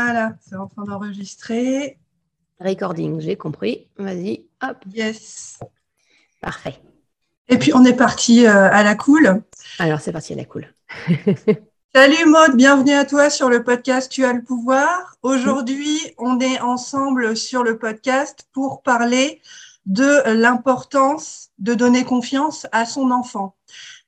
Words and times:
Voilà, 0.05 0.35
c'est 0.41 0.55
en 0.55 0.69
train 0.69 0.85
d'enregistrer. 0.85 1.99
Recording, 2.61 3.21
j'ai 3.21 3.37
compris. 3.37 3.89
Vas-y, 3.99 4.47
hop. 4.63 4.77
Yes. 4.95 5.59
Parfait. 6.41 6.77
Et 7.49 7.59
puis 7.59 7.75
on 7.75 7.85
est 7.85 7.97
parti 7.97 8.47
euh, 8.47 8.71
à 8.71 8.85
la 8.85 8.95
cool. 8.95 9.43
Alors 9.81 10.01
c'est 10.01 10.13
parti 10.13 10.35
à 10.35 10.37
la 10.37 10.45
cool. 10.45 10.73
Salut 11.95 12.27
Maud, 12.27 12.55
bienvenue 12.55 12.93
à 12.93 13.05
toi 13.05 13.29
sur 13.29 13.49
le 13.49 13.65
podcast 13.65 14.11
Tu 14.11 14.25
as 14.25 14.33
le 14.33 14.43
pouvoir. 14.43 15.17
Aujourd'hui, 15.23 15.99
on 16.17 16.39
est 16.39 16.61
ensemble 16.61 17.37
sur 17.37 17.65
le 17.65 17.77
podcast 17.77 18.47
pour 18.53 18.83
parler 18.83 19.43
de 19.87 20.31
l'importance 20.33 21.51
de 21.59 21.75
donner 21.75 22.05
confiance 22.05 22.69
à 22.71 22.87
son 22.87 23.11
enfant. 23.11 23.57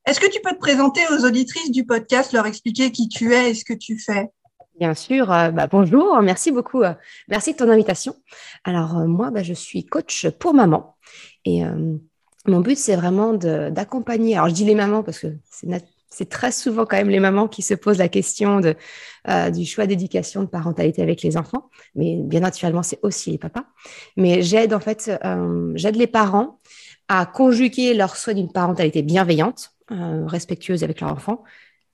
Est-ce 0.06 0.20
que 0.20 0.30
tu 0.30 0.40
peux 0.40 0.52
te 0.52 0.60
présenter 0.60 1.02
aux 1.10 1.24
auditrices 1.24 1.72
du 1.72 1.84
podcast, 1.84 2.32
leur 2.32 2.46
expliquer 2.46 2.92
qui 2.92 3.08
tu 3.08 3.34
es 3.34 3.50
et 3.50 3.54
ce 3.54 3.64
que 3.64 3.74
tu 3.74 3.98
fais? 3.98 4.30
Bien 4.80 4.94
sûr. 4.94 5.30
Euh, 5.30 5.50
bah, 5.50 5.66
bonjour, 5.66 6.22
merci 6.22 6.50
beaucoup. 6.50 6.82
Euh, 6.82 6.94
merci 7.28 7.52
de 7.52 7.58
ton 7.58 7.68
invitation. 7.68 8.16
Alors, 8.64 8.96
euh, 8.96 9.06
moi, 9.06 9.30
bah, 9.30 9.42
je 9.42 9.52
suis 9.52 9.84
coach 9.84 10.26
pour 10.38 10.54
maman. 10.54 10.96
Et 11.44 11.62
mon 12.46 12.60
but, 12.60 12.76
c'est 12.76 12.96
vraiment 12.96 13.32
d'accompagner. 13.34 14.36
Alors, 14.36 14.48
je 14.48 14.54
dis 14.54 14.64
les 14.64 14.74
mamans 14.74 15.02
parce 15.02 15.18
que 15.18 15.28
c'est 16.10 16.28
très 16.28 16.52
souvent 16.52 16.84
quand 16.84 16.96
même 16.98 17.08
les 17.08 17.18
mamans 17.18 17.48
qui 17.48 17.62
se 17.62 17.72
posent 17.74 17.96
la 17.96 18.08
question 18.08 18.60
du 18.60 19.64
choix 19.64 19.86
d'éducation, 19.86 20.42
de 20.42 20.48
parentalité 20.48 21.00
avec 21.02 21.22
les 21.22 21.38
enfants. 21.38 21.70
Mais 21.94 22.16
bien 22.16 22.40
naturellement, 22.40 22.82
c'est 22.82 23.00
aussi 23.02 23.30
les 23.32 23.38
papas. 23.38 23.64
Mais 24.18 24.42
j'aide 24.42 24.74
en 24.74 24.80
fait, 24.80 25.10
j'aide 25.74 25.96
les 25.96 26.06
parents 26.06 26.60
à 27.08 27.24
conjuguer 27.24 27.94
leur 27.94 28.16
souhait 28.16 28.34
d'une 28.34 28.52
parentalité 28.52 29.00
bienveillante, 29.00 29.72
respectueuse 29.88 30.84
avec 30.84 31.00
leur 31.00 31.10
enfant, 31.10 31.42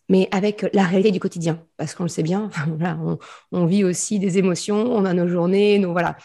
mais 0.08 0.28
avec 0.30 0.66
la 0.72 0.84
réalité 0.84 1.10
du 1.10 1.20
quotidien, 1.20 1.62
parce 1.76 1.94
qu'on 1.94 2.04
le 2.04 2.08
sait 2.08 2.22
bien, 2.22 2.50
on, 3.52 3.66
vit 3.66 3.84
aussi 3.84 4.18
des 4.18 4.38
émotions, 4.38 4.76
on 4.76 5.04
a 5.04 5.12
nos 5.12 5.26
journées, 5.26 5.78
nos, 5.78 5.92
voilà, 5.92 6.16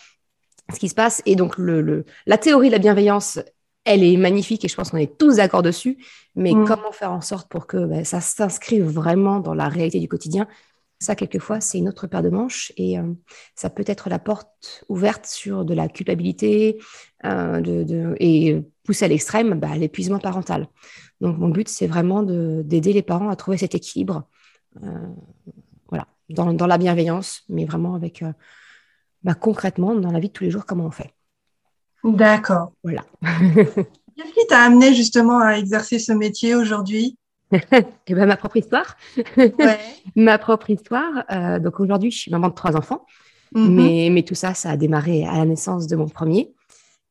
ce 0.74 0.80
qui 0.80 0.90
se 0.90 0.96
passe. 0.96 1.22
Et 1.26 1.36
donc, 1.36 1.58
le, 1.58 2.06
la 2.26 2.38
théorie 2.38 2.68
de 2.68 2.74
la 2.74 2.80
bienveillance, 2.80 3.40
elle 3.84 4.04
est 4.04 4.18
magnifique 4.18 4.64
et 4.64 4.68
je 4.68 4.76
pense 4.76 4.92
qu'on 4.92 4.98
est 4.98 5.18
tous 5.18 5.38
d'accord 5.38 5.64
dessus, 5.64 5.98
mais 6.36 6.54
mm. 6.54 6.66
comment 6.66 6.92
faire 6.92 7.12
en 7.12 7.22
sorte 7.22 7.50
pour 7.50 7.68
que 7.68 7.86
ben, 7.86 8.06
ça 8.06 8.22
s'inscrive 8.22 8.84
vraiment 8.84 9.40
dans 9.40 9.54
la 9.54 9.68
réalité 9.68 10.00
du 10.00 10.08
quotidien? 10.08 10.48
Ça, 11.00 11.16
quelquefois, 11.16 11.62
c'est 11.62 11.80
une 11.80 11.90
autre 11.90 12.06
paire 12.06 12.22
de 12.22 12.30
manches 12.30 12.72
et 12.78 13.00
euh, 13.00 13.14
ça 13.56 13.72
peut 13.72 13.84
être 13.88 14.08
la 14.08 14.20
porte 14.20 14.86
ouverte 14.88 15.26
sur 15.26 15.66
de 15.66 15.74
la 15.74 15.88
culpabilité 15.88 16.78
euh, 17.26 17.60
de, 17.60 18.16
et 18.20 18.62
pousser 18.84 19.06
à 19.06 19.08
l'extrême 19.08 19.60
bah, 19.60 19.76
l'épuisement 19.76 20.20
parental. 20.20 20.68
Donc, 21.22 21.38
mon 21.38 21.50
but, 21.50 21.70
c'est 21.70 21.88
vraiment 21.88 22.24
d'aider 22.24 22.94
les 22.94 23.04
parents 23.04 23.30
à 23.30 23.36
trouver 23.36 23.58
cet 23.58 23.76
équilibre 23.76 24.28
euh, 24.84 25.08
voilà, 25.88 26.08
dans, 26.30 26.54
dans, 26.54 26.68
la 26.68 26.78
bienveillance, 26.78 27.44
mais 27.48 27.66
vraiment 27.66 27.96
avec 27.96 28.24
bah, 29.24 29.36
concrètement 29.36 29.96
dans 29.96 30.12
la 30.12 30.20
vie 30.20 30.30
de 30.30 30.34
tous 30.34 30.44
les 30.44 30.52
jours, 30.52 30.66
comment 30.66 30.86
on 30.86 30.92
fait. 30.92 31.14
D'accord. 32.04 32.74
Voilà. 32.84 33.06
Qu'est-ce 33.22 34.34
qui 34.34 34.48
t'a 34.48 34.62
amené 34.62 34.94
justement 34.94 35.40
à 35.40 35.54
exercer 35.54 36.00
ce 36.00 36.12
métier 36.12 36.56
aujourd'hui? 36.56 37.18
Eh 38.08 38.16
ben, 38.16 38.26
ma 38.26 38.38
propre 38.38 38.58
histoire. 38.58 38.98
ma 40.16 40.38
propre 40.38 40.70
histoire. 40.70 41.24
Euh, 41.32 41.60
donc 41.60 41.80
aujourd'hui, 41.80 42.12
je 42.12 42.18
suis 42.18 42.32
maman 42.32 42.50
de 42.50 42.54
trois 42.54 42.76
enfants. 42.76 43.06
Mhm. 43.54 43.76
mais, 43.76 44.10
mais, 44.12 44.24
tout 44.24 44.36
ça, 44.36 44.54
ça 44.54 44.72
a 44.72 44.78
démarré 44.78 45.26
à 45.26 45.38
la 45.38 45.46
naissance 45.46 45.88
de 45.88 45.96
mon 45.96 46.08
premier. 46.08 46.54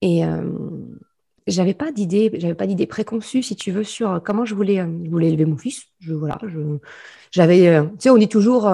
Et 0.01 0.25
euh, 0.25 0.51
j'avais 1.47 1.75
pas 1.75 1.93
d'idée, 1.93 2.31
j'avais 2.35 2.55
pas 2.55 2.67
d'idée 2.67 2.87
préconçue, 2.87 3.43
si 3.43 3.57
tu 3.57 3.71
veux, 3.71 3.85
sur 3.85 4.23
comment 4.25 4.45
je 4.45 4.55
voulais, 4.55 4.81
euh, 4.81 4.87
je 5.05 5.11
voulais 5.11 5.29
élever 5.29 5.45
mon 5.45 5.57
fils. 5.57 5.85
Je, 6.01 6.13
voilà, 6.13 6.39
je, 6.47 6.59
j'avais, 7.31 7.69
euh, 7.69 7.85
tu 7.85 7.91
sais, 8.01 8.11
on 8.11 8.19
dit 8.19 8.29
toujours, 8.29 8.71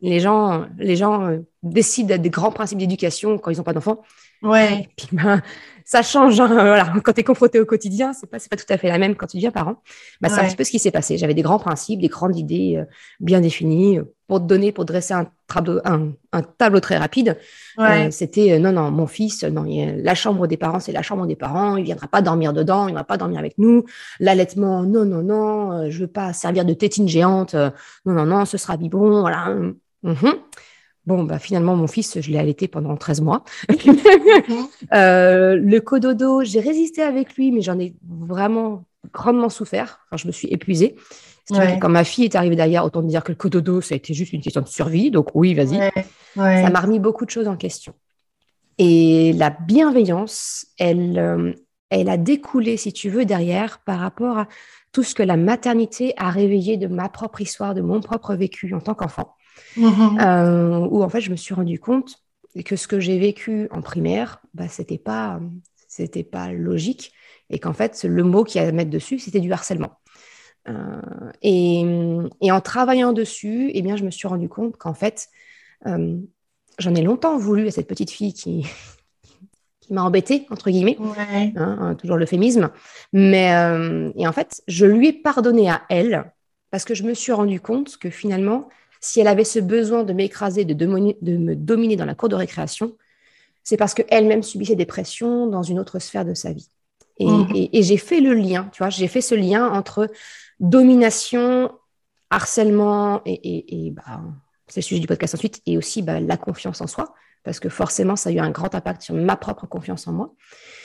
les 0.00 0.20
gens, 0.20 0.66
les 0.78 0.96
gens 0.96 1.38
décident 1.62 2.16
des 2.16 2.30
grands 2.30 2.52
principes 2.52 2.78
d'éducation 2.78 3.38
quand 3.38 3.50
ils 3.50 3.58
n'ont 3.58 3.64
pas 3.64 3.72
d'enfants. 3.72 4.02
Ouais. 4.42 4.88
Puis, 4.96 5.08
ben, 5.12 5.42
ça 5.86 6.02
change. 6.02 6.38
Hein, 6.40 6.48
voilà. 6.48 6.92
Quand 7.02 7.12
tu 7.12 7.20
es 7.20 7.24
confronté 7.24 7.60
au 7.60 7.64
quotidien, 7.64 8.12
c'est 8.12 8.28
pas, 8.28 8.38
pas 8.38 8.56
tout 8.56 8.66
à 8.68 8.76
fait 8.76 8.88
la 8.88 8.98
même 8.98 9.14
quand 9.14 9.28
tu 9.28 9.36
deviens 9.36 9.52
parent. 9.52 9.76
Bah, 10.20 10.28
c'est 10.28 10.40
un 10.40 10.44
petit 10.44 10.56
peu 10.56 10.64
ce 10.64 10.72
qui 10.72 10.80
s'est 10.80 10.90
passé. 10.90 11.16
J'avais 11.16 11.32
des 11.32 11.42
grands 11.42 11.60
principes, 11.60 12.00
des 12.00 12.08
grandes 12.08 12.36
idées 12.36 12.74
euh, 12.76 12.84
bien 13.20 13.40
définies. 13.40 14.00
Pour 14.26 14.40
te 14.40 14.46
donner, 14.46 14.72
pour 14.72 14.84
dresser 14.84 15.14
un 15.14 15.30
tableau, 15.46 15.80
un, 15.84 16.42
tableau 16.58 16.80
très 16.80 16.96
rapide, 16.96 17.38
euh, 17.78 18.10
c'était 18.10 18.54
euh, 18.54 18.58
non, 18.58 18.72
non, 18.72 18.90
mon 18.90 19.06
fils, 19.06 19.44
non, 19.44 19.64
la 19.64 20.14
chambre 20.16 20.48
des 20.48 20.56
parents, 20.56 20.80
c'est 20.80 20.90
la 20.90 21.02
chambre 21.02 21.28
des 21.28 21.36
parents. 21.36 21.76
Il 21.76 21.84
viendra 21.84 22.08
pas 22.08 22.22
dormir 22.22 22.52
dedans, 22.52 22.86
il 22.86 22.88
viendra 22.88 23.04
pas 23.04 23.18
dormir 23.18 23.38
avec 23.38 23.56
nous. 23.56 23.84
L'allaitement, 24.18 24.82
non, 24.82 25.04
non, 25.04 25.22
non, 25.22 25.88
je 25.88 26.00
veux 26.00 26.08
pas 26.08 26.32
servir 26.32 26.64
de 26.64 26.74
tétine 26.74 27.06
géante. 27.06 27.54
non, 27.54 28.14
non, 28.14 28.26
non, 28.26 28.44
ce 28.44 28.58
sera 28.58 28.76
biberon. 28.76 29.20
Voilà. 29.20 29.54
Mhm. 30.02 30.34
Bon, 31.06 31.22
bah, 31.22 31.38
finalement, 31.38 31.76
mon 31.76 31.86
fils, 31.86 32.20
je 32.20 32.30
l'ai 32.30 32.38
allaité 32.38 32.66
pendant 32.66 32.96
13 32.96 33.20
mois. 33.20 33.44
euh, 34.92 35.56
le 35.56 35.78
cododo, 35.78 36.42
j'ai 36.42 36.60
résisté 36.60 37.02
avec 37.02 37.36
lui, 37.36 37.52
mais 37.52 37.62
j'en 37.62 37.78
ai 37.78 37.94
vraiment 38.02 38.84
grandement 39.12 39.48
souffert. 39.48 40.00
Enfin, 40.06 40.16
je 40.16 40.26
me 40.26 40.32
suis 40.32 40.48
épuisée. 40.48 40.96
Quand 41.48 41.88
ma 41.88 42.02
fille 42.02 42.24
est 42.24 42.34
arrivée 42.34 42.56
derrière, 42.56 42.84
autant 42.84 43.02
dire 43.02 43.22
que 43.22 43.30
le 43.30 43.36
cododo, 43.36 43.80
ça 43.80 43.94
a 43.94 43.96
été 43.96 44.14
juste 44.14 44.32
une 44.32 44.40
question 44.40 44.62
de 44.62 44.66
survie. 44.66 45.12
Donc 45.12 45.28
oui, 45.34 45.54
vas-y. 45.54 45.78
Ça 46.34 46.70
m'a 46.70 46.80
remis 46.80 46.98
beaucoup 46.98 47.24
de 47.24 47.30
choses 47.30 47.46
en 47.46 47.56
question. 47.56 47.94
Et 48.78 49.32
la 49.34 49.50
bienveillance, 49.50 50.66
elle, 50.78 51.18
euh, 51.18 51.52
elle 51.88 52.08
a 52.08 52.16
découlé, 52.16 52.76
si 52.76 52.92
tu 52.92 53.08
veux, 53.08 53.24
derrière 53.24 53.78
par 53.78 54.00
rapport 54.00 54.38
à 54.38 54.48
tout 54.92 55.02
ce 55.02 55.14
que 55.14 55.22
la 55.22 55.36
maternité 55.36 56.14
a 56.16 56.30
réveillé 56.30 56.76
de 56.76 56.86
ma 56.86 57.08
propre 57.08 57.40
histoire, 57.40 57.74
de 57.74 57.80
mon 57.80 58.00
propre 58.00 58.34
vécu 58.34 58.74
en 58.74 58.80
tant 58.80 58.94
qu'enfant. 58.94 59.34
Euh, 59.78 60.78
où 60.90 61.02
en 61.02 61.08
fait 61.08 61.20
je 61.20 61.30
me 61.30 61.36
suis 61.36 61.54
rendu 61.54 61.78
compte 61.78 62.22
que 62.64 62.76
ce 62.76 62.88
que 62.88 63.00
j'ai 63.00 63.18
vécu 63.18 63.68
en 63.70 63.82
primaire, 63.82 64.40
bah, 64.54 64.68
c'était 64.68 64.98
pas 64.98 65.40
c'était 65.88 66.24
pas 66.24 66.52
logique 66.52 67.12
et 67.50 67.58
qu'en 67.58 67.72
fait 67.72 68.04
le 68.04 68.22
mot 68.22 68.44
qui 68.44 68.58
a 68.58 68.66
à 68.66 68.72
mettre 68.72 68.90
dessus 68.90 69.18
c'était 69.18 69.40
du 69.40 69.52
harcèlement. 69.52 69.98
Euh, 70.68 71.00
et, 71.42 71.84
et, 72.40 72.50
en 72.50 72.60
travaillant 72.60 73.12
dessus, 73.12 73.70
eh 73.72 73.82
bien 73.82 73.96
je 73.96 74.04
me 74.04 74.10
suis 74.10 74.26
rendu 74.26 74.48
compte 74.48 74.76
qu'en 74.76 74.94
fait 74.94 75.28
euh, 75.86 76.16
j'en 76.78 76.94
ai 76.94 77.02
longtemps 77.02 77.38
voulu 77.38 77.68
à 77.68 77.70
cette 77.70 77.86
petite 77.86 78.10
fille 78.10 78.32
qui 78.32 78.66
qui 79.80 79.92
m'a 79.92 80.02
embêtée 80.02 80.46
entre 80.50 80.70
guillemets, 80.70 80.96
ouais. 80.98 81.52
hein, 81.54 81.78
hein 81.80 81.94
toujours 81.94 82.16
l'euphémisme, 82.16 82.70
mais 83.12 83.50
et 84.16 84.26
en 84.26 84.32
fait 84.32 84.62
je 84.66 84.86
lui 84.86 85.08
ai 85.08 85.12
pardonné 85.12 85.70
à 85.70 85.82
elle 85.88 86.32
parce 86.70 86.84
que 86.84 86.94
je 86.94 87.04
me 87.04 87.14
suis 87.14 87.32
rendu 87.32 87.60
compte 87.60 87.96
que 87.96 88.10
finalement, 88.10 88.68
si 89.00 89.20
elle 89.20 89.28
avait 89.28 89.44
ce 89.44 89.58
besoin 89.58 90.04
de 90.04 90.12
m'écraser, 90.12 90.64
de, 90.64 90.74
de, 90.74 90.86
me 91.36 91.54
dominer 91.54 91.96
dans 91.96 92.04
la 92.04 92.14
cour 92.14 92.28
de 92.28 92.34
récréation, 92.34 92.96
c'est 93.64 93.76
parce 93.76 93.94
qu'elle-même 93.94 94.42
subissait 94.42 94.76
des 94.76 94.86
pressions 94.86 95.46
dans 95.46 95.62
une 95.62 95.78
autre 95.78 95.98
sphère 95.98 96.24
de 96.24 96.34
sa 96.34 96.52
vie. 96.52 96.68
Mhm. 97.20 97.48
Et, 97.54 97.82
j'ai 97.82 97.96
fait 97.96 98.20
le 98.20 98.34
lien, 98.34 98.68
tu 98.72 98.78
vois, 98.78 98.90
j'ai 98.90 99.08
fait 99.08 99.20
ce 99.20 99.34
lien 99.34 99.66
entre 99.72 100.08
domination, 100.60 101.72
harcèlement 102.30 103.22
et, 103.24 103.92
bah, 103.92 104.20
c'est 104.68 104.80
le 104.80 104.84
sujet 104.84 105.00
du 105.00 105.06
podcast 105.06 105.34
ensuite, 105.34 105.62
et 105.66 105.78
aussi 105.78 106.02
bah, 106.02 106.20
la 106.20 106.36
confiance 106.36 106.80
en 106.80 106.86
soi, 106.86 107.14
parce 107.44 107.60
que 107.60 107.68
forcément, 107.68 108.16
ça 108.16 108.30
a 108.30 108.32
eu 108.32 108.38
un 108.38 108.50
grand 108.50 108.74
impact 108.74 109.02
sur 109.02 109.14
ma 109.14 109.36
propre 109.36 109.66
confiance 109.66 110.06
en 110.08 110.12
moi. 110.12 110.34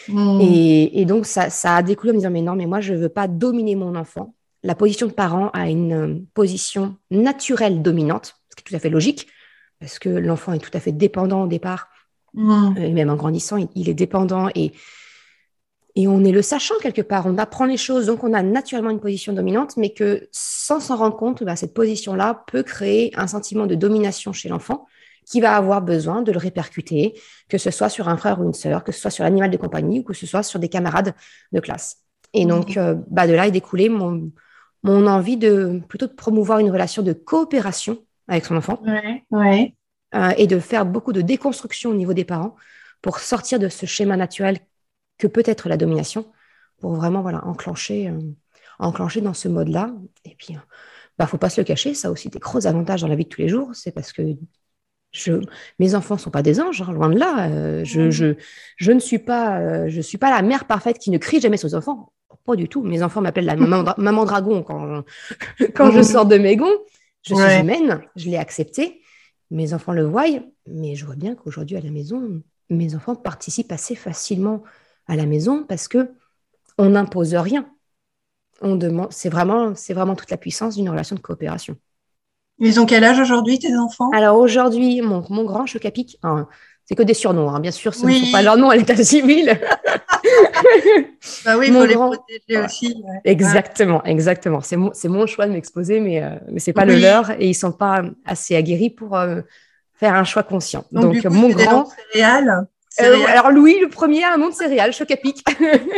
Mhm. 0.07 0.39
Et, 0.41 1.05
donc, 1.05 1.25
ça, 1.25 1.49
ça, 1.49 1.77
a 1.77 1.83
découlé 1.83 2.11
en 2.11 2.13
me 2.13 2.19
disant, 2.19 2.31
mais 2.31 2.41
non, 2.41 2.55
mais 2.55 2.65
moi, 2.65 2.81
je 2.81 2.93
ne 2.93 2.99
veux 2.99 3.09
pas 3.09 3.27
dominer 3.27 3.75
mon 3.75 3.95
enfant. 3.95 4.33
La 4.63 4.75
position 4.75 5.07
de 5.07 5.11
parent 5.11 5.49
a 5.49 5.69
une 5.69 5.93
euh, 5.93 6.19
position 6.33 6.97
naturelle 7.09 7.81
dominante, 7.81 8.35
ce 8.49 8.55
qui 8.55 8.61
est 8.61 8.69
tout 8.69 8.75
à 8.75 8.79
fait 8.79 8.89
logique, 8.89 9.27
parce 9.79 9.99
que 9.99 10.09
l'enfant 10.09 10.53
est 10.53 10.59
tout 10.59 10.71
à 10.73 10.79
fait 10.79 10.91
dépendant 10.91 11.43
au 11.43 11.47
départ, 11.47 11.89
mhm. 12.33 12.77
et 12.77 12.93
même 12.93 13.09
en 13.09 13.15
grandissant, 13.15 13.57
il 13.75 13.89
est 13.89 13.95
dépendant 13.95 14.49
et 14.55 14.73
et 15.95 16.07
on 16.07 16.23
est 16.23 16.31
le 16.31 16.41
sachant 16.41 16.75
quelque 16.81 17.01
part, 17.01 17.25
on 17.25 17.37
apprend 17.37 17.65
les 17.65 17.77
choses, 17.77 18.05
donc 18.05 18.23
on 18.23 18.33
a 18.33 18.41
naturellement 18.41 18.91
une 18.91 18.99
position 18.99 19.33
dominante, 19.33 19.75
mais 19.75 19.93
que 19.93 20.29
sans 20.31 20.79
s'en 20.79 20.95
rendre 20.95 21.17
compte, 21.17 21.43
bah, 21.43 21.55
cette 21.55 21.73
position-là 21.73 22.45
peut 22.47 22.63
créer 22.63 23.11
un 23.15 23.27
sentiment 23.27 23.65
de 23.65 23.75
domination 23.75 24.31
chez 24.31 24.47
l'enfant 24.47 24.87
qui 25.25 25.41
va 25.41 25.55
avoir 25.55 25.81
besoin 25.81 26.21
de 26.21 26.31
le 26.31 26.37
répercuter, 26.37 27.19
que 27.49 27.57
ce 27.57 27.71
soit 27.71 27.89
sur 27.89 28.07
un 28.07 28.17
frère 28.17 28.39
ou 28.39 28.45
une 28.45 28.53
sœur, 28.53 28.83
que 28.83 28.91
ce 28.91 29.01
soit 29.01 29.11
sur 29.11 29.23
l'animal 29.23 29.51
de 29.51 29.57
compagnie 29.57 29.99
ou 29.99 30.03
que 30.03 30.13
ce 30.13 30.25
soit 30.25 30.43
sur 30.43 30.59
des 30.59 30.69
camarades 30.69 31.13
de 31.51 31.59
classe. 31.59 31.97
Et 32.33 32.45
donc, 32.45 32.75
mmh. 32.75 32.79
euh, 32.79 32.95
bah, 33.09 33.27
de 33.27 33.33
là 33.33 33.47
est 33.47 33.51
découlé 33.51 33.89
mon, 33.89 34.31
mon 34.83 35.07
envie 35.07 35.37
de 35.37 35.81
plutôt 35.87 36.07
de 36.07 36.13
promouvoir 36.13 36.59
une 36.59 36.71
relation 36.71 37.03
de 37.03 37.13
coopération 37.13 37.99
avec 38.27 38.45
son 38.45 38.55
enfant 38.55 38.81
ouais, 39.31 39.75
euh, 40.15 40.31
et 40.37 40.47
de 40.47 40.59
faire 40.59 40.85
beaucoup 40.85 41.13
de 41.13 41.21
déconstruction 41.21 41.91
au 41.91 41.95
niveau 41.95 42.13
des 42.13 42.25
parents 42.25 42.55
pour 43.01 43.19
sortir 43.19 43.59
de 43.59 43.69
ce 43.69 43.85
schéma 43.85 44.17
naturel 44.17 44.59
que 45.17 45.27
peut-être 45.27 45.69
la 45.69 45.77
domination 45.77 46.31
pour 46.79 46.93
vraiment 46.93 47.21
voilà, 47.21 47.45
enclencher, 47.45 48.09
euh, 48.09 48.19
enclencher 48.79 49.21
dans 49.21 49.33
ce 49.33 49.47
mode-là. 49.47 49.93
Et 50.25 50.35
puis, 50.35 50.47
il 50.51 50.57
euh, 50.57 50.61
bah, 51.17 51.27
faut 51.27 51.37
pas 51.37 51.49
se 51.49 51.61
le 51.61 51.65
cacher, 51.65 51.93
ça 51.93 52.07
a 52.07 52.11
aussi 52.11 52.29
des 52.29 52.39
gros 52.39 52.65
avantages 52.65 53.01
dans 53.01 53.07
la 53.07 53.15
vie 53.15 53.25
de 53.25 53.29
tous 53.29 53.41
les 53.41 53.49
jours. 53.49 53.69
C'est 53.73 53.91
parce 53.91 54.11
que 54.11 54.23
je, 55.11 55.33
mes 55.77 55.93
enfants 55.93 56.15
ne 56.15 56.19
sont 56.19 56.31
pas 56.31 56.41
des 56.41 56.59
anges, 56.59 56.81
hein, 56.81 56.91
loin 56.91 57.09
de 57.09 57.19
là. 57.19 57.49
Euh, 57.49 57.83
je, 57.83 58.09
je, 58.09 58.35
je, 58.77 58.91
ne 58.91 58.99
suis 58.99 59.19
pas, 59.19 59.87
je 59.87 60.01
suis 60.01 60.17
pas 60.17 60.31
la 60.31 60.41
mère 60.41 60.65
parfaite 60.65 60.97
qui 60.97 61.11
ne 61.11 61.17
crie 61.17 61.39
jamais 61.39 61.57
sur 61.57 61.69
ses 61.69 61.75
enfants. 61.75 62.11
Pas 62.45 62.55
du 62.55 62.67
tout. 62.67 62.81
Mes 62.81 63.03
enfants 63.03 63.21
m'appellent 63.21 63.45
la 63.45 63.55
maman, 63.55 64.25
dragon 64.25 64.63
quand, 64.63 65.03
quand 65.75 65.91
je 65.91 66.01
sors 66.01 66.25
de 66.25 66.37
mes 66.37 66.55
gonds. 66.55 66.77
Je 67.23 67.35
suis 67.35 67.59
humaine, 67.59 68.01
je 68.15 68.29
l'ai 68.29 68.37
accepté. 68.37 69.01
Mes 69.51 69.73
enfants 69.73 69.93
le 69.93 70.05
voient, 70.05 70.25
mais 70.65 70.95
je 70.95 71.05
vois 71.05 71.15
bien 71.15 71.35
qu'aujourd'hui 71.35 71.77
à 71.77 71.81
la 71.81 71.91
maison, 71.91 72.41
mes 72.69 72.95
enfants 72.95 73.15
participent 73.15 73.71
assez 73.71 73.95
facilement 73.95 74.63
à 75.07 75.15
la 75.15 75.25
maison 75.25 75.63
parce 75.67 75.87
que 75.87 76.11
on 76.77 76.91
n'impose 76.91 77.35
rien. 77.35 77.69
On 78.61 78.75
demande, 78.75 79.11
c'est 79.11 79.29
vraiment, 79.29 79.75
c'est 79.75 79.93
vraiment 79.93 80.15
toute 80.15 80.31
la 80.31 80.37
puissance 80.37 80.75
d'une 80.75 80.89
relation 80.89 81.15
de 81.15 81.21
coopération. 81.21 81.75
Ils 82.59 82.79
ont 82.79 82.85
quel 82.85 83.03
âge 83.03 83.19
aujourd'hui, 83.19 83.59
tes 83.59 83.75
enfants? 83.75 84.09
Alors 84.11 84.37
aujourd'hui, 84.37 85.01
mon, 85.01 85.25
mon 85.29 85.43
grand 85.43 85.65
chocapic, 85.65 86.17
hein, 86.23 86.47
c'est 86.91 86.95
que 86.95 87.03
des 87.03 87.13
surnoms, 87.13 87.49
hein. 87.49 87.61
bien 87.61 87.71
sûr, 87.71 87.95
ce 87.95 88.05
ne 88.05 88.11
sont 88.11 88.31
pas 88.33 88.41
leurs 88.41 88.57
noms 88.57 88.69
à 88.69 88.75
l'état 88.75 89.01
civil. 89.01 89.57
bah 91.45 91.57
oui, 91.57 91.67
il 91.69 91.73
faut 91.73 91.85
les 91.85 91.93
protéger 91.93 92.65
aussi. 92.65 93.01
Exactement, 93.23 94.03
exactement. 94.03 94.59
C'est 94.59 94.75
mon, 94.75 94.91
mon, 95.05 95.25
choix 95.25 95.47
de 95.47 95.53
m'exposer, 95.53 96.01
mais, 96.01 96.21
euh, 96.21 96.31
mais 96.51 96.59
ce 96.59 96.69
n'est 96.69 96.73
pas 96.73 96.83
le 96.83 96.97
leur 96.97 97.31
et 97.31 97.45
ils 97.45 97.51
ne 97.51 97.53
sont 97.53 97.71
pas 97.71 98.03
assez 98.25 98.57
aguerris 98.57 98.89
pour 98.89 99.15
euh, 99.15 99.39
faire 99.93 100.15
un 100.15 100.25
choix 100.25 100.43
conscient. 100.43 100.83
Donc, 100.91 101.23
mon 101.23 101.47
grand. 101.47 101.87
Euh, 102.99 103.25
alors 103.27 103.51
Louis, 103.51 103.79
le 103.79 103.87
premier 103.87 104.23
a 104.23 104.33
un 104.33 104.37
nom 104.37 104.49
de 104.49 104.53
céréales, 104.53 104.91
choc 104.91 105.09
à 105.11 105.17
pic. 105.17 105.45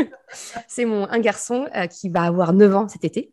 c'est 0.67 0.85
mon 0.85 1.09
un 1.09 1.19
garçon 1.19 1.67
euh, 1.75 1.87
qui 1.87 2.09
va 2.09 2.23
avoir 2.23 2.53
9 2.53 2.75
ans 2.75 2.87
cet 2.87 3.03
été. 3.03 3.31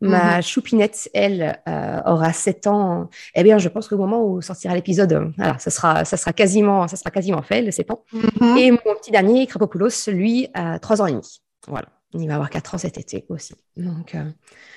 Ma 0.00 0.36
mhm. 0.36 0.42
choupinette, 0.42 1.08
elle, 1.14 1.58
euh, 1.68 2.00
aura 2.06 2.32
7 2.32 2.66
ans. 2.66 3.08
Eh 3.34 3.42
bien, 3.42 3.58
je 3.58 3.68
pense 3.68 3.88
qu'au 3.88 3.96
moment 3.96 4.24
où 4.24 4.42
sortira 4.42 4.74
l'épisode, 4.74 5.32
voilà, 5.36 5.58
ça 5.58 5.70
sera, 5.70 6.04
ça 6.04 6.16
sera 6.16 6.32
quasiment, 6.32 6.88
ça 6.88 6.96
sera 6.96 7.10
quasiment 7.10 7.42
fait, 7.42 7.62
le 7.62 7.70
7 7.70 7.90
ans. 7.90 8.04
Mhm. 8.12 8.58
Et 8.58 8.70
mon 8.70 8.94
petit 9.00 9.10
dernier, 9.10 9.46
Krapopoulos, 9.46 10.08
lui, 10.08 10.48
a 10.54 10.78
3 10.78 11.02
ans 11.02 11.06
et 11.06 11.12
demi. 11.12 11.40
Voilà. 11.68 11.88
Il 12.16 12.28
va 12.28 12.34
avoir 12.34 12.50
4 12.50 12.74
ans 12.74 12.78
cet 12.78 12.98
été 12.98 13.26
aussi. 13.28 13.54
Donc, 13.76 14.16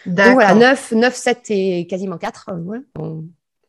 voilà, 0.06 0.56
9, 0.56 0.94
9, 0.94 1.16
7 1.16 1.46
et 1.50 1.88
quasiment 1.88 2.18
4. 2.18 2.52
Ouais, 2.64 2.80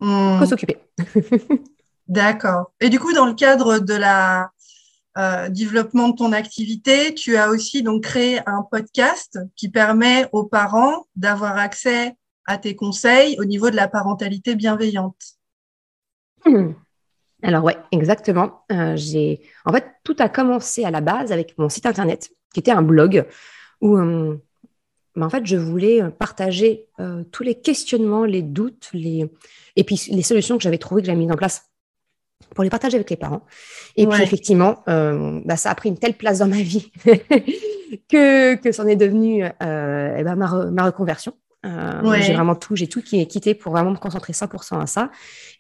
on 0.01 0.39
peut 0.39 0.47
s'occuper. 0.47 0.79
D'accord. 2.09 2.73
Et 2.81 2.89
du 2.89 2.99
coup, 2.99 3.13
dans 3.13 3.27
le 3.27 3.35
cadre 3.35 3.79
de 3.79 3.95
la 3.95 4.51
euh, 5.19 5.49
développement 5.49 6.11
de 6.11 6.17
ton 6.17 6.33
activité, 6.33 7.13
tu 7.13 7.37
as 7.37 7.51
aussi 7.51 7.83
donc 7.83 8.05
créé 8.05 8.41
un 8.47 8.63
podcast 8.63 9.39
qui 9.57 9.69
permet 9.69 10.29
aux 10.31 10.45
parents 10.45 11.07
d'avoir 11.17 11.59
accès 11.59 12.15
à 12.47 12.57
tes 12.57 12.77
conseils 12.77 13.37
au 13.41 13.45
niveau 13.45 13.69
de 13.71 13.75
la 13.75 13.89
parentalité 13.89 14.55
bienveillante. 14.55 15.21
Hmm. 16.45 16.73
Alors 17.43 17.65
ouais, 17.65 17.77
exactement. 17.91 18.63
Euh, 18.71 18.95
j'ai 18.95 19.41
en 19.65 19.73
fait 19.73 19.87
tout 20.05 20.15
a 20.21 20.29
commencé 20.29 20.85
à 20.85 20.93
la 20.93 21.01
base 21.01 21.33
avec 21.33 21.59
mon 21.59 21.69
site 21.69 21.87
internet 21.87 22.31
qui 22.55 22.61
était 22.61 22.71
un 22.71 22.83
blog 22.83 23.27
où 23.81 23.97
euh, 23.97 24.37
bah, 25.17 25.27
en 25.27 25.31
fait 25.31 25.45
je 25.47 25.57
voulais 25.57 26.01
partager 26.11 26.87
tous 27.33 27.43
les 27.43 27.57
questionnements, 27.57 28.25
les 28.25 28.43
doutes, 28.43 28.89
les 28.93 29.29
et 29.75 29.83
puis 29.83 30.01
les 30.11 30.23
solutions 30.23 30.57
que 30.57 30.63
j'avais 30.63 30.79
trouvées 30.79 31.03
que 31.03 31.07
j'avais 31.07 31.19
mises 31.19 31.33
en 31.33 31.37
place 31.37 31.69
pour 32.55 32.65
les 32.65 32.71
partager 32.71 32.97
avec 32.97 33.11
les 33.11 33.17
parents. 33.17 33.43
Et 33.97 34.07
puis 34.07 34.23
effectivement, 34.23 34.83
euh, 34.89 35.41
bah, 35.45 35.57
ça 35.57 35.71
a 35.71 35.75
pris 35.75 35.89
une 35.89 35.99
telle 35.99 36.15
place 36.15 36.39
dans 36.39 36.49
ma 36.49 36.57
vie 36.57 36.91
que, 38.09 38.55
que 38.57 38.73
c'en 38.73 38.87
est 38.87 38.97
devenu 38.97 39.45
euh, 39.45 40.17
eh 40.19 40.23
ben, 40.23 40.37
ma, 40.37 40.85
reconversion. 40.85 41.35
Euh, 41.67 42.17
j'ai 42.21 42.35
vraiment 42.35 42.55
tout, 42.55 42.77
j'ai 42.77 42.87
tout 42.87 43.03
qui 43.03 43.21
est 43.21 43.27
quitté 43.27 43.55
pour 43.55 43.73
vraiment 43.73 43.91
me 43.91 43.97
concentrer 43.97 44.33
100% 44.33 44.81
à 44.81 44.87
ça. 44.87 45.11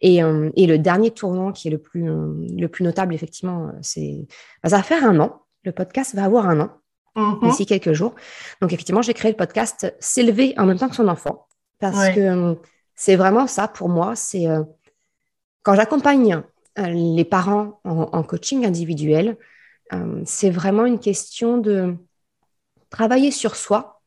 Et, 0.00 0.18
et, 0.18 0.66
le 0.66 0.78
dernier 0.78 1.10
tournant 1.10 1.52
qui 1.52 1.68
est 1.68 1.70
le 1.70 1.78
plus, 1.78 2.04
le 2.04 2.66
plus 2.68 2.84
notable, 2.84 3.14
effectivement, 3.14 3.72
c'est 3.82 4.26
bah, 4.62 4.70
ça 4.70 4.76
va 4.76 4.82
faire 4.82 5.04
un 5.04 5.18
an. 5.20 5.42
Le 5.64 5.72
podcast 5.72 6.14
va 6.14 6.24
avoir 6.24 6.48
un 6.48 6.60
an 6.60 6.70
mm-hmm. 7.16 7.48
d'ici 7.48 7.66
quelques 7.66 7.92
jours. 7.92 8.14
Donc 8.62 8.72
effectivement, 8.72 9.02
j'ai 9.02 9.14
créé 9.14 9.32
le 9.32 9.36
podcast 9.36 9.94
S'élever 9.98 10.54
en 10.56 10.66
même 10.66 10.78
temps 10.78 10.88
que 10.88 10.96
son 10.96 11.08
enfant 11.08 11.46
parce 11.80 12.10
que 12.10 12.56
c'est 12.94 13.16
vraiment 13.16 13.46
ça 13.46 13.68
pour 13.68 13.88
moi. 13.88 14.14
C'est 14.14 14.46
quand 15.62 15.74
j'accompagne 15.74 16.42
les 16.86 17.24
parents 17.24 17.80
en, 17.84 18.22
coaching 18.22 18.64
individuel, 18.64 19.36
euh, 19.92 20.22
c'est 20.24 20.50
vraiment 20.50 20.86
une 20.86 21.00
question 21.00 21.58
de 21.58 21.96
travailler 22.90 23.30
sur 23.30 23.56
soi 23.56 24.02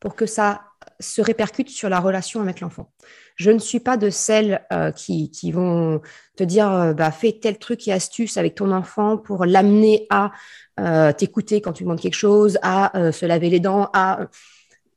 pour 0.00 0.14
que 0.14 0.26
ça 0.26 0.62
se 1.00 1.20
répercute 1.20 1.68
sur 1.68 1.88
la 1.88 2.00
relation 2.00 2.40
avec 2.40 2.60
l'enfant. 2.60 2.90
Je 3.36 3.50
ne 3.50 3.58
suis 3.58 3.80
pas 3.80 3.96
de 3.96 4.10
celles 4.10 4.64
euh, 4.72 4.90
qui, 4.90 5.52
vont 5.52 6.00
te 6.36 6.44
dire 6.44 6.94
bah, 6.96 7.10
fais 7.10 7.38
tel 7.40 7.58
truc 7.58 7.86
et 7.86 7.92
astuce 7.92 8.36
avec 8.36 8.54
ton 8.54 8.72
enfant 8.72 9.16
pour 9.16 9.44
l'amener 9.44 10.06
à 10.10 10.32
t'écouter 11.14 11.60
quand 11.60 11.72
tu 11.72 11.82
demandes 11.82 12.00
quelque 12.00 12.14
chose, 12.14 12.56
à 12.62 13.10
se 13.10 13.26
laver 13.26 13.50
les 13.50 13.58
dents, 13.58 13.90
à 13.92 14.28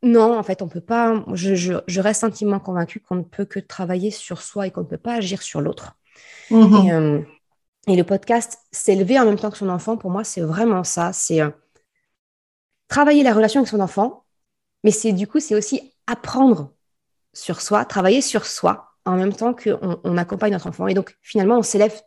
non, 0.03 0.37
en 0.37 0.43
fait, 0.43 0.61
on 0.61 0.67
peut 0.67 0.81
pas. 0.81 1.23
je 1.33 1.99
reste 1.99 2.23
intimement 2.23 2.59
convaincue 2.59 2.99
qu'on 2.99 3.15
ne 3.15 3.23
peut 3.23 3.45
que 3.45 3.59
travailler 3.59 4.11
sur 4.11 4.41
soi 4.41 4.67
et 4.67 4.71
qu'on 4.71 4.81
ne 4.81 4.87
peut 4.87 4.97
pas 4.97 5.15
agir 5.15 5.41
sur 5.41 5.61
l'autre. 5.61 5.95
Mhm. 6.51 6.89
Euh, 6.91 7.21
et, 7.87 7.95
le 7.95 8.03
podcast 8.03 8.59
s'élever 8.71 9.19
en 9.19 9.25
même 9.25 9.39
temps 9.39 9.49
que 9.49 9.57
son 9.57 9.69
enfant, 9.69 9.97
pour 9.97 10.11
moi, 10.11 10.23
c'est 10.23 10.41
vraiment 10.41 10.83
ça. 10.83 11.13
C'est 11.13 11.41
euh, 11.41 11.49
travailler 12.87 13.23
la 13.23 13.33
relation 13.33 13.61
avec 13.61 13.69
son 13.69 13.79
enfant, 13.79 14.25
mais 14.83 14.91
c'est 14.91 15.13
du 15.13 15.27
coup, 15.27 15.39
c'est 15.39 15.55
aussi 15.55 15.93
apprendre 16.07 16.73
sur 17.33 17.61
soi, 17.61 17.85
travailler 17.85 18.21
sur 18.21 18.45
soi 18.45 18.89
en 19.05 19.15
même 19.15 19.33
temps 19.33 19.53
qu'on 19.53 19.99
on 20.03 20.17
accompagne 20.17 20.51
notre 20.51 20.67
enfant. 20.67 20.87
Et 20.87 20.93
donc, 20.93 21.17
finalement, 21.21 21.57
on 21.57 21.63
s'élève 21.63 21.99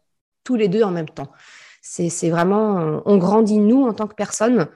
tous 0.44 0.56
les 0.56 0.68
deux 0.68 0.82
en 0.82 0.90
même 0.90 1.08
temps. 1.08 1.32
C'est 1.80 2.30
vraiment, 2.30 2.78
euh, 2.78 3.00
on 3.04 3.18
grandit 3.18 3.58
nous 3.58 3.84
en 3.84 3.92
tant 3.92 4.06
que 4.06 4.14
personne 4.14 4.68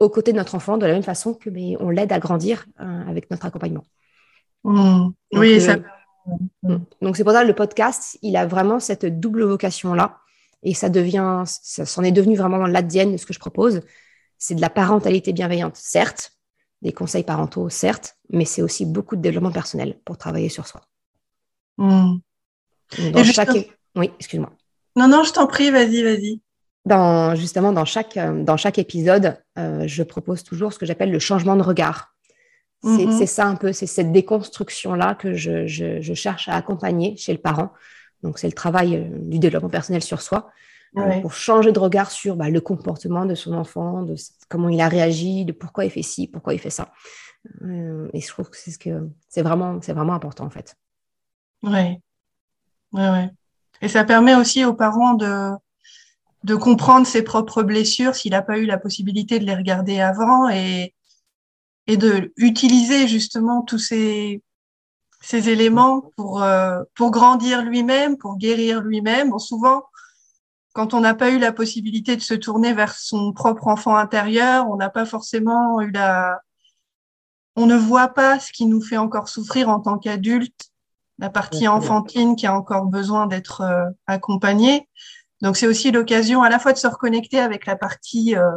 aux 0.00 0.08
côtés 0.08 0.32
de 0.32 0.36
notre 0.36 0.56
enfant 0.56 0.78
de 0.78 0.86
la 0.86 0.92
même 0.92 1.04
façon 1.04 1.34
que 1.34 1.48
mais 1.48 1.76
on 1.78 1.88
l'aide 1.90 2.12
à 2.12 2.18
grandir 2.18 2.66
avec 2.76 3.30
notre 3.30 3.46
accompagnement. 3.46 3.84
Mmh. 4.64 5.10
oui, 5.34 5.60
ça 5.60 5.76
Mm. 6.62 6.76
Donc 7.00 7.16
c'est 7.16 7.24
pour 7.24 7.32
ça 7.32 7.42
que 7.42 7.48
le 7.48 7.54
podcast, 7.54 8.18
il 8.22 8.36
a 8.36 8.46
vraiment 8.46 8.80
cette 8.80 9.06
double 9.20 9.44
vocation-là. 9.44 10.18
Et 10.62 10.74
ça 10.74 10.88
devient, 10.88 11.42
ça 11.44 11.84
s'en 11.84 12.04
est 12.04 12.12
devenu 12.12 12.36
vraiment 12.36 12.66
l'ADN 12.66 13.12
de 13.12 13.16
ce 13.16 13.26
que 13.26 13.32
je 13.32 13.40
propose. 13.40 13.80
C'est 14.38 14.54
de 14.54 14.60
la 14.60 14.70
parentalité 14.70 15.32
bienveillante, 15.32 15.76
certes, 15.76 16.32
des 16.82 16.92
conseils 16.92 17.24
parentaux, 17.24 17.68
certes, 17.68 18.16
mais 18.30 18.44
c'est 18.44 18.62
aussi 18.62 18.86
beaucoup 18.86 19.16
de 19.16 19.22
développement 19.22 19.50
personnel 19.50 19.98
pour 20.04 20.18
travailler 20.18 20.48
sur 20.48 20.66
soi. 20.66 20.82
Mm. 21.78 22.18
Dans 23.12 23.24
chaque... 23.24 23.70
Oui, 23.96 24.10
excuse-moi. 24.18 24.50
Non, 24.96 25.08
non, 25.08 25.24
je 25.24 25.32
t'en 25.32 25.46
prie, 25.46 25.70
vas-y, 25.70 26.02
vas-y. 26.02 26.40
Dans, 26.84 27.34
justement, 27.34 27.72
dans 27.72 27.84
chaque, 27.84 28.18
dans 28.44 28.56
chaque 28.56 28.78
épisode, 28.78 29.38
euh, 29.58 29.84
je 29.86 30.02
propose 30.02 30.42
toujours 30.42 30.72
ce 30.72 30.78
que 30.78 30.86
j'appelle 30.86 31.10
le 31.10 31.18
changement 31.18 31.56
de 31.56 31.62
regard. 31.62 32.11
Mhm. 32.82 33.12
C'est 33.12 33.26
ça 33.26 33.46
un 33.46 33.54
peu, 33.54 33.72
c'est 33.72 33.86
cette 33.86 34.12
déconstruction-là 34.12 35.14
que 35.14 35.34
je, 35.34 35.66
je, 35.66 36.14
cherche 36.14 36.48
à 36.48 36.56
accompagner 36.56 37.16
chez 37.16 37.32
le 37.32 37.38
parent. 37.38 37.72
Donc, 38.22 38.38
c'est 38.38 38.48
le 38.48 38.52
travail 38.52 38.96
euh, 38.96 39.18
du 39.18 39.38
développement 39.38 39.68
personnel 39.68 40.02
sur 40.02 40.20
soi 40.20 40.50
euh, 40.96 41.20
pour 41.20 41.32
changer 41.32 41.72
de 41.72 41.78
regard 41.78 42.10
sur 42.10 42.36
bah, 42.36 42.50
le 42.50 42.60
comportement 42.60 43.24
de 43.24 43.34
son 43.34 43.52
enfant, 43.54 44.02
de 44.02 44.14
comment 44.48 44.68
il 44.68 44.80
a 44.80 44.88
réagi, 44.88 45.44
de 45.44 45.52
pourquoi 45.52 45.84
il 45.84 45.90
fait 45.90 46.02
ci, 46.02 46.28
pourquoi 46.28 46.54
il 46.54 46.60
fait 46.60 46.70
ça. 46.70 46.92
Euh, 47.62 48.08
et 48.12 48.20
je 48.20 48.28
trouve 48.28 48.50
que 48.50 48.56
c'est 48.56 48.70
ce 48.70 48.78
que 48.78 49.08
c'est 49.28 49.42
vraiment, 49.42 49.80
c'est 49.80 49.92
vraiment 49.92 50.14
important 50.14 50.44
en 50.44 50.50
fait. 50.50 50.76
Oui, 51.62 51.98
ouais, 52.92 53.10
ouais. 53.10 53.30
Et 53.80 53.88
ça 53.88 54.04
permet 54.04 54.34
aussi 54.34 54.64
aux 54.64 54.74
parents 54.74 55.14
de, 55.14 55.50
de 56.44 56.54
comprendre 56.54 57.06
ses 57.06 57.22
propres 57.22 57.62
blessures 57.62 58.14
s'il 58.14 58.32
n'a 58.32 58.42
pas 58.42 58.58
eu 58.58 58.66
la 58.66 58.78
possibilité 58.78 59.38
de 59.38 59.44
les 59.44 59.54
regarder 59.54 60.00
avant 60.00 60.48
et, 60.48 60.94
et 61.86 61.96
de 61.96 62.32
utiliser 62.36 63.08
justement 63.08 63.62
tous 63.62 63.78
ces, 63.78 64.42
ces 65.20 65.48
éléments 65.48 66.02
pour, 66.16 66.42
euh, 66.42 66.82
pour 66.94 67.10
grandir 67.10 67.62
lui-même, 67.62 68.16
pour 68.16 68.36
guérir 68.36 68.80
lui-même. 68.80 69.30
Bon, 69.30 69.38
souvent, 69.38 69.84
quand 70.72 70.94
on 70.94 71.00
n'a 71.00 71.14
pas 71.14 71.30
eu 71.30 71.38
la 71.38 71.52
possibilité 71.52 72.16
de 72.16 72.22
se 72.22 72.34
tourner 72.34 72.72
vers 72.72 72.94
son 72.94 73.32
propre 73.32 73.68
enfant 73.68 73.96
intérieur, 73.96 74.68
on 74.70 74.76
n'a 74.76 74.90
pas 74.90 75.04
forcément 75.04 75.80
eu 75.80 75.90
la... 75.90 76.40
On 77.56 77.66
ne 77.66 77.76
voit 77.76 78.08
pas 78.08 78.40
ce 78.40 78.50
qui 78.50 78.64
nous 78.64 78.80
fait 78.80 78.96
encore 78.96 79.28
souffrir 79.28 79.68
en 79.68 79.80
tant 79.80 79.98
qu'adulte, 79.98 80.70
la 81.18 81.28
partie 81.28 81.68
enfantine 81.68 82.34
qui 82.34 82.46
a 82.46 82.56
encore 82.56 82.86
besoin 82.86 83.26
d'être 83.26 83.60
euh, 83.60 83.84
accompagnée. 84.06 84.88
Donc 85.42 85.56
c'est 85.56 85.66
aussi 85.66 85.90
l'occasion 85.90 86.42
à 86.42 86.48
la 86.48 86.58
fois 86.58 86.72
de 86.72 86.78
se 86.78 86.86
reconnecter 86.86 87.38
avec 87.38 87.66
la 87.66 87.76
partie 87.76 88.34
euh, 88.34 88.50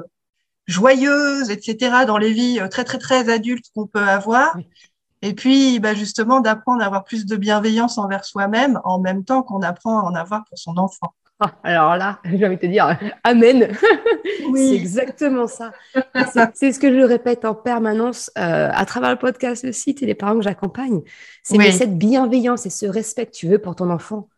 joyeuse, 0.68 1.50
etc., 1.52 2.06
dans 2.06 2.18
les 2.18 2.32
vies 2.32 2.60
euh, 2.60 2.68
très, 2.68 2.84
très, 2.84 2.98
très 2.98 3.30
adultes 3.30 3.66
qu'on 3.76 3.88
peut 3.88 4.00
avoir. 4.00 4.58
Et 5.22 5.34
puis, 5.34 5.80
bah, 5.80 5.94
justement, 5.94 6.40
d'apprendre 6.40 6.84
à 6.84 6.86
avoir 6.86 7.04
plus 7.04 7.26
de 7.26 7.36
bienveillance 7.36 7.98
envers 7.98 8.26
soi-même 8.26 8.80
en 8.84 9.00
même 9.00 9.24
temps 9.24 9.44
qu'on 9.44 9.62
apprend 9.62 10.00
à 10.00 10.04
en 10.04 10.16
avoir 10.16 10.46
pour 10.46 10.58
son 10.58 10.78
enfant. 10.78 11.14
Ah, 11.40 11.52
alors 11.64 11.98
là, 11.98 12.20
j'ai 12.26 12.46
envie 12.46 12.56
de 12.56 12.62
te 12.62 12.66
dire 12.68 12.98
Amen. 13.24 13.70
Oui. 14.50 14.70
c'est 14.70 14.76
exactement 14.76 15.48
ça. 15.48 15.72
C'est 16.54 16.72
ce 16.72 16.80
que 16.80 16.94
je 16.94 17.04
répète 17.04 17.46
en 17.46 17.56
permanence 17.56 18.30
euh, 18.38 18.70
à 18.72 18.86
travers 18.86 19.10
le 19.10 19.18
podcast, 19.18 19.64
le 19.64 19.72
site 19.72 20.04
et 20.04 20.06
les 20.06 20.14
parents 20.14 20.36
que 20.36 20.44
j'accompagne. 20.44 21.02
C'est 21.42 21.72
cette 21.72 21.98
bienveillance 21.98 22.66
et 22.68 22.70
ce 22.70 22.86
respect 22.86 23.26
que 23.26 23.32
tu 23.32 23.48
veux 23.48 23.58
pour 23.58 23.76
ton 23.76 23.90
enfant. 23.90 24.30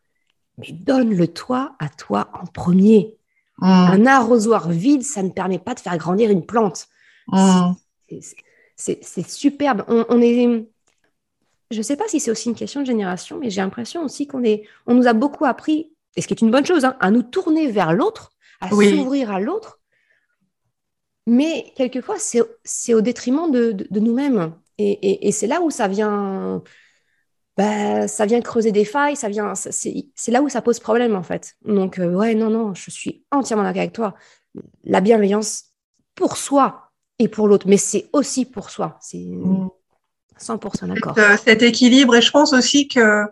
Mais 0.58 0.72
donne-le 0.72 1.28
toi 1.28 1.76
à 1.80 1.90
toi 1.90 2.30
en 2.34 2.46
premier. 2.46 3.17
Mm. 3.60 3.66
Un 3.66 4.06
arrosoir 4.06 4.70
vide, 4.70 5.04
ça 5.04 5.24
ne 5.24 5.30
permet 5.30 5.60
pas 5.60 5.74
de 5.74 5.80
faire 5.80 5.98
grandir 5.98 6.30
une 6.30 6.46
plante. 6.46 6.88
Mm. 7.28 7.72
C'est 8.76 9.28
superbe. 9.28 9.84
On, 9.88 10.22
est. 10.22 10.68
Je 11.72 11.78
ne 11.78 11.84
sais 11.84 11.98
pas 11.98 12.08
si 12.08 12.20
c'est 12.20 12.32
aussi 12.32 12.50
une 12.50 12.56
question 12.56 12.82
de 12.82 12.86
génération, 12.86 13.40
mais 13.40 13.50
j'ai 13.50 13.62
l'impression 13.62 14.04
aussi 14.04 14.28
qu'on 14.28 14.44
est. 14.44 14.64
On 14.86 14.94
nous 14.94 15.08
a 15.08 15.14
beaucoup 15.14 15.46
appris, 15.46 15.92
et 16.16 16.22
ce 16.22 16.28
qui 16.28 16.34
est 16.34 16.42
une 16.42 16.52
bonne 16.52 16.66
chose, 16.66 16.86
hein, 16.86 16.96
à 17.00 17.12
nous 17.12 17.24
tourner 17.24 17.72
vers 17.72 17.94
l'autre, 17.94 18.32
à 18.62 18.70
s'ouvrir 18.70 19.32
à 19.32 19.40
l'autre. 19.40 19.80
Mais 21.26 21.74
quelquefois, 21.76 22.16
c'est 22.20 22.94
au 22.94 23.02
détriment 23.02 23.52
de, 23.52 23.88
nous-mêmes. 24.00 24.54
et 24.78 25.32
c'est 25.32 25.48
là 25.48 25.62
où 25.62 25.70
ça 25.70 25.88
vient 25.88 26.62
bah, 27.58 28.08
ça 28.08 28.28
vient 28.28 28.40
creuser 28.40 28.72
des 28.72 28.86
failles, 28.86 29.16
ça 29.16 29.30
vient, 29.30 29.54
c'est 29.56 30.32
là 30.32 30.42
où 30.44 30.50
ça 30.50 30.62
pose 30.62 30.80
problème 30.80 31.16
en 31.16 31.24
fait. 31.24 31.56
Donc 31.66 31.98
euh, 31.98 32.14
ouais, 32.14 32.36
non, 32.36 32.52
non, 32.52 32.76
je 32.76 32.92
suis 32.92 33.26
entièrement 33.32 33.64
d'accord 33.64 33.82
avec 33.82 33.94
toi. 33.94 34.14
La 34.84 35.02
bienveillance 35.02 35.66
pour 36.14 36.38
soi 36.38 36.92
et 37.18 37.28
pour 37.28 37.48
l'autre, 37.48 37.68
mais 37.68 37.78
c'est 37.78 38.10
aussi 38.14 38.46
pour 38.46 38.70
soi. 38.70 39.00
C'est 39.02 39.18
100% 39.18 40.86
mm. 40.86 40.94
d'accord. 40.94 41.18
Euh, 41.18 41.36
cet 41.44 41.64
équilibre 41.64 42.16
et 42.16 42.22
je 42.22 42.30
pense 42.30 42.54
aussi 42.54 42.88
que 42.88 43.24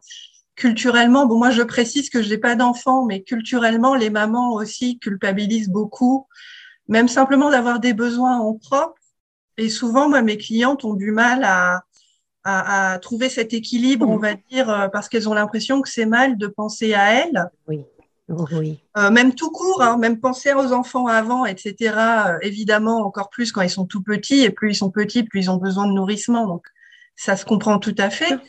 culturellement, 0.56 1.28
bon 1.28 1.38
moi 1.38 1.52
je 1.52 1.62
précise 1.62 2.10
que 2.10 2.24
je 2.24 2.30
n'ai 2.30 2.40
pas 2.40 2.56
d'enfant, 2.56 3.06
mais 3.06 3.22
culturellement 3.22 3.94
les 3.94 4.10
mamans 4.10 4.54
aussi 4.54 4.98
culpabilisent 4.98 5.70
beaucoup, 5.70 6.28
même 6.88 7.08
simplement 7.08 7.52
d'avoir 7.52 7.80
des 7.80 7.94
besoins 7.94 8.40
en 8.40 8.56
propre. 8.56 9.00
Et 9.58 9.70
souvent, 9.70 10.10
moi, 10.10 10.22
mes 10.22 10.38
clientes 10.38 10.84
ont 10.84 10.96
du 10.96 11.12
mal 11.12 11.46
à, 11.46 11.84
à, 12.46 13.00
trouver 13.00 13.30
cet 13.30 13.54
équilibre, 13.54 14.08
on 14.08 14.18
va 14.18 14.36
dire, 14.52 14.70
euh, 14.70 14.88
parce 14.88 15.10
qu'elles 15.10 15.28
ont 15.28 15.34
l'impression 15.34 15.82
que 15.82 15.90
c'est 15.90 16.06
mal 16.06 16.38
de 16.38 16.48
penser 16.48 16.94
à 16.94 17.14
elles. 17.14 17.50
Oui. 17.68 17.82
Oui. 18.28 18.80
Euh, 18.98 19.12
même 19.12 19.36
tout 19.36 19.52
court, 19.52 19.84
hein, 19.84 19.98
même 19.98 20.20
penser 20.20 20.52
aux 20.54 20.74
enfants 20.74 21.06
avant, 21.06 21.46
etc. 21.46 21.76
Euh, 21.96 22.38
évidemment, 22.42 23.06
encore 23.06 23.30
plus 23.30 23.52
quand 23.52 23.62
ils 23.62 23.70
sont 23.70 23.86
tout 23.86 24.02
petits, 24.02 24.42
et 24.42 24.50
plus 24.50 24.72
ils 24.72 24.76
sont 24.76 24.90
petits, 24.90 25.24
plus 25.24 25.42
ils 25.42 25.52
ont 25.52 25.58
besoin 25.58 25.88
de 25.88 25.92
nourrissement. 25.92 26.48
Donc, 26.48 26.66
ça 27.16 27.36
se 27.36 27.46
comprend 27.46 27.78
tout 27.78 27.94
à 28.00 28.10
fait. 28.10 28.40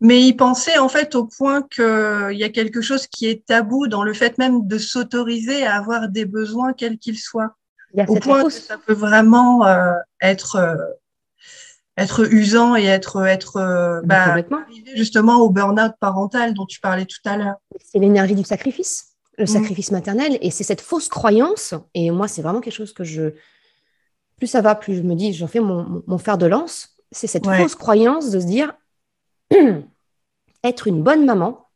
Mais 0.00 0.22
y 0.22 0.32
penser 0.32 0.78
en 0.78 0.88
fait 0.88 1.16
au 1.16 1.24
point 1.24 1.62
qu'il 1.62 2.38
y 2.38 2.44
a 2.44 2.48
quelque 2.50 2.80
chose 2.80 3.08
qui 3.08 3.26
est 3.26 3.44
tabou 3.44 3.88
dans 3.88 4.04
le 4.04 4.14
fait 4.14 4.38
même 4.38 4.68
de 4.68 4.78
s'autoriser 4.78 5.66
à 5.66 5.74
avoir 5.74 6.08
des 6.08 6.24
besoins 6.24 6.72
quels 6.72 6.98
qu'ils 6.98 7.18
soient. 7.18 7.56
Au 8.06 8.14
point 8.14 8.44
que 8.44 8.50
ça 8.50 8.78
peut 8.78 8.92
vraiment 8.92 9.66
être 10.20 10.56
être 11.98 12.32
usant 12.32 12.76
et 12.76 12.84
être 12.84 13.26
être 13.26 13.56
euh, 13.56 14.00
bah, 14.04 14.36
justement 14.94 15.40
au 15.40 15.50
burn-out 15.50 15.92
parental 16.00 16.54
dont 16.54 16.66
tu 16.66 16.80
parlais 16.80 17.04
tout 17.04 17.20
à 17.24 17.36
l'heure. 17.36 17.56
C'est 17.84 17.98
l'énergie 17.98 18.34
du 18.34 18.44
sacrifice, 18.44 19.16
le 19.36 19.44
mm. 19.44 19.48
sacrifice 19.48 19.90
maternel, 19.90 20.38
et 20.40 20.50
c'est 20.50 20.64
cette 20.64 20.80
fausse 20.80 21.08
croyance. 21.08 21.74
Et 21.94 22.10
moi, 22.10 22.28
c'est 22.28 22.42
vraiment 22.42 22.60
quelque 22.60 22.74
chose 22.74 22.92
que 22.92 23.04
je 23.04 23.32
plus 24.36 24.46
ça 24.46 24.60
va, 24.60 24.76
plus 24.76 24.94
je 24.94 25.02
me 25.02 25.16
dis, 25.16 25.32
j'en 25.32 25.48
fais 25.48 25.58
mon, 25.58 26.02
mon, 26.06 26.18
fer 26.18 26.38
de 26.38 26.46
lance. 26.46 26.96
C'est 27.10 27.26
cette 27.26 27.44
fausse 27.44 27.74
croyance 27.74 28.30
de 28.30 28.38
se 28.38 28.46
dire 28.46 28.72
être 30.64 30.86
une 30.86 31.02
bonne 31.02 31.24
maman, 31.24 31.68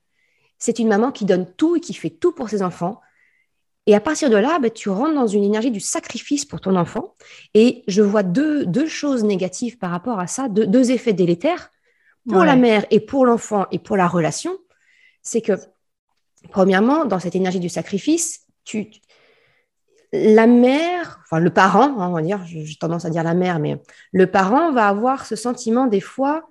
c'est 0.58 0.78
une 0.78 0.86
maman 0.86 1.10
qui 1.10 1.24
donne 1.24 1.46
tout 1.56 1.74
et 1.74 1.80
qui 1.80 1.92
fait 1.92 2.10
tout 2.10 2.30
pour 2.30 2.48
ses 2.48 2.62
enfants. 2.62 3.00
Et 3.86 3.94
à 3.94 4.00
partir 4.00 4.30
de 4.30 4.36
là, 4.36 4.58
bah, 4.60 4.70
tu 4.70 4.88
rentres 4.88 5.14
dans 5.14 5.26
une 5.26 5.42
énergie 5.42 5.70
du 5.70 5.80
sacrifice 5.80 6.44
pour 6.44 6.60
ton 6.60 6.76
enfant. 6.76 7.14
Et 7.54 7.82
je 7.88 8.02
vois 8.02 8.22
deux, 8.22 8.64
deux 8.64 8.86
choses 8.86 9.24
négatives 9.24 9.78
par 9.78 9.90
rapport 9.90 10.20
à 10.20 10.26
ça, 10.26 10.48
deux, 10.48 10.66
deux 10.66 10.92
effets 10.92 11.12
délétères 11.12 11.70
pour 12.28 12.44
la 12.44 12.54
mère 12.54 12.86
et 12.90 13.00
pour 13.00 13.26
l'enfant 13.26 13.66
et 13.72 13.80
pour 13.80 13.96
la 13.96 14.06
relation. 14.06 14.56
C'est 15.22 15.40
que, 15.40 15.54
premièrement, 16.50 17.04
dans 17.04 17.18
cette 17.18 17.34
énergie 17.34 17.58
du 17.58 17.68
sacrifice, 17.68 18.46
tu, 18.64 18.90
la 20.12 20.46
mère, 20.46 21.20
enfin 21.24 21.40
le 21.40 21.50
parent, 21.50 21.98
hein, 21.98 22.08
on 22.08 22.12
va 22.12 22.22
dire, 22.22 22.40
j'ai 22.46 22.76
tendance 22.76 23.04
à 23.04 23.10
dire 23.10 23.24
la 23.24 23.34
mère, 23.34 23.58
mais 23.58 23.80
le 24.12 24.26
parent 24.28 24.70
va 24.72 24.88
avoir 24.88 25.26
ce 25.26 25.36
sentiment 25.36 25.86
des 25.86 26.00
fois 26.00 26.48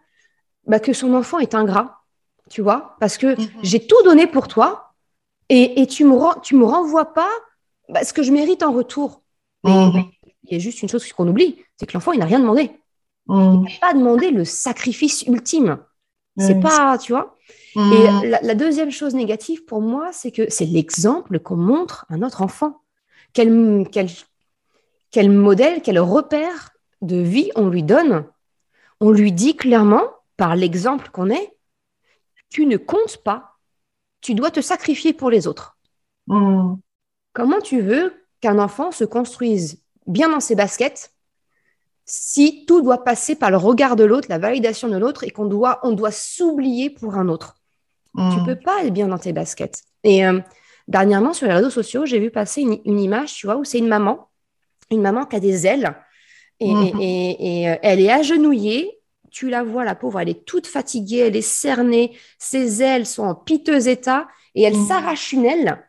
bah, 0.67 0.79
que 0.79 0.93
son 0.93 1.13
enfant 1.13 1.39
est 1.39 1.55
ingrat, 1.55 2.01
tu 2.49 2.61
vois, 2.61 2.95
parce 2.99 3.17
que 3.17 3.35
mm-hmm. 3.35 3.49
j'ai 3.63 3.85
tout 3.85 4.01
donné 4.03 4.27
pour 4.27 4.47
toi, 4.47 4.90
et, 5.53 5.85
tu 5.87 6.05
ne 6.05 6.09
me, 6.09 6.65
renvoies 6.65 7.13
pas 7.13 7.31
bah, 7.89 8.03
ce 8.03 8.13
que 8.13 8.23
je 8.23 8.31
mérite 8.31 8.63
en 8.63 8.71
retour. 8.71 9.21
Mais, 9.63 9.91
il 10.43 10.53
y 10.53 10.55
a 10.55 10.59
juste 10.59 10.81
une 10.81 10.89
chose 10.89 11.11
qu'on 11.11 11.27
oublie, 11.27 11.57
c'est 11.77 11.85
que 11.85 11.93
l'enfant, 11.93 12.13
il 12.13 12.19
n'a 12.19 12.25
rien 12.25 12.39
demandé. 12.39 12.71
Mhm. 13.27 13.65
Il 13.67 13.73
n'a 13.73 13.79
pas 13.81 13.93
demandé 13.93 14.31
le 14.31 14.45
sacrifice 14.45 15.23
ultime. 15.23 15.79
C'est 16.37 16.61
pas, 16.61 16.97
tu 16.97 17.11
vois. 17.11 17.35
Et 17.75 18.27
la, 18.27 18.55
deuxième 18.55 18.89
chose 18.89 19.13
négative 19.13 19.65
pour 19.65 19.81
moi, 19.81 20.11
c'est 20.13 20.31
que 20.31 20.49
c'est 20.49 20.65
l'exemple 20.65 21.39
qu'on 21.39 21.57
montre 21.57 22.05
à 22.09 22.15
notre 22.15 22.41
enfant. 22.41 22.81
Quel, 23.33 23.85
quel, 23.91 24.07
quel 25.11 25.29
modèle, 25.29 25.81
quel 25.81 25.99
repère 25.99 26.71
de 27.01 27.17
vie 27.17 27.51
on 27.55 27.67
lui 27.67 27.83
donne. 27.83 28.25
On 29.01 29.11
lui 29.11 29.33
dit 29.33 29.55
clairement, 29.55 30.03
par 30.37 30.55
l'exemple 30.55 31.09
qu'on 31.11 31.29
est, 31.29 31.53
tu 32.49 32.65
ne 32.65 32.77
comptes 32.77 33.17
pas 33.17 33.50
tu 34.21 34.35
dois 34.35 34.51
te 34.51 34.61
sacrifier 34.61 35.13
pour 35.13 35.29
les 35.29 35.47
autres. 35.47 35.77
Hmm. 36.27 36.75
Comment 37.33 37.59
tu 37.59 37.81
veux 37.81 38.13
qu'un 38.39 38.59
enfant 38.59 38.91
se 38.91 39.03
construise 39.03 39.81
bien 40.07 40.29
dans 40.29 40.39
ses 40.39 40.55
baskets 40.55 41.11
si 42.05 42.65
tout 42.65 42.81
doit 42.81 43.03
passer 43.03 43.35
par 43.35 43.51
le 43.51 43.57
regard 43.57 43.95
de 43.95 44.03
l'autre, 44.03 44.27
la 44.29 44.39
validation 44.39 44.89
de 44.89 44.97
l'autre, 44.97 45.23
et 45.23 45.29
qu'on 45.29 45.45
doit, 45.45 45.79
on 45.83 45.91
doit 45.91 46.11
s'oublier 46.11 46.89
pour 46.89 47.15
un 47.15 47.27
autre? 47.27 47.55
Tu 48.17 48.21
Tu 48.33 48.41
hmm. 48.41 48.45
peux 48.45 48.55
pas 48.57 48.83
être 48.83 48.93
bien 48.93 49.07
dans 49.07 49.19
tes 49.19 49.33
baskets. 49.33 49.83
Et 50.03 50.25
euh, 50.25 50.39
dernièrement, 50.87 51.33
sur 51.33 51.47
les 51.47 51.53
réseaux 51.53 51.69
sociaux, 51.69 52.05
j'ai 52.05 52.19
vu 52.19 52.29
passer 52.29 52.61
une, 52.61 52.99
image, 52.99 53.35
tu 53.35 53.45
vois, 53.45 53.55
où 53.55 53.63
c'est 53.63 53.77
une 53.77 53.87
maman, 53.87 54.29
une 54.89 55.01
maman 55.01 55.25
qui 55.25 55.37
a 55.37 55.39
des 55.39 55.65
ailes, 55.65 55.95
et, 56.59 56.73
hmm. 56.73 56.95
euh, 56.95 57.77
elle 57.81 58.01
est 58.01 58.11
agenouillée 58.11 59.00
tu 59.31 59.49
la 59.49 59.63
vois, 59.63 59.85
la 59.85 59.95
pauvre, 59.95 60.19
elle 60.19 60.29
est 60.29 60.45
toute 60.45 60.67
fatiguée, 60.67 61.19
elle 61.19 61.35
est 61.35 61.41
cernée, 61.41 62.17
ses 62.37 62.83
ailes 62.83 63.05
sont 63.05 63.23
en 63.23 63.33
piteux 63.33 63.87
état 63.87 64.27
et 64.55 64.63
elle 64.63 64.77
mmh. 64.77 64.87
s'arrache 64.87 65.31
une 65.31 65.45
aile 65.45 65.87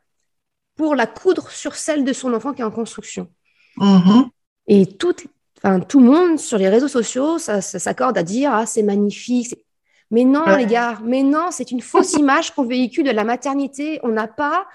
pour 0.77 0.95
la 0.95 1.07
coudre 1.07 1.51
sur 1.51 1.75
celle 1.75 2.05
de 2.05 2.13
son 2.13 2.33
enfant 2.33 2.53
qui 2.53 2.63
est 2.63 2.65
en 2.65 2.71
construction. 2.71 3.29
Mmh. 3.77 4.23
Et 4.69 4.87
tout, 4.87 5.15
enfin, 5.59 5.81
tout 5.81 6.01
le 6.01 6.07
monde 6.07 6.39
sur 6.39 6.57
les 6.57 6.69
réseaux 6.69 6.89
sociaux 6.89 7.39
ça, 7.39 7.61
s'accorde 7.61 8.17
à 8.17 8.23
dire 8.23 8.53
Ah, 8.55 8.65
c'est 8.65 8.83
magnifique. 8.83 9.55
Mais 10.11 10.25
non, 10.25 10.45
les 10.57 10.67
gars, 10.67 10.99
mais 11.03 11.23
non, 11.23 11.49
c'est 11.51 11.71
une 11.71 11.81
fausse 11.81 12.13
image 12.19 12.55
qu'on 12.55 12.65
véhicule 12.65 13.07
de 13.07 13.11
la 13.11 13.25
maternité. 13.25 13.99
On 14.03 14.09
n'a 14.09 14.29
pas 14.29 14.67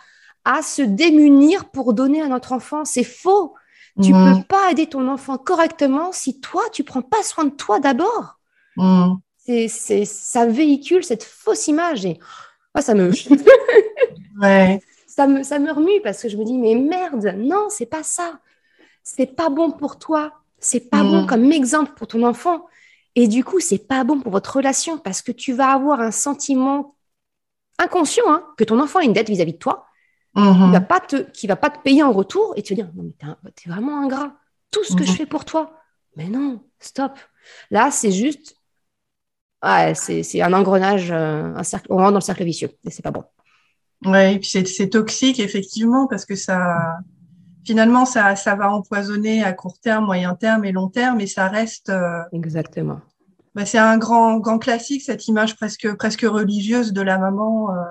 à 0.44 0.62
se 0.62 0.82
démunir 0.82 1.70
pour 1.70 1.94
donner 1.94 2.22
à 2.22 2.28
notre 2.28 2.52
enfant. 2.52 2.86
C'est 2.86 3.04
faux. 3.04 3.56
Tu 4.02 4.14
ne 4.14 4.36
peux 4.36 4.44
pas 4.44 4.72
aider 4.72 4.86
ton 4.86 5.08
enfant 5.08 5.38
correctement 5.38 6.12
si 6.12 6.40
toi, 6.40 6.62
tu 6.72 6.84
prends 6.84 7.02
pas 7.02 7.24
soin 7.24 7.46
de 7.46 7.50
toi 7.50 7.80
d'abord. 7.80 8.37
C'est, 9.38 10.06
ça 10.06 10.46
véhicule 10.46 11.04
cette 11.04 11.24
fausse 11.24 11.68
image 11.68 12.06
et 12.06 12.20
oh, 12.76 12.82
ça 12.82 12.94
me... 12.94 13.12
ouais. 14.42 14.82
ça 15.08 15.26
me 15.26 15.42
ça 15.44 15.58
me 15.58 15.72
remue 15.72 16.02
parce 16.04 16.22
que 16.22 16.28
je 16.28 16.36
me 16.36 16.44
dis 16.44 16.58
mais 16.58 16.76
merde, 16.76 17.34
non, 17.38 17.68
c'est 17.70 17.86
pas 17.86 18.04
ça. 18.04 18.40
C'est 19.04 19.38
pas 19.38 19.50
bon 19.50 19.72
pour 19.72 20.00
toi. 20.00 20.34
C'est 20.60 20.90
pas 20.90 21.04
bon 21.04 21.26
comme 21.26 21.52
exemple 21.52 21.94
pour 21.96 22.08
ton 22.08 22.24
enfant. 22.24 22.66
Et 23.16 23.28
du 23.28 23.44
coup, 23.44 23.60
c'est 23.60 23.88
pas 23.88 24.04
bon 24.04 24.20
pour 24.20 24.32
votre 24.32 24.58
relation 24.58 24.98
parce 24.98 25.22
que 25.22 25.32
tu 25.32 25.54
vas 25.54 25.72
avoir 25.72 26.02
un 26.02 26.12
sentiment 26.12 26.96
inconscient 27.80 28.26
hein, 28.28 28.46
que 28.58 28.64
ton 28.64 28.80
enfant 28.80 29.00
a 29.00 29.04
une 29.04 29.14
dette 29.14 29.30
vis-à-vis 29.30 29.54
de 29.54 29.58
toi, 29.58 29.88
mm-hmm. 30.36 30.66
qui 30.66 30.72
va 30.72 30.82
pas 30.82 31.00
te, 31.00 31.16
qui 31.32 31.48
va 31.48 31.56
pas 31.56 31.70
te 31.70 31.80
payer 31.80 32.04
en 32.04 32.12
retour 32.12 32.54
et 32.58 32.64
te 32.64 32.74
dire 32.74 32.90
non 32.96 33.04
mais 33.04 33.52
t'es, 33.56 33.70
vraiment 33.70 34.02
ingrat. 34.02 34.34
Tout 34.72 34.84
ce 34.84 34.96
que 34.96 35.04
je 35.04 35.12
mm-hmm. 35.12 35.16
fais 35.16 35.26
pour 35.26 35.46
toi, 35.46 35.80
mais 36.16 36.28
non, 36.28 36.62
stop. 36.80 37.18
Là, 37.72 37.92
c'est 37.92 38.12
juste, 38.12 38.57
c'est, 39.96 40.42
un 40.42 40.54
engrenage, 40.54 41.12
euh, 41.12 41.54
un 41.56 41.64
cercle, 41.64 41.88
on 41.90 41.98
rentre 41.98 42.12
dans 42.12 42.20
le 42.20 42.22
cercle 42.22 42.44
vicieux 42.44 42.70
et 42.86 42.92
c'est 42.92 43.02
pas 43.02 43.12
bon. 43.12 43.24
Et 44.06 44.40
puis 44.40 44.50
c'est, 44.50 44.90
toxique 44.90 45.40
effectivement 45.40 46.08
parce 46.08 46.26
que 46.26 46.36
ça, 46.36 47.00
finalement, 47.68 48.06
ça, 48.06 48.36
ça 48.36 48.56
va 48.56 48.72
empoisonner 48.72 49.44
à 49.44 49.54
court 49.54 49.80
terme, 49.80 50.06
moyen 50.06 50.36
terme 50.36 50.64
et 50.66 50.72
long 50.72 50.88
terme, 50.88 51.20
et 51.20 51.28
ça 51.28 51.48
reste. 51.48 51.90
Euh, 51.90 52.22
Exactement. 52.32 53.02
Bah, 53.56 53.66
c'est 53.66 53.78
un 53.78 53.98
grand, 53.98 54.38
grand 54.38 54.60
classique, 54.60 55.02
cette 55.02 55.28
image 55.28 55.56
presque, 55.56 55.94
presque 55.96 56.22
religieuse 56.22 56.94
de 56.94 57.02
la 57.02 57.18
maman. 57.18 57.72
Euh, 57.72 57.84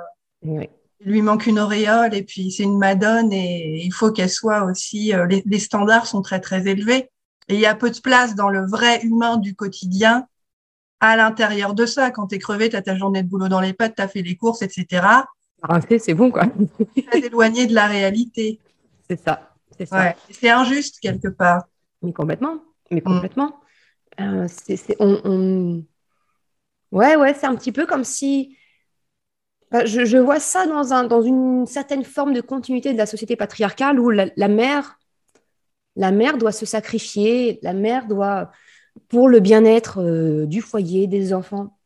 oui. 0.42 0.68
Il 1.00 1.12
lui 1.12 1.22
manque 1.22 1.46
une 1.46 1.58
auréole, 1.58 2.14
et 2.14 2.22
puis 2.22 2.50
c'est 2.50 2.62
une 2.62 2.78
madone, 2.78 3.32
et 3.32 3.82
il 3.84 3.92
faut 3.92 4.10
qu'elle 4.12 4.30
soit 4.30 4.64
aussi. 4.64 5.12
Euh, 5.12 5.26
les, 5.26 5.42
les, 5.44 5.58
standards 5.58 6.06
sont 6.06 6.22
très, 6.22 6.40
très 6.40 6.66
élevés. 6.66 7.10
Et 7.48 7.54
il 7.54 7.60
y 7.60 7.66
a 7.66 7.74
peu 7.74 7.90
de 7.90 8.00
place 8.00 8.34
dans 8.34 8.48
le 8.48 8.66
vrai 8.66 9.02
humain 9.02 9.36
du 9.36 9.54
quotidien 9.54 10.26
à 11.00 11.16
l'intérieur 11.16 11.74
de 11.74 11.86
ça. 11.86 12.10
Quand 12.10 12.28
tu 12.28 12.36
es 12.36 12.38
crevé, 12.38 12.68
tu 12.68 12.76
as 12.76 12.82
ta 12.82 12.96
journée 12.96 13.22
de 13.22 13.28
boulot 13.28 13.48
dans 13.48 13.60
les 13.60 13.72
pattes, 13.72 13.96
tu 13.96 14.02
as 14.02 14.08
fait 14.08 14.22
les 14.22 14.36
courses, 14.36 14.62
etc. 14.62 15.06
C'est 15.98 16.14
bon, 16.14 16.30
quoi. 16.30 16.44
Très 17.08 17.20
éloigné 17.20 17.66
de 17.66 17.74
la 17.74 17.86
réalité. 17.86 18.60
C'est 19.08 19.20
ça. 19.20 19.52
C'est 20.30 20.50
injuste 20.50 21.00
quelque 21.00 21.28
part. 21.28 21.64
Mais 22.02 22.12
complètement. 22.12 22.60
Mais 22.90 23.00
mm. 23.00 23.04
complètement. 23.04 23.60
Euh, 24.20 24.46
c'est, 24.48 24.96
on, 25.00 25.84
Ouais, 26.92 27.16
ouais, 27.16 27.34
c'est 27.34 27.46
un 27.46 27.54
petit 27.56 27.72
peu 27.72 27.86
comme 27.86 28.04
si. 28.04 28.56
je, 29.72 30.16
vois 30.18 30.40
ça 30.40 30.66
dans, 30.66 30.92
un, 30.92 31.04
dans 31.04 31.22
une 31.22 31.66
certaine 31.66 32.04
forme 32.04 32.32
de 32.32 32.40
continuité 32.40 32.92
de 32.92 32.98
la 32.98 33.06
société 33.06 33.36
patriarcale 33.36 33.98
où 33.98 34.10
la, 34.10 34.48
mère, 34.48 34.98
la 35.96 36.12
mère 36.12 36.38
doit 36.38 36.52
se 36.52 36.64
sacrifier, 36.64 37.58
la 37.62 37.72
mère 37.72 38.06
doit, 38.06 38.50
pour 39.08 39.28
le 39.28 39.40
bien-être 39.40 40.00
euh, 40.00 40.46
du 40.46 40.60
foyer, 40.60 41.06
des 41.06 41.32
enfants. 41.32 41.76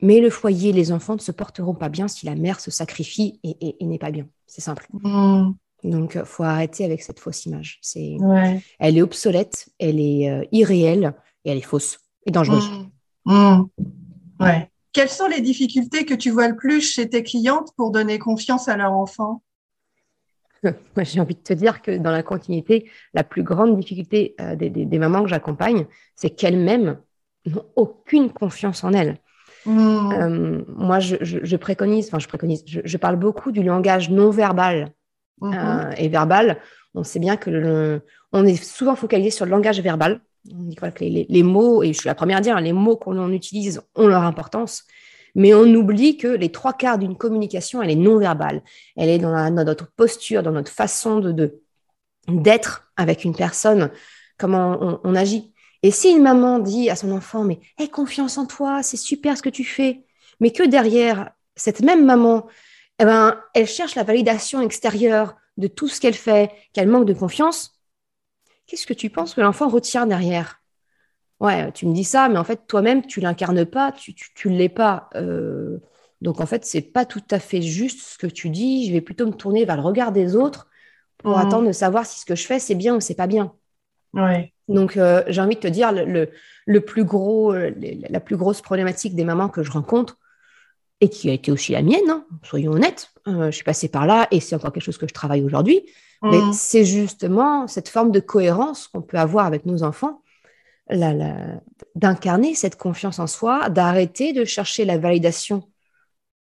Mais 0.00 0.20
le 0.20 0.30
foyer, 0.30 0.72
les 0.72 0.90
enfants 0.90 1.14
ne 1.14 1.20
se 1.20 1.32
porteront 1.32 1.74
pas 1.74 1.88
bien 1.88 2.08
si 2.08 2.26
la 2.26 2.34
mère 2.34 2.60
se 2.60 2.70
sacrifie 2.70 3.40
et, 3.44 3.76
n'est 3.80 3.98
pas 3.98 4.10
bien. 4.10 4.26
C'est 4.46 4.60
simple. 4.60 4.86
Mm. 4.92 5.52
Donc, 5.84 6.12
il 6.14 6.20
euh, 6.20 6.24
faut 6.24 6.42
arrêter 6.42 6.84
avec 6.84 7.02
cette 7.02 7.20
fausse 7.20 7.46
image. 7.46 7.78
C'est, 7.82 8.16
Elle 8.78 8.98
est 8.98 9.02
obsolète, 9.02 9.68
elle 9.78 10.00
est 10.00 10.30
euh, 10.30 10.44
irréelle 10.52 11.14
et 11.44 11.50
elle 11.50 11.58
est 11.58 11.62
fausse 11.62 11.98
et 12.26 12.30
dangereuse. 12.30 12.68
Mmh. 13.24 13.32
Mmh. 13.32 13.64
Ouais. 14.40 14.70
Quelles 14.92 15.08
sont 15.08 15.26
les 15.26 15.40
difficultés 15.40 16.04
que 16.04 16.14
tu 16.14 16.30
vois 16.30 16.48
le 16.48 16.56
plus 16.56 16.80
chez 16.80 17.08
tes 17.08 17.22
clientes 17.22 17.70
pour 17.76 17.90
donner 17.90 18.18
confiance 18.18 18.68
à 18.68 18.76
leur 18.76 18.92
enfant? 18.92 19.42
Moi, 20.96 21.04
j'ai 21.04 21.20
envie 21.20 21.34
de 21.34 21.40
te 21.40 21.52
dire 21.52 21.82
que 21.82 21.96
dans 21.96 22.10
la 22.10 22.22
continuité, 22.22 22.90
la 23.14 23.24
plus 23.24 23.42
grande 23.42 23.78
difficulté 23.78 24.34
euh, 24.40 24.56
des, 24.56 24.98
mamans 24.98 25.22
que 25.22 25.28
j'accompagne, 25.28 25.86
c'est 26.14 26.30
qu'elles-mêmes 26.30 26.98
n'ont 27.46 27.66
aucune 27.76 28.30
confiance 28.30 28.84
en 28.84 28.92
elles. 28.92 29.18
Mmh. 29.64 30.64
moi, 30.74 30.98
je, 30.98 31.56
préconise, 31.56 32.08
enfin, 32.08 32.18
je 32.18 32.26
préconise, 32.26 32.64
je, 32.66 32.96
parle 32.96 33.14
beaucoup 33.14 33.52
du 33.52 33.62
langage 33.62 34.10
non 34.10 34.30
verbal 34.30 34.92
Mhm. 35.42 35.54
Euh, 35.54 35.90
et 35.96 36.08
verbal, 36.08 36.58
on 36.94 37.02
sait 37.02 37.18
bien 37.18 37.36
que 37.36 37.50
le, 37.50 38.02
on 38.32 38.46
est 38.46 38.62
souvent 38.62 38.94
focalisé 38.94 39.30
sur 39.30 39.44
le 39.44 39.50
langage 39.50 39.80
verbal. 39.80 40.20
On 40.50 40.62
dit 40.62 40.76
que 40.76 40.86
les, 41.00 41.42
mots, 41.42 41.82
et 41.82 41.92
je 41.92 42.00
suis 42.00 42.08
la 42.08 42.14
première 42.14 42.38
à 42.38 42.40
dire, 42.40 42.60
les 42.60 42.72
mots 42.72 42.96
qu'on 42.96 43.30
utilise 43.30 43.80
ont 43.94 44.06
leur 44.06 44.22
importance, 44.22 44.84
mais 45.34 45.54
on 45.54 45.64
oublie 45.64 46.16
que 46.16 46.28
les 46.28 46.52
trois 46.52 46.72
quarts 46.72 46.98
d'une 46.98 47.16
communication, 47.16 47.82
elle 47.82 47.90
est 47.90 47.96
non 47.96 48.18
verbale. 48.18 48.62
Elle 48.96 49.08
est 49.08 49.18
dans, 49.18 49.50
notre 49.64 49.90
posture, 49.92 50.42
dans 50.42 50.52
notre 50.52 50.72
façon 50.72 51.20
de 51.20 51.62
d'être 52.28 52.92
avec 52.96 53.24
une 53.24 53.34
personne, 53.34 53.90
comment 54.38 55.00
on, 55.02 55.14
agit. 55.14 55.52
Et 55.82 55.90
si 55.90 56.10
une 56.10 56.22
maman 56.22 56.58
dit 56.58 56.88
à 56.90 56.96
son 56.96 57.10
enfant, 57.12 57.44
mais 57.44 57.58
aie 57.78 57.88
confiance 57.88 58.38
en 58.38 58.46
toi, 58.46 58.82
c'est 58.82 58.96
super 58.96 59.36
ce 59.36 59.42
que 59.42 59.48
tu 59.48 59.64
fais, 59.64 60.04
mais 60.40 60.52
que 60.52 60.62
derrière, 60.62 61.32
cette 61.56 61.80
même 61.80 62.04
maman, 62.04 62.46
eh 62.98 63.04
ben, 63.04 63.40
elle 63.54 63.66
cherche 63.66 63.96
la 63.96 64.04
validation 64.04 64.60
extérieure 64.60 65.34
de 65.56 65.66
tout 65.66 65.88
ce 65.88 66.00
qu'elle 66.00 66.14
fait, 66.14 66.50
qu'elle 66.72 66.88
manque 66.88 67.06
de 67.06 67.14
confiance, 67.14 67.80
qu'est-ce 68.66 68.86
que 68.86 68.94
tu 68.94 69.10
penses 69.10 69.34
que 69.34 69.40
l'enfant 69.40 69.68
retient 69.68 70.06
derrière? 70.06 70.61
Ouais, 71.42 71.72
tu 71.72 71.86
me 71.86 71.92
dis 71.92 72.04
ça, 72.04 72.28
mais 72.28 72.38
en 72.38 72.44
fait, 72.44 72.66
toi-même, 72.68 73.04
tu 73.04 73.20
l'incarnes 73.20 73.66
pas, 73.66 73.92
tu 73.92 74.48
ne 74.48 74.56
l'es 74.56 74.68
pas. 74.68 75.10
Euh, 75.16 75.78
donc, 76.20 76.40
en 76.40 76.46
fait, 76.46 76.64
c'est 76.64 76.80
pas 76.80 77.04
tout 77.04 77.24
à 77.30 77.40
fait 77.40 77.60
juste 77.60 78.00
ce 78.00 78.16
que 78.16 78.28
tu 78.28 78.48
dis. 78.48 78.86
Je 78.86 78.92
vais 78.92 79.00
plutôt 79.00 79.26
me 79.26 79.32
tourner 79.32 79.64
vers 79.64 79.76
le 79.76 79.82
regard 79.82 80.12
des 80.12 80.36
autres 80.36 80.68
pour 81.18 81.36
mmh. 81.36 81.40
attendre 81.40 81.66
de 81.66 81.72
savoir 81.72 82.06
si 82.06 82.20
ce 82.20 82.24
que 82.24 82.36
je 82.36 82.46
fais, 82.46 82.60
c'est 82.60 82.76
bien 82.76 82.94
ou 82.94 83.00
c'est 83.00 83.16
pas 83.16 83.26
bien. 83.26 83.52
Ouais. 84.14 84.52
Donc, 84.68 84.96
euh, 84.96 85.24
j'ai 85.26 85.40
envie 85.40 85.56
de 85.56 85.60
te 85.60 85.66
dire, 85.66 85.90
le, 85.90 86.30
le 86.64 86.80
plus 86.80 87.04
gros, 87.04 87.52
euh, 87.52 87.72
la 88.08 88.20
plus 88.20 88.36
grosse 88.36 88.62
problématique 88.62 89.16
des 89.16 89.24
mamans 89.24 89.48
que 89.48 89.64
je 89.64 89.72
rencontre, 89.72 90.18
et 91.02 91.08
qui 91.08 91.28
a 91.28 91.32
été 91.32 91.50
aussi 91.50 91.72
la 91.72 91.82
mienne, 91.82 92.08
hein, 92.08 92.24
soyons 92.44 92.70
honnêtes. 92.70 93.10
Euh, 93.26 93.46
je 93.46 93.56
suis 93.56 93.64
passée 93.64 93.88
par 93.88 94.06
là 94.06 94.28
et 94.30 94.38
c'est 94.38 94.54
encore 94.54 94.72
quelque 94.72 94.84
chose 94.84 94.98
que 94.98 95.08
je 95.08 95.12
travaille 95.12 95.42
aujourd'hui. 95.42 95.82
Mais 96.22 96.38
mmh. 96.38 96.52
c'est 96.52 96.84
justement 96.84 97.66
cette 97.66 97.88
forme 97.88 98.12
de 98.12 98.20
cohérence 98.20 98.86
qu'on 98.86 99.02
peut 99.02 99.18
avoir 99.18 99.46
avec 99.46 99.66
nos 99.66 99.82
enfants, 99.82 100.22
d'incarner 100.90 102.54
cette 102.54 102.76
confiance 102.76 103.18
en 103.18 103.26
soi, 103.26 103.68
d'arrêter 103.70 104.32
de 104.32 104.44
chercher 104.44 104.84
la 104.84 104.98
validation 104.98 105.68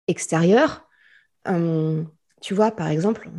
extérieure. 0.08 0.86
Hum, 1.46 2.08
tu 2.40 2.54
vois, 2.54 2.70
par 2.70 2.88
exemple, 2.88 3.30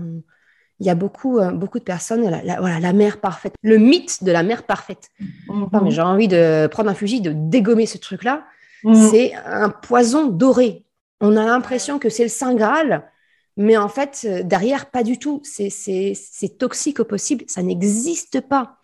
il 0.79 0.87
y 0.87 0.89
a 0.89 0.95
beaucoup, 0.95 1.39
euh, 1.39 1.51
beaucoup 1.51 1.79
de 1.79 1.83
personnes, 1.83 2.29
la, 2.29 2.59
voilà, 2.59 2.79
la 2.79 2.93
mère 2.93 3.19
parfaite, 3.19 3.53
le 3.61 3.77
mythe 3.77 4.23
de 4.23 4.31
la 4.31 4.43
mère 4.43 4.63
parfaite. 4.63 5.09
Mmh. 5.47 5.65
mais 5.83 5.91
j'ai 5.91 6.01
envie 6.01 6.27
de 6.27 6.67
prendre 6.67 6.89
un 6.89 6.93
fusil, 6.93 7.21
de 7.21 7.31
dégommer 7.33 7.85
ce 7.85 7.97
truc-là. 7.97 8.45
Mmh. 8.83 9.09
C'est 9.09 9.33
un 9.45 9.69
poison 9.69 10.27
doré. 10.27 10.83
On 11.21 11.37
a 11.37 11.45
l'impression 11.45 11.99
que 11.99 12.09
c'est 12.09 12.23
le 12.23 12.29
Saint 12.29 12.55
Graal, 12.55 13.09
mais 13.55 13.77
en 13.77 13.87
fait, 13.87 14.25
euh, 14.25 14.43
derrière, 14.43 14.87
pas 14.87 15.03
du 15.03 15.19
tout. 15.19 15.41
C'est 15.43 16.57
toxique 16.57 16.99
au 16.99 17.05
possible, 17.05 17.45
ça 17.47 17.61
n'existe 17.61 18.41
pas. 18.41 18.77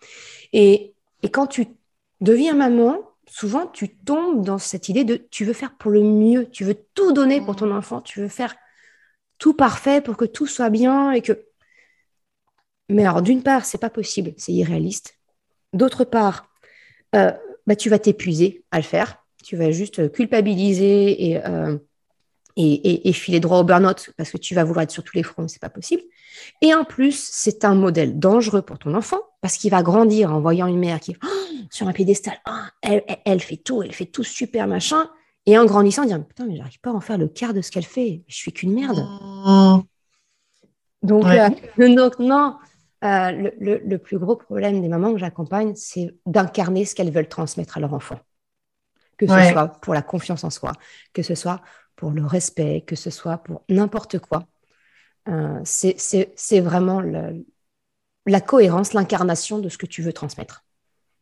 Et, 0.52 0.94
quand 1.32 1.46
tu 1.46 1.66
deviens 2.20 2.54
maman, 2.54 2.98
souvent, 3.26 3.66
tu 3.66 3.88
tombes 3.88 4.44
dans 4.44 4.58
cette 4.58 4.88
idée 4.88 5.04
de 5.04 5.16
tu 5.16 5.44
veux 5.44 5.52
faire 5.52 5.76
pour 5.76 5.90
le 5.90 6.02
mieux, 6.02 6.48
tu 6.50 6.64
veux 6.64 6.76
tout 6.94 7.12
donner 7.12 7.40
pour 7.40 7.56
ton 7.56 7.66
mmh. 7.66 7.76
enfant, 7.76 8.00
tu 8.00 8.20
veux 8.20 8.28
faire 8.28 8.54
tout 9.38 9.54
parfait 9.54 10.00
pour 10.00 10.16
que 10.16 10.24
tout 10.24 10.46
soit 10.46 10.70
bien 10.70 11.12
et 11.12 11.22
que. 11.22 11.46
Mais 12.88 13.04
alors, 13.04 13.22
d'une 13.22 13.42
part, 13.42 13.64
c'est 13.64 13.78
pas 13.78 13.90
possible, 13.90 14.32
c'est 14.36 14.52
irréaliste. 14.52 15.18
D'autre 15.72 16.04
part, 16.04 16.48
euh, 17.14 17.32
bah, 17.66 17.76
tu 17.76 17.88
vas 17.88 17.98
t'épuiser 17.98 18.64
à 18.70 18.78
le 18.78 18.82
faire. 18.82 19.24
Tu 19.44 19.56
vas 19.56 19.70
juste 19.70 20.12
culpabiliser 20.12 21.30
et 21.30 21.46
euh, 21.46 21.78
et, 22.56 23.12
filer 23.12 23.40
droit 23.40 23.58
au 23.58 23.64
burn-out 23.64 24.10
parce 24.16 24.30
que 24.30 24.36
tu 24.36 24.54
vas 24.54 24.64
vouloir 24.64 24.82
être 24.82 24.90
sur 24.90 25.04
tous 25.04 25.16
les 25.16 25.22
fronts, 25.22 25.48
c'est 25.48 25.60
pas 25.60 25.70
possible. 25.70 26.02
Et 26.62 26.74
en 26.74 26.84
plus, 26.84 27.18
c'est 27.18 27.64
un 27.64 27.74
modèle 27.74 28.18
dangereux 28.18 28.62
pour 28.62 28.78
ton 28.78 28.94
enfant 28.94 29.20
parce 29.40 29.56
qu'il 29.56 29.70
va 29.70 29.82
grandir 29.82 30.32
en 30.32 30.40
voyant 30.40 30.66
une 30.66 30.78
mère 30.78 31.00
qui 31.00 31.16
oh, 31.22 31.39
sur 31.70 31.88
un 31.88 31.92
piédestal, 31.92 32.34
oh, 32.48 32.52
elle, 32.82 33.02
elle, 33.24 33.40
fait 33.40 33.56
tout, 33.56 33.82
elle 33.82 33.94
fait 33.94 34.06
tout 34.06 34.24
super 34.24 34.66
machin, 34.66 35.08
et 35.46 35.56
en 35.56 35.64
grandissant, 35.64 36.04
dire 36.04 36.24
putain, 36.24 36.46
mais 36.46 36.56
j'arrive 36.56 36.80
pas 36.80 36.90
à 36.90 36.94
en 36.94 37.00
faire 37.00 37.18
le 37.18 37.28
quart 37.28 37.54
de 37.54 37.62
ce 37.62 37.70
qu'elle 37.70 37.84
fait, 37.84 38.22
je 38.28 38.34
suis 38.34 38.52
qu'une 38.52 38.74
merde. 38.74 38.98
Mmh. 38.98 39.82
Donc, 41.02 41.24
euh, 41.24 41.48
non, 42.18 42.56
euh, 43.02 43.50
le, 43.58 43.96
plus 43.96 44.18
gros 44.18 44.36
problème 44.36 44.82
des 44.82 44.88
mamans 44.88 45.12
que 45.12 45.18
j'accompagne, 45.18 45.74
c'est 45.74 46.14
d'incarner 46.26 46.84
ce 46.84 46.94
qu'elles 46.94 47.10
veulent 47.10 47.28
transmettre 47.28 47.78
à 47.78 47.80
leur 47.80 47.94
enfant. 47.94 48.18
Que 49.16 49.26
ce 49.26 49.50
soit 49.52 49.68
pour 49.68 49.92
la 49.92 50.02
confiance 50.02 50.44
en 50.44 50.50
soi, 50.50 50.72
que 51.12 51.22
ce 51.22 51.34
soit 51.34 51.60
pour 51.94 52.10
le 52.10 52.24
respect, 52.24 52.82
que 52.86 52.96
ce 52.96 53.10
soit 53.10 53.38
pour 53.38 53.62
n'importe 53.68 54.18
quoi. 54.18 54.46
Euh, 55.28 55.60
c'est 55.64 56.60
vraiment 56.60 57.02
la 58.26 58.40
cohérence, 58.40 58.94
l'incarnation 58.94 59.58
de 59.58 59.68
ce 59.68 59.76
que 59.76 59.86
tu 59.86 60.00
veux 60.02 60.14
transmettre. 60.14 60.64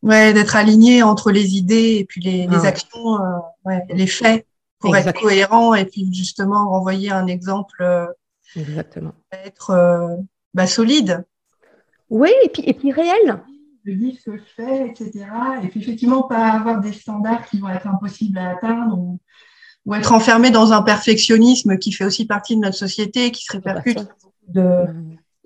Ouais, 0.01 0.33
d'être 0.33 0.55
aligné 0.55 1.03
entre 1.03 1.31
les 1.31 1.57
idées 1.57 1.97
et 1.99 2.05
puis 2.05 2.21
les, 2.21 2.47
ah. 2.51 2.65
actions, 2.65 3.21
euh, 3.21 3.79
les 3.89 4.07
faits, 4.07 4.45
pour 4.79 4.95
être 4.95 5.13
cohérent 5.13 5.73
et 5.73 5.85
puis 5.85 6.07
justement 6.13 6.69
renvoyer 6.69 7.11
un 7.11 7.27
exemple. 7.27 7.81
Euh, 7.81 8.07
Exactement. 8.55 9.13
Être 9.31 10.17
bah, 10.53 10.67
solide. 10.67 11.25
Oui, 12.09 12.31
et 12.43 12.49
puis, 12.49 12.63
et 12.65 12.73
puis 12.73 12.91
réel. 12.91 13.41
je 13.85 13.91
dis 13.91 14.15
ce 14.15 14.31
que 14.31 14.37
je 14.37 14.43
fais, 14.55 14.87
etc. 14.87 15.27
Et 15.63 15.67
puis 15.67 15.81
effectivement, 15.81 16.23
pas 16.23 16.53
avoir 16.53 16.79
des 16.79 16.93
standards 16.93 17.45
qui 17.47 17.59
vont 17.59 17.69
être 17.69 17.87
impossibles 17.87 18.37
à 18.37 18.51
atteindre 18.51 18.97
ou, 18.97 19.19
ou 19.85 19.93
être 19.93 20.11
enfermé 20.11 20.49
dans 20.49 20.73
un 20.73 20.81
perfectionnisme 20.81 21.77
qui 21.77 21.91
fait 21.91 22.05
aussi 22.05 22.25
partie 22.25 22.55
de 22.55 22.61
notre 22.61 22.77
société, 22.77 23.31
qui 23.31 23.43
se 23.43 23.51
répercute 23.51 23.99
de 24.47 24.85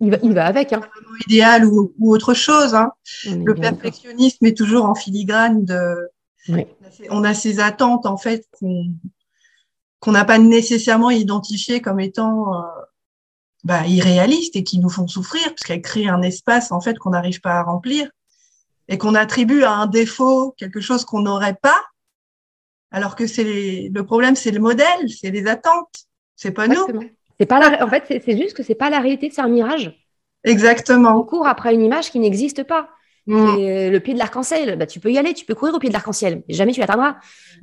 il 0.04 0.12
va, 0.12 0.18
il 0.22 0.34
va 0.34 0.46
avec. 0.46 0.74
Hein. 0.74 0.82
Idéal 1.28 1.66
ou, 1.66 1.94
ou, 1.98 2.14
autre 2.14 2.34
chose. 2.34 2.76
Hein. 2.76 2.92
Le 3.26 3.56
perfectionnisme 3.56 4.46
est 4.46 4.58
toujours 4.58 4.86
en 4.86 4.96
filigrane 4.96 5.66
de. 5.66 6.10
Oui. 6.50 6.66
On 7.10 7.24
a 7.24 7.34
ces 7.34 7.60
attentes 7.62 8.06
en 8.06 8.18
fait 8.18 8.46
qu'on 8.60 10.12
n'a 10.12 10.26
pas 10.26 10.38
nécessairement 10.38 11.10
identifiées 11.10 11.82
comme 11.82 12.02
étant 12.02 12.54
euh, 12.54 12.62
bah, 13.64 13.88
irréalistes 13.88 14.58
et 14.58 14.64
qui 14.66 14.80
nous 14.80 14.90
font 14.90 15.08
souffrir 15.08 15.42
parce 15.46 15.62
qu'elles 15.62 15.82
créent 15.82 16.10
un 16.10 16.22
espace 16.22 16.74
en 16.74 16.82
fait 16.82 17.00
qu'on 17.00 17.12
n'arrive 17.12 17.40
pas 17.40 17.54
à 17.54 17.64
remplir 17.64 18.10
et 18.90 18.98
qu'on 18.98 19.16
attribue 19.16 19.64
à 19.64 19.72
un 19.72 19.88
défaut 19.88 20.54
quelque 20.58 20.82
chose 20.82 21.06
qu'on 21.06 21.22
n'aurait 21.22 21.58
pas 21.62 21.82
alors 22.92 23.16
que 23.16 23.26
c'est 23.26 23.90
le 23.90 24.04
problème 24.04 24.36
c'est 24.36 24.52
le 24.52 24.60
modèle 24.60 25.10
c'est 25.10 25.32
les 25.32 25.48
attentes 25.48 26.08
c'est 26.36 26.52
pas 26.52 26.68
nous 26.68 26.86
c'est 27.44 27.48
pas 27.48 27.60
la... 27.60 27.86
en 27.86 27.90
fait 27.90 28.04
c'est 28.08 28.38
juste 28.38 28.56
que 28.56 28.64
c'est 28.64 28.76
pas 28.76 28.90
la 28.90 29.00
réalité 29.00 29.30
c'est 29.32 29.42
un 29.42 29.50
mirage. 29.50 30.00
Exactement. 30.44 31.18
On 31.18 31.24
court 31.24 31.48
après 31.48 31.74
une 31.74 31.82
image 31.82 32.12
qui 32.12 32.20
n'existe 32.20 32.64
pas. 32.64 32.90
Mm. 33.26 33.56
le 33.58 34.00
pied 34.00 34.14
de 34.14 34.20
l'arc-en-ciel. 34.20 34.78
Bah, 34.78 34.86
tu 34.86 35.00
peux 35.00 35.12
y 35.12 35.18
aller 35.18 35.34
tu 35.34 35.46
peux 35.46 35.56
courir 35.56 35.74
au 35.74 35.80
pied 35.80 35.90
de 35.90 35.94
l'arc-en-ciel 35.94 36.44
jamais 36.50 36.74
tu 36.74 36.80
l'atteindras 36.80 37.18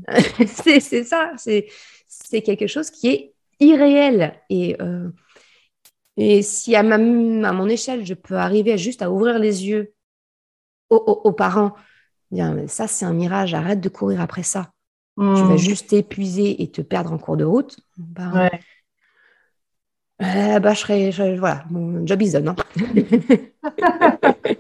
c'est 0.47 0.81
ça. 1.05 1.33
C'est 1.37 2.43
quelque 2.43 2.67
chose 2.67 2.91
qui 2.91 3.09
est 3.09 3.35
irréel. 3.61 4.35
Et 4.49 4.77
euh, 4.81 5.11
et 6.17 6.43
si 6.43 6.77
à, 6.77 6.83
ma, 6.83 6.97
à 6.97 7.53
mon 7.53 7.67
échelle, 7.69 8.05
je 8.05 8.15
peux 8.15 8.37
arriver 8.37 8.77
juste 8.77 9.01
à 9.01 9.11
ouvrir 9.11 9.39
les 9.39 9.67
yeux 9.67 9.95
aux, 10.91 11.33
parents, 11.33 11.73
bien, 12.33 12.67
ça 12.67 12.89
c'est 12.89 13.05
un 13.05 13.13
mirage, 13.13 13.55
arrête 13.55 13.81
de 13.81 13.89
courir 13.89 14.21
après 14.21 14.43
ça. 14.43 14.73
Tu 15.17 15.25
vas 15.25 15.57
juste 15.57 15.91
t'épuiser 15.91 16.63
et 16.63 16.71
te 16.71 16.81
perdre 16.81 17.13
en 17.13 17.19
cours 17.19 17.37
de 17.37 17.45
route. 17.45 17.79
Bah, 17.99 18.51
euh, 20.23 20.59
bah, 20.59 20.75
je 20.75 20.81
serais, 20.81 21.37
voilà, 21.37 21.65
mon 21.71 22.07
job 22.07 22.21
is 22.23 22.33
done. 22.33 22.49
Hein. 22.49 22.57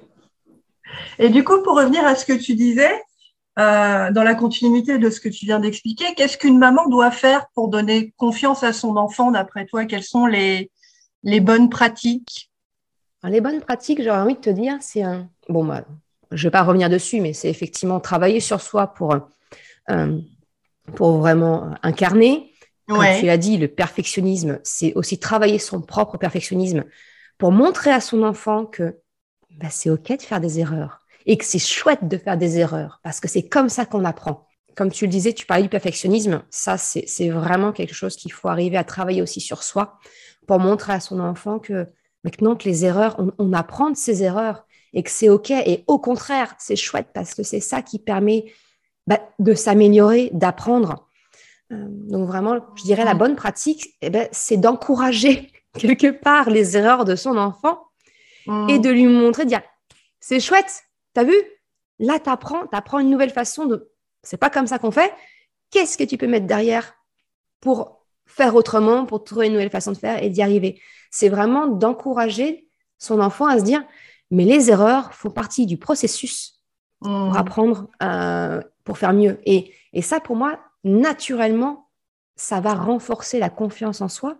et 1.18 1.29
du 1.29 1.44
coup, 1.44 1.62
pour 1.62 1.77
revenir 1.77 2.05
à 2.07 2.14
ce 2.14 2.25
que 2.25 2.33
tu 2.33 2.55
disais, 2.55 2.90
euh, 3.59 4.11
dans 4.12 4.23
la 4.23 4.35
continuité 4.35 4.99
de 4.99 5.11
ce 5.11 5.20
que 5.20 5.29
tu 5.29 5.44
viens 5.44 5.61
d'expliquer, 5.61 6.14
qu'est-ce 6.16 6.38
qu'une 6.38 6.59
maman 6.59 6.88
doit 6.88 7.11
faire 7.11 7.46
pour 7.55 7.68
donner 7.68 8.14
confiance 8.16 8.62
à 8.62 8.73
son 8.73 8.96
enfant, 8.96 9.31
d'après 9.31 9.66
toi? 9.66 9.85
Quelles 9.85 10.03
sont 10.03 10.27
les, 10.27 10.70
les 11.25 11.40
bonnes 11.40 11.68
pratiques? 11.68 12.51
Les 13.25 13.42
bonnes 13.42 13.61
pratiques, 13.61 14.03
j'aurais 14.03 14.20
envie 14.20 14.37
de 14.37 14.40
te 14.40 14.51
dire, 14.51 14.79
c'est 14.81 15.03
un. 15.03 15.29
Bon, 15.51 15.64
bah, 15.64 15.85
je 16.31 16.37
ne 16.37 16.42
vais 16.49 16.51
pas 16.53 16.62
revenir 16.62 16.88
dessus, 16.88 17.20
mais 17.20 17.35
c'est 17.35 17.51
effectivement 17.51 18.01
travailler 18.01 18.40
sur 18.40 18.62
soi 18.62 18.87
pour, 18.87 19.14
euh, 19.90 20.18
pour 20.94 21.18
vraiment 21.18 21.75
incarner. 21.83 22.50
Comme 22.96 23.18
tu 23.18 23.26
l'as 23.26 23.38
dit, 23.38 23.57
le 23.57 23.68
perfectionnisme, 23.68 24.59
c'est 24.62 24.92
aussi 24.94 25.18
travailler 25.18 25.59
son 25.59 25.81
propre 25.81 26.18
perfectionnisme 26.18 26.85
pour 27.38 27.53
montrer 27.53 27.90
à 27.90 28.00
son 28.00 28.22
enfant 28.22 28.66
que 28.66 28.96
bah, 29.59 29.68
c'est 29.70 29.90
OK 29.90 30.16
de 30.16 30.22
faire 30.22 30.40
des 30.40 30.61
erreurs 30.61 31.00
et 31.26 31.37
que 31.37 31.44
c'est 31.44 31.59
chouette 31.59 32.07
de 32.09 32.16
faire 32.16 32.37
des 32.37 32.59
erreurs 32.59 33.00
parce 33.03 33.20
que 33.20 33.29
c'est 33.29 33.48
comme 33.48 33.68
ça 33.68 33.87
qu'on 33.87 34.05
apprend. 34.05 34.46
Comme 34.76 34.90
tu 34.90 35.05
le 35.05 35.11
disais, 35.11 35.33
tu 35.33 35.46
parlais 35.46 35.62
du 35.62 35.68
perfectionnisme. 35.68 36.42
Ça, 36.50 36.79
c'est 36.79 37.29
vraiment 37.29 37.72
quelque 37.72 37.94
chose 37.94 38.16
qu'il 38.16 38.33
faut 38.33 38.48
arriver 38.48 38.76
à 38.76 38.85
travailler 38.85 39.20
aussi 39.20 39.40
sur 39.40 39.62
soi 39.62 39.98
pour 40.46 40.59
montrer 40.59 40.92
à 40.92 41.00
son 41.00 41.20
enfant 41.20 41.59
que 41.59 41.87
maintenant 42.24 42.57
que 42.57 42.68
les 42.68 42.85
erreurs, 42.85 43.20
on, 43.38 43.53
apprend 43.53 43.90
de 43.90 43.96
ces 43.96 44.22
erreurs 44.22 44.66
et 44.92 45.03
que 45.03 45.11
c'est 45.11 45.29
OK. 45.29 45.50
Et 45.50 45.85
au 45.87 45.98
contraire, 45.98 46.55
c'est 46.59 46.76
chouette 46.76 47.09
parce 47.12 47.35
que 47.35 47.42
c'est 47.42 47.61
ça 47.61 47.83
qui 47.83 47.98
permet 47.98 48.53
bah, 49.07 49.20
de 49.38 49.55
s'améliorer, 49.55 50.31
d'apprendre. 50.33 51.09
Euh, 51.73 51.87
donc 51.89 52.27
vraiment, 52.27 52.59
je 52.77 52.83
dirais 52.83 53.05
la 53.05 53.15
bonne 53.15 53.37
pratique, 53.37 53.95
eh 54.03 54.11
ben, 54.11 54.29
c'est 54.33 54.57
d'encourager 54.57 55.53
quelque 55.79 56.11
part 56.11 56.51
les 56.51 56.77
erreurs 56.77 57.05
de 57.05 57.15
son 57.17 57.37
enfant 57.37 57.87
et 58.69 58.81
de 58.81 58.91
lui 58.91 59.07
montrer, 59.07 59.45
de 59.45 59.51
dire, 59.51 59.63
c'est 60.19 60.41
chouette, 60.41 60.83
t'as 61.15 61.23
vu? 61.23 61.37
Là, 62.01 62.19
tu 62.19 62.29
apprends, 62.29 62.63
apprends 62.73 62.99
une 62.99 63.11
nouvelle 63.11 63.31
façon 63.31 63.67
de... 63.67 63.93
C'est 64.23 64.39
pas 64.39 64.51
comme 64.51 64.67
ça 64.67 64.79
qu'on 64.79 64.91
fait. 64.91 65.13
Qu'est-ce 65.71 65.97
que 65.97 66.03
tu 66.03 66.17
peux 66.17 66.27
mettre 66.27 66.47
derrière 66.47 66.95
pour 67.61 68.05
faire 68.27 68.57
autrement, 68.57 69.07
pour 69.07 69.23
trouver 69.23 69.47
une 69.47 69.53
nouvelle 69.53 69.71
façon 69.71 69.93
de 69.93 69.97
faire 69.97 70.21
et 70.23 70.31
d'y 70.31 70.43
arriver? 70.43 70.81
C'est 71.11 71.29
vraiment 71.29 71.69
d'encourager 71.69 72.69
son 72.99 73.21
enfant 73.21 73.47
à 73.47 73.59
se 73.59 73.65
dire, 73.65 73.85
mais 74.31 74.45
les 74.45 74.71
erreurs 74.71 75.15
font 75.15 75.31
partie 75.31 75.67
du 75.67 75.77
processus 75.77 76.61
pour 77.01 77.11
mmh. 77.11 77.37
apprendre, 77.37 77.87
euh, 78.03 78.61
pour 78.85 78.99
faire 78.99 79.13
mieux. 79.13 79.39
Et, 79.45 79.73
et 79.93 80.03
ça, 80.03 80.19
pour 80.19 80.35
moi, 80.35 80.59
naturellement, 80.85 81.88
ça 82.37 82.61
va 82.61 82.75
renforcer 82.75 83.38
la 83.38 83.51
confiance 83.51 84.01
en 84.01 84.09
soi 84.09 84.38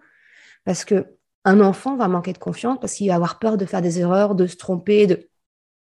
parce 0.65 0.85
que 0.85 1.07
un 1.45 1.61
enfant 1.61 1.97
va 1.97 2.09
manquer 2.09 2.33
de 2.33 2.39
confiance 2.39 2.79
parce 2.81 2.95
qu'il 2.95 3.09
va 3.09 3.15
avoir 3.15 3.39
peur 3.39 3.57
de 3.57 3.65
faire 3.65 3.83
des 3.83 4.01
erreurs, 4.01 4.35
de 4.35 4.47
se 4.47 4.57
tromper. 4.57 5.07
De... 5.07 5.29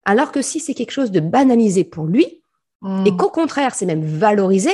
Alors 0.06 0.32
que 0.32 0.42
si 0.42 0.60
c'est 0.60 0.74
quelque 0.74 0.92
chose 0.92 1.12
de 1.12 1.20
banalisé 1.20 1.84
pour 1.84 2.06
lui, 2.06 2.44
et 3.06 3.12
mmh. 3.12 3.18
qu'au 3.18 3.30
contraire, 3.30 3.76
c'est 3.76 3.86
même 3.86 4.04
valorisé, 4.04 4.72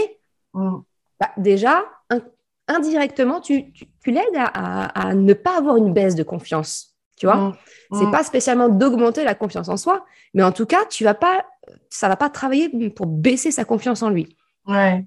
mmh. 0.56 0.78
bah, 1.20 1.30
déjà, 1.38 1.86
un, 2.10 2.22
indirectement, 2.68 3.40
tu, 3.40 3.72
l'aides 4.08 4.26
à, 4.36 5.14
ne 5.14 5.34
pas 5.34 5.58
avoir 5.58 5.78
une 5.78 5.94
baisse 5.94 6.16
de 6.16 6.24
confiance. 6.24 6.96
Tu 7.18 7.28
vois, 7.28 7.36
mmh. 7.36 7.56
c'est 7.94 8.10
pas 8.10 8.24
spécialement 8.24 8.68
d'augmenter 8.68 9.24
la 9.24 9.36
confiance 9.36 9.70
en 9.70 9.78
soi, 9.78 10.06
mais 10.34 10.42
en 10.42 10.52
tout 10.52 10.66
cas, 10.66 10.86
tu 10.90 11.04
vas 11.04 11.14
pas, 11.14 11.46
ça 11.92 12.08
va 12.08 12.16
pas 12.16 12.32
travailler 12.32 12.90
pour 12.90 13.06
baisser 13.06 13.52
sa 13.52 13.64
confiance 13.64 14.02
en 14.02 14.10
lui. 14.10 14.36
Ouais. 14.66 15.06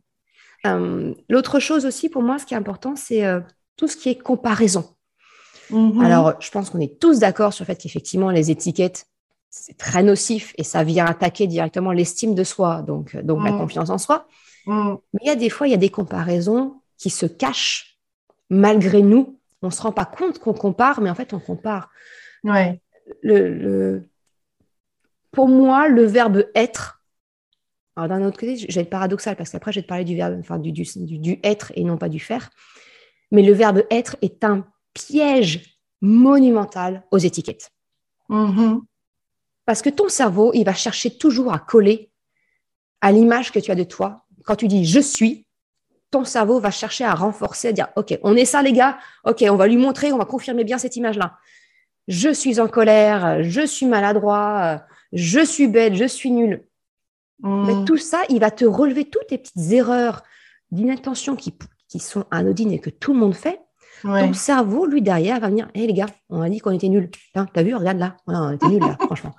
Euh, 0.67 1.15
l'autre 1.29 1.59
chose 1.59 1.87
aussi 1.87 2.09
pour 2.09 2.23
moi, 2.23 2.39
ce 2.39 2.47
qui 2.47 2.55
est 2.55 2.57
important, 2.57 2.95
c'est 2.97 3.25
euh, 3.25 3.41
tout 3.77 3.89
ce 3.89 3.97
qui 3.97 4.09
est 4.09 4.17
comparaison. 4.17 4.85
Mmh. 5.71 6.01
Alors, 6.01 6.35
je 6.41 6.51
pense 6.51 6.71
qu'on 6.71 6.81
est 6.81 7.01
tous 7.01 7.19
d'accord 7.19 7.53
sur 7.53 7.65
le 7.65 7.67
fait 7.67 7.77
qu'effectivement, 7.77 8.31
les 8.31 8.51
étiquettes, 8.51 9.07
c'est 9.51 9.77
très 9.77 10.03
nocif 10.03 10.55
et 10.57 10.65
ça 10.65 10.83
vient 10.83 11.05
attaquer 11.05 11.47
directement 11.47 11.93
l'estime 11.93 12.35
de 12.35 12.45
soi, 12.45 12.83
donc, 12.83 13.17
donc 13.17 13.45
la 13.45 13.53
confiance 13.53 13.91
en 13.91 13.99
soi. 13.99 14.27
Mais 14.67 15.21
il 15.21 15.27
y 15.27 15.31
a 15.31 15.37
des 15.37 15.51
fois, 15.51 15.67
il 15.69 15.73
y 15.73 15.75
a 15.75 15.79
des 15.79 15.91
comparaisons 15.91 16.81
qui 16.97 17.11
se 17.11 17.27
cachent 17.27 17.99
malgré 18.49 19.03
nous. 19.03 19.39
On 19.61 19.69
ne 19.69 19.73
se 19.73 19.83
rend 19.83 19.93
pas 19.93 20.05
compte 20.05 20.39
qu'on 20.39 20.55
compare, 20.55 21.01
mais 21.01 21.11
en 21.11 21.15
fait, 21.15 21.33
on 21.35 21.39
compare. 21.39 21.91
Ouais. 22.45 22.81
Le, 23.23 24.03
Pour 25.33 25.49
moi, 25.49 25.89
le 25.89 26.05
verbe 26.05 26.47
être, 26.55 27.02
alors 27.97 28.09
d'un 28.09 28.25
autre 28.27 28.39
côté, 28.39 28.57
je 28.57 28.75
vais 28.75 28.83
être 28.83 28.91
paradoxal 28.91 29.37
parce 29.37 29.51
qu'après, 29.51 29.73
je 29.73 29.79
vais 29.79 29.83
te 29.83 29.89
parler 29.89 30.05
du 30.05 30.17
verbe, 30.17 30.37
enfin, 30.39 30.59
du, 30.59 30.73
du, 30.73 31.41
être 31.43 31.73
et 31.75 31.85
non 31.85 31.99
pas 31.99 32.09
du 32.09 32.21
faire. 32.21 32.51
Mais 33.31 33.43
le 33.43 33.53
verbe 33.53 33.83
être 33.91 34.17
est 34.23 34.45
un 34.45 34.67
piège 34.95 35.79
monumental 36.01 37.05
aux 37.11 37.19
étiquettes. 37.19 37.71
Mm-hmm. 38.31 38.81
Parce 39.67 39.83
que 39.83 39.91
ton 39.91 40.09
cerveau, 40.09 40.53
il 40.55 40.65
va 40.65 40.75
chercher 40.75 41.17
toujours 41.17 41.53
à 41.53 41.59
coller 41.59 42.11
à 43.01 43.13
l'image 43.13 43.53
que 43.53 43.59
tu 43.59 43.71
as 43.71 43.75
de 43.75 43.85
toi. 43.85 44.25
Quand 44.45 44.57
tu 44.57 44.69
dis 44.69 44.85
je 44.85 45.01
suis, 45.01 45.47
ton 46.11 46.25
cerveau 46.25 46.61
va 46.61 46.71
chercher 46.71 47.05
à 47.05 47.15
renforcer, 47.15 47.69
à 47.69 47.73
dire, 47.73 47.89
OK, 47.97 48.19
on 48.23 48.37
est 48.37 48.45
ça 48.45 48.63
les 48.63 48.73
gars, 48.73 48.99
OK, 49.25 49.45
on 49.49 49.57
va 49.57 49.67
lui 49.67 49.77
montrer, 49.77 50.13
on 50.13 50.19
va 50.19 50.25
confirmer 50.25 50.65
bien 50.65 50.79
cette 50.79 50.97
image-là. 50.97 51.37
Je 52.09 52.33
suis 52.33 52.59
en 52.59 52.69
colère, 52.69 53.43
je 53.43 53.65
suis 53.65 53.87
maladroit, 53.87 54.83
je 55.13 55.41
suis 55.45 55.69
bête, 55.69 55.95
je 55.95 56.05
suis 56.05 56.31
nul. 56.31 56.67
Hmm. 57.43 57.67
Mais 57.67 57.85
tout 57.85 57.97
ça, 57.97 58.23
il 58.29 58.41
va 58.41 58.51
te 58.51 58.65
relever 58.65 59.05
toutes 59.05 59.27
tes 59.29 59.39
petites 59.39 59.73
erreurs 59.73 60.23
d'inattention 60.71 61.37
qui, 61.37 61.55
qui 61.89 61.99
sont 61.99 62.25
anodines 62.31 62.73
et 62.73 62.79
que 62.79 62.91
tout 62.91 63.13
le 63.13 63.21
monde 63.21 63.35
fait. 63.35 63.61
Ton 64.03 64.33
cerveau, 64.33 64.87
lui, 64.87 65.01
derrière, 65.01 65.39
va 65.39 65.49
venir, 65.49 65.69
hé 65.75 65.87
les 65.87 65.93
gars, 65.93 66.07
on 66.29 66.41
a 66.41 66.49
dit 66.49 66.59
qu'on 66.59 66.73
était 66.73 66.89
nuls. 66.89 67.09
T'as 67.35 67.63
vu, 67.63 67.75
regarde 67.75 67.99
là, 67.99 68.17
on 68.27 68.51
était 68.51 68.67
nuls 68.67 68.81
là, 68.81 68.97
franchement. 69.01 69.35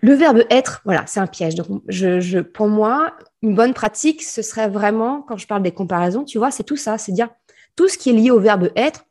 Le 0.00 0.14
verbe 0.14 0.42
être, 0.50 0.82
voilà, 0.84 1.06
c'est 1.06 1.20
un 1.20 1.26
piège. 1.26 1.54
Donc, 1.54 1.82
je, 1.88 2.40
pour 2.40 2.68
moi, 2.68 3.16
une 3.40 3.54
bonne 3.54 3.72
pratique, 3.72 4.22
ce 4.22 4.42
serait 4.42 4.68
vraiment, 4.68 5.22
quand 5.22 5.38
je 5.38 5.46
parle 5.46 5.62
des 5.62 5.70
comparaisons, 5.70 6.24
tu 6.24 6.38
vois, 6.38 6.50
c'est 6.50 6.64
tout 6.64 6.76
ça, 6.76 6.98
c'est 6.98 7.12
dire 7.12 7.30
tout 7.76 7.88
ce 7.88 7.96
qui 7.96 8.10
est 8.10 8.12
lié 8.12 8.30
au 8.30 8.40
verbe 8.40 8.70
être, 8.76 9.06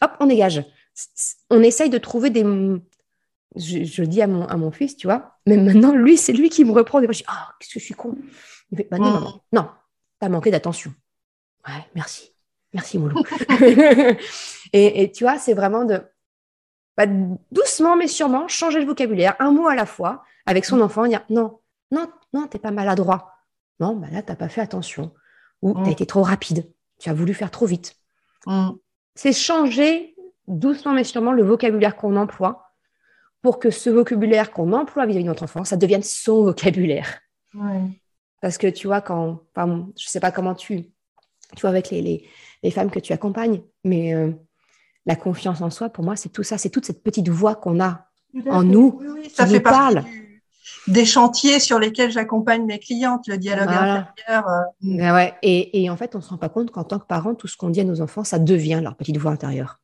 hop, 0.00 0.12
on 0.20 0.26
dégage. 0.26 0.64
On 1.50 1.60
essaye 1.60 1.90
de 1.90 1.98
trouver 1.98 2.30
des. 2.30 2.44
Je, 3.56 4.02
dis 4.02 4.20
à 4.20 4.26
mon, 4.26 4.46
à 4.46 4.56
mon 4.56 4.70
fils, 4.72 4.96
tu 4.96 5.06
vois, 5.06 5.36
mais 5.46 5.56
maintenant, 5.56 5.92
lui, 5.92 6.16
c'est 6.16 6.32
lui 6.32 6.50
qui 6.50 6.64
me 6.64 6.72
reprend. 6.72 7.00
Des 7.00 7.06
fois, 7.06 7.12
je 7.12 7.18
dis, 7.18 7.24
ah, 7.28 7.52
qu'est-ce 7.58 7.74
que 7.74 7.80
je 7.80 7.84
suis 7.84 7.94
con. 7.94 8.16
Il 8.70 8.78
fait, 8.78 8.88
bah, 8.90 8.98
non, 8.98 9.20
non, 9.20 9.40
non, 9.52 9.68
t'as 10.18 10.28
manqué 10.28 10.50
d'attention. 10.50 10.92
Ouais, 11.66 11.84
merci. 11.94 12.30
Merci, 12.72 12.98
mon 12.98 13.06
loup. 13.06 13.22
et 14.72 15.12
tu 15.12 15.22
vois, 15.22 15.38
c'est 15.38 15.54
vraiment 15.54 15.84
de 15.84 16.02
bah, 16.96 17.06
doucement 17.50 17.96
mais 17.96 18.06
sûrement 18.06 18.46
changer 18.48 18.80
le 18.80 18.86
vocabulaire, 18.86 19.34
un 19.40 19.50
mot 19.50 19.66
à 19.66 19.74
la 19.74 19.86
fois, 19.86 20.24
avec 20.46 20.64
son 20.64 20.76
mm. 20.76 20.82
enfant, 20.82 21.06
dire 21.06 21.24
non, 21.28 21.60
non, 21.90 22.08
non, 22.32 22.46
t'es 22.46 22.58
pas 22.58 22.70
maladroit. 22.70 23.32
Non, 23.80 23.96
bah 23.96 24.06
là, 24.12 24.22
t'as 24.22 24.36
pas 24.36 24.48
fait 24.48 24.60
attention. 24.60 25.12
Ou 25.62 25.74
t'as 25.74 25.80
mm. 25.80 25.92
été 25.92 26.06
trop 26.06 26.22
rapide. 26.22 26.70
Tu 27.00 27.10
as 27.10 27.14
voulu 27.14 27.34
faire 27.34 27.50
trop 27.50 27.66
vite. 27.66 27.96
Mm. 28.46 28.70
C'est 29.14 29.32
changer 29.32 30.14
doucement 30.46 30.92
mais 30.92 31.04
sûrement 31.04 31.32
le 31.32 31.42
vocabulaire 31.42 31.96
qu'on 31.96 32.16
emploie 32.16 32.63
pour 33.44 33.58
que 33.58 33.68
ce 33.68 33.90
vocabulaire 33.90 34.52
qu'on 34.52 34.72
emploie 34.72 35.04
vis-à-vis 35.04 35.24
de 35.24 35.28
notre 35.28 35.42
enfant, 35.42 35.64
ça 35.64 35.76
devienne 35.76 36.02
son 36.02 36.44
vocabulaire. 36.44 37.20
Parce 38.40 38.56
que 38.56 38.66
tu 38.68 38.86
vois, 38.86 39.02
quand, 39.02 39.42
enfin, 39.54 39.86
je 39.98 40.06
ne 40.06 40.08
sais 40.08 40.18
pas 40.18 40.32
comment 40.32 40.54
tu, 40.54 40.84
tu 41.54 41.60
vois, 41.60 41.68
avec 41.68 41.90
les, 41.90 42.26
les, 42.62 42.70
femmes 42.70 42.90
que 42.90 42.98
tu 42.98 43.12
accompagnes, 43.12 43.60
mais 43.84 44.14
euh, 44.14 44.32
la 45.04 45.14
confiance 45.14 45.60
en 45.60 45.68
soi, 45.68 45.90
pour 45.90 46.04
moi, 46.04 46.16
c'est 46.16 46.30
tout 46.30 46.42
ça, 46.42 46.56
c'est 46.56 46.70
toute 46.70 46.86
cette 46.86 47.02
petite 47.02 47.28
voix 47.28 47.54
qu'on 47.54 47.80
a 47.80 48.06
en 48.48 48.62
nous 48.62 48.98
ça 49.30 49.46
fait 49.46 49.60
parle. 49.60 50.04
des 50.86 51.04
chantiers 51.04 51.60
sur 51.60 51.78
lesquels 51.78 52.10
j'accompagne 52.10 52.64
mes 52.64 52.78
clientes, 52.78 53.28
le 53.28 53.36
dialogue 53.36 53.68
intérieur. 53.68 54.48
Euh. 54.48 54.62
Ben 54.80 55.14
ouais. 55.14 55.34
et, 55.42 55.82
et, 55.82 55.90
en 55.90 55.98
fait, 55.98 56.14
on 56.14 56.18
ne 56.18 56.24
se 56.24 56.30
rend 56.30 56.38
pas 56.38 56.48
compte 56.48 56.70
qu'en 56.70 56.84
tant 56.84 56.98
que 56.98 57.06
parent, 57.06 57.34
tout 57.34 57.46
ce 57.46 57.58
qu'on 57.58 57.68
dit 57.68 57.82
à 57.82 57.84
nos 57.84 58.00
enfants, 58.00 58.24
ça 58.24 58.38
devient 58.38 58.80
leur 58.82 58.96
petite 58.96 59.18
voix 59.18 59.32
intérieure. 59.32 59.80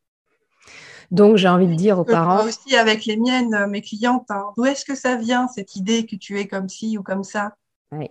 Donc, 1.10 1.36
j'ai 1.36 1.48
envie 1.48 1.66
de 1.66 1.74
dire 1.74 1.98
aux 1.98 2.04
parents. 2.04 2.36
Moi 2.36 2.44
aussi, 2.44 2.76
avec 2.76 3.04
les 3.04 3.16
miennes, 3.16 3.54
euh, 3.54 3.66
mes 3.66 3.82
clientes, 3.82 4.30
hein, 4.30 4.44
d'où 4.56 4.64
est-ce 4.64 4.84
que 4.84 4.94
ça 4.94 5.16
vient, 5.16 5.48
cette 5.48 5.74
idée 5.74 6.06
que 6.06 6.14
tu 6.16 6.38
es 6.38 6.46
comme 6.46 6.68
ci 6.68 6.96
ou 6.98 7.02
comme 7.02 7.24
ça? 7.24 7.54
Oui. 7.90 8.08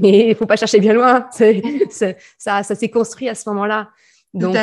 Mais 0.00 0.26
il 0.26 0.28
ne 0.30 0.34
faut 0.34 0.46
pas 0.46 0.56
chercher 0.56 0.80
bien 0.80 0.94
loin. 0.94 1.28
ça, 1.90 2.62
ça 2.62 2.74
s'est 2.74 2.90
construit 2.90 3.28
à 3.28 3.34
ce 3.34 3.48
moment-là. 3.50 3.90
Donc, 4.34 4.56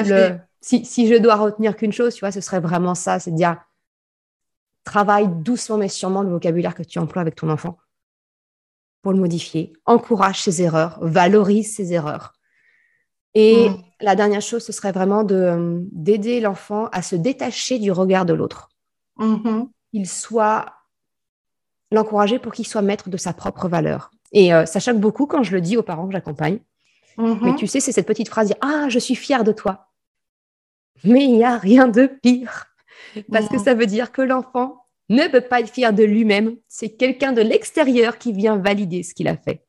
si, 0.61 0.83
si, 0.83 1.07
je 1.07 1.15
dois 1.15 1.35
retenir 1.35 1.75
qu'une 1.75 1.93
chose, 1.93 2.13
tu 2.15 2.21
vois, 2.21 2.31
ce 2.31 2.41
serait 2.41 2.59
vraiment 2.59 2.95
ça 2.95 3.19
c'est 3.19 3.31
de 3.31 3.35
dire 3.35 3.57
travaille 4.83 5.27
doucement 5.27 5.77
mais 5.77 5.87
sûrement 5.87 6.23
le 6.23 6.29
vocabulaire 6.29 6.73
que 6.73 6.83
tu 6.83 6.99
emploies 6.99 7.21
avec 7.21 7.35
ton 7.35 7.49
enfant 7.49 7.77
pour 9.01 9.13
le 9.13 9.19
modifier. 9.19 9.73
Encourage 9.85 10.41
ses 10.41 10.61
erreurs, 10.61 10.97
valorise 11.01 11.75
ses 11.75 11.93
erreurs. 11.93 12.33
Et 13.35 13.69
mm. 13.69 13.83
la 14.01 14.15
dernière 14.15 14.41
chose, 14.41 14.63
ce 14.63 14.71
serait 14.71 14.91
vraiment 14.91 15.23
de, 15.23 15.83
d'aider 15.91 16.39
l'enfant 16.39 16.87
à 16.91 17.01
se 17.01 17.15
détacher 17.15 17.79
du 17.79 17.91
regard 17.91 18.25
de 18.25 18.33
l'autre. 18.33 18.69
Mm-hmm. 19.19 19.67
Il 19.93 20.07
soit 20.07 20.73
l'encourager 21.91 22.39
pour 22.39 22.53
qu'il 22.53 22.67
soit 22.67 22.81
maître 22.81 23.09
de 23.09 23.17
sa 23.17 23.33
propre 23.33 23.67
valeur. 23.67 24.11
Et 24.31 24.53
euh, 24.53 24.65
ça 24.65 24.79
choque 24.79 24.99
beaucoup 24.99 25.25
quand 25.25 25.43
je 25.43 25.51
le 25.51 25.61
dis 25.61 25.77
aux 25.77 25.83
parents 25.83 26.07
que 26.07 26.13
j'accompagne. 26.13 26.59
Mm-hmm. 27.17 27.39
Mais 27.41 27.55
tu 27.55 27.67
sais, 27.67 27.79
c'est 27.79 27.91
cette 27.91 28.07
petite 28.07 28.29
phrase 28.29 28.53
Ah, 28.61 28.87
je 28.89 28.99
suis 28.99 29.15
fière 29.15 29.43
de 29.43 29.51
toi. 29.51 29.87
Mais 31.03 31.23
il 31.25 31.33
n'y 31.33 31.43
a 31.43 31.57
rien 31.57 31.87
de 31.87 32.07
pire. 32.07 32.65
Parce 33.31 33.47
que 33.47 33.57
ça 33.57 33.73
veut 33.73 33.85
dire 33.85 34.11
que 34.11 34.21
l'enfant 34.21 34.85
ne 35.09 35.27
peut 35.27 35.41
pas 35.41 35.61
être 35.61 35.69
fier 35.69 35.93
de 35.93 36.03
lui-même. 36.03 36.57
C'est 36.67 36.89
quelqu'un 36.89 37.31
de 37.31 37.41
l'extérieur 37.41 38.17
qui 38.17 38.33
vient 38.33 38.57
valider 38.57 39.01
ce 39.01 39.13
qu'il 39.13 39.27
a 39.27 39.37
fait. 39.37 39.65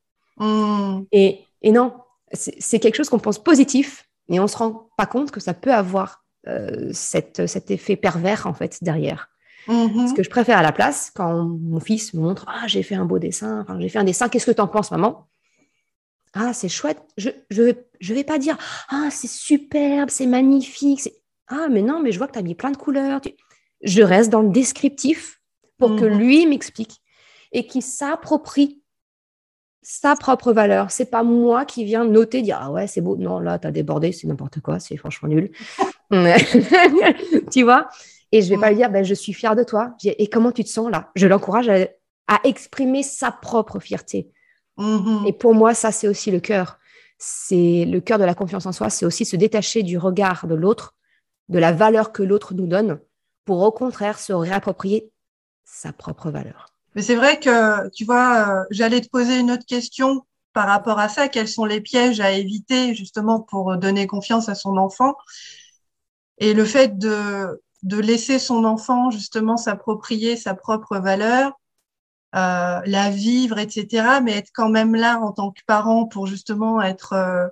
Et, 1.13 1.41
et 1.63 1.71
non, 1.71 1.93
c'est 2.33 2.79
quelque 2.79 2.97
chose 2.97 3.09
qu'on 3.09 3.19
pense 3.19 3.43
positif, 3.43 4.09
mais 4.29 4.39
on 4.39 4.45
ne 4.45 4.49
se 4.49 4.57
rend 4.57 4.89
pas 4.97 5.07
compte 5.07 5.31
que 5.31 5.41
ça 5.41 5.55
peut 5.55 5.73
avoir 5.73 6.25
euh, 6.47 6.91
cette, 6.93 7.47
cet 7.47 7.71
effet 7.71 7.97
pervers 7.97 8.47
en 8.47 8.55
fait 8.55 8.79
derrière. 8.83 9.29
Mm-hmm. 9.67 10.09
Ce 10.09 10.15
que 10.15 10.23
je 10.23 10.31
préfère 10.31 10.59
à 10.59 10.63
la 10.63 10.73
place, 10.73 11.11
quand 11.15 11.45
mon 11.45 11.81
fils 11.81 12.15
me 12.15 12.21
montre 12.21 12.47
Ah, 12.49 12.67
j'ai 12.67 12.83
fait 12.83 12.95
un 12.95 13.05
beau 13.05 13.19
dessin, 13.19 13.67
j'ai 13.79 13.89
fait 13.89 13.99
un 13.99 14.05
dessin, 14.05 14.29
qu'est-ce 14.29 14.47
que 14.47 14.53
tu 14.53 14.61
en 14.61 14.69
penses, 14.69 14.91
maman? 14.91 15.27
Ah, 16.33 16.53
c'est 16.53 16.69
chouette. 16.69 17.03
Je 17.17 17.31
ne 17.51 17.63
vais, 17.65 17.87
je 17.99 18.15
vais 18.15 18.25
pas 18.25 18.39
dire 18.39 18.57
Ah, 18.89 19.09
c'est 19.11 19.29
superbe, 19.29 20.11
c'est 20.11 20.27
magnifique. 20.27 21.11
Ah, 21.49 21.67
mais 21.69 21.83
non, 21.83 22.01
mais 22.01 22.13
je 22.13 22.19
vois 22.19 22.29
que 22.29 22.33
tu 22.33 22.39
as 22.39 22.43
mis 22.43 22.55
plein 22.55 22.71
de 22.71 22.77
couleurs. 22.77 23.21
Je 23.83 24.03
reste 24.03 24.31
dans 24.31 24.43
le 24.43 24.51
descriptif 24.51 25.41
pour 25.79 25.97
que 25.97 26.05
mm-hmm. 26.05 26.19
lui 26.19 26.47
m'explique 26.47 27.01
et 27.53 27.67
qu'il 27.67 27.83
s'approprie 27.83 28.80
sa 29.83 30.17
propre 30.17 30.53
valeur. 30.53 30.91
C'est 30.91 31.11
pas 31.11 31.23
moi 31.23 31.65
qui 31.65 31.85
viens 31.85 32.05
noter, 32.05 32.43
dire 32.43 32.59
ah 32.61 32.71
ouais, 32.71 32.87
c'est 32.87 33.01
beau. 33.01 33.17
Non, 33.17 33.39
là, 33.39 33.59
tu 33.59 33.67
as 33.67 33.71
débordé, 33.71 34.13
c'est 34.13 34.27
n'importe 34.27 34.61
quoi, 34.61 34.79
c'est 34.79 34.97
franchement 34.97 35.29
nul. 35.29 35.51
tu 37.51 37.63
vois? 37.63 37.89
Et 38.33 38.43
je 38.43 38.49
vais 38.49 38.59
pas 38.59 38.71
lui 38.71 38.77
dire, 38.77 38.91
ben, 38.91 39.05
je 39.05 39.15
suis 39.15 39.33
fière 39.33 39.57
de 39.57 39.65
toi. 39.65 39.95
Et 40.05 40.29
comment 40.29 40.53
tu 40.53 40.63
te 40.65 40.69
sens 40.69 40.91
là? 40.91 41.11
Je 41.15 41.27
l'encourage 41.27 41.69
à, 41.69 42.41
exprimer 42.45 43.03
sa 43.03 43.33
propre 43.33 43.81
fierté. 43.81 44.31
Mm-hmm. 44.79 45.27
Et 45.27 45.33
pour 45.33 45.53
moi, 45.53 45.75
ça, 45.75 45.91
c'est 45.91 46.07
aussi 46.07 46.31
le 46.31 46.39
cœur. 46.39 46.79
C'est 47.19 47.85
le 47.87 48.01
cœur 48.01 48.19
de 48.19 48.25
la 48.25 48.35
confiance 48.35 48.67
en 48.67 48.73
soi, 48.73 48.89
c'est 48.89 49.05
aussi 49.05 49.25
se 49.25 49.37
détacher 49.37 49.83
du 49.83 49.99
regard 49.99 50.47
de 50.47 50.55
l'autre, 50.55 50.95
de 51.49 51.59
la 51.59 51.73
valeur 51.73 52.13
que 52.13 52.23
l'autre 52.23 52.55
nous 52.55 52.67
donne, 52.67 53.01
pour 53.45 53.61
au 53.63 53.73
contraire 53.73 54.19
se 54.19 54.33
réapproprier 54.33 55.11
sa 55.65 55.93
propre 55.93 56.31
valeur. 56.31 56.67
Mais 56.95 57.03
c'est 57.03 57.15
vrai 57.15 57.39
que, 57.39 57.89
tu 57.91 58.05
vois, 58.05 58.63
euh, 58.63 58.65
j'allais 58.71 59.01
te 59.01 59.09
poser 59.09 59.39
une 59.39 59.51
autre 59.51 59.67
question 59.67 60.27
par 60.53 60.67
rapport 60.67 60.99
à 60.99 61.09
ça. 61.09 61.29
Quels 61.29 61.49
sont 61.49 61.65
les 61.65 61.81
pièges 61.81 62.21
à 62.21 62.33
éviter 62.33 62.95
justement 62.95 63.41
pour 63.41 63.77
donner 63.77 64.07
confiance 64.07 64.49
à 64.49 64.55
son 64.55 64.77
enfant? 64.77 65.15
Et 66.39 66.55
le 66.55 66.65
fait 66.65 66.99
de, 66.99 67.63
de 67.83 67.97
laisser 67.99 68.39
son 68.39 68.65
enfant 68.65 69.11
justement 69.11 69.57
s'approprier 69.57 70.37
sa 70.37 70.55
propre 70.55 70.99
valeur, 70.99 71.53
euh, 72.37 72.81
la 72.85 73.11
vivre, 73.11 73.59
etc., 73.59 74.21
mais 74.21 74.33
être 74.37 74.51
quand 74.55 74.69
même 74.71 74.95
là 74.95 75.21
en 75.21 75.33
tant 75.33 75.51
que 75.53 75.63
parent 75.67 76.07
pour 76.07 76.27
justement 76.27 76.81
être 76.83 77.15
euh, 77.15 77.49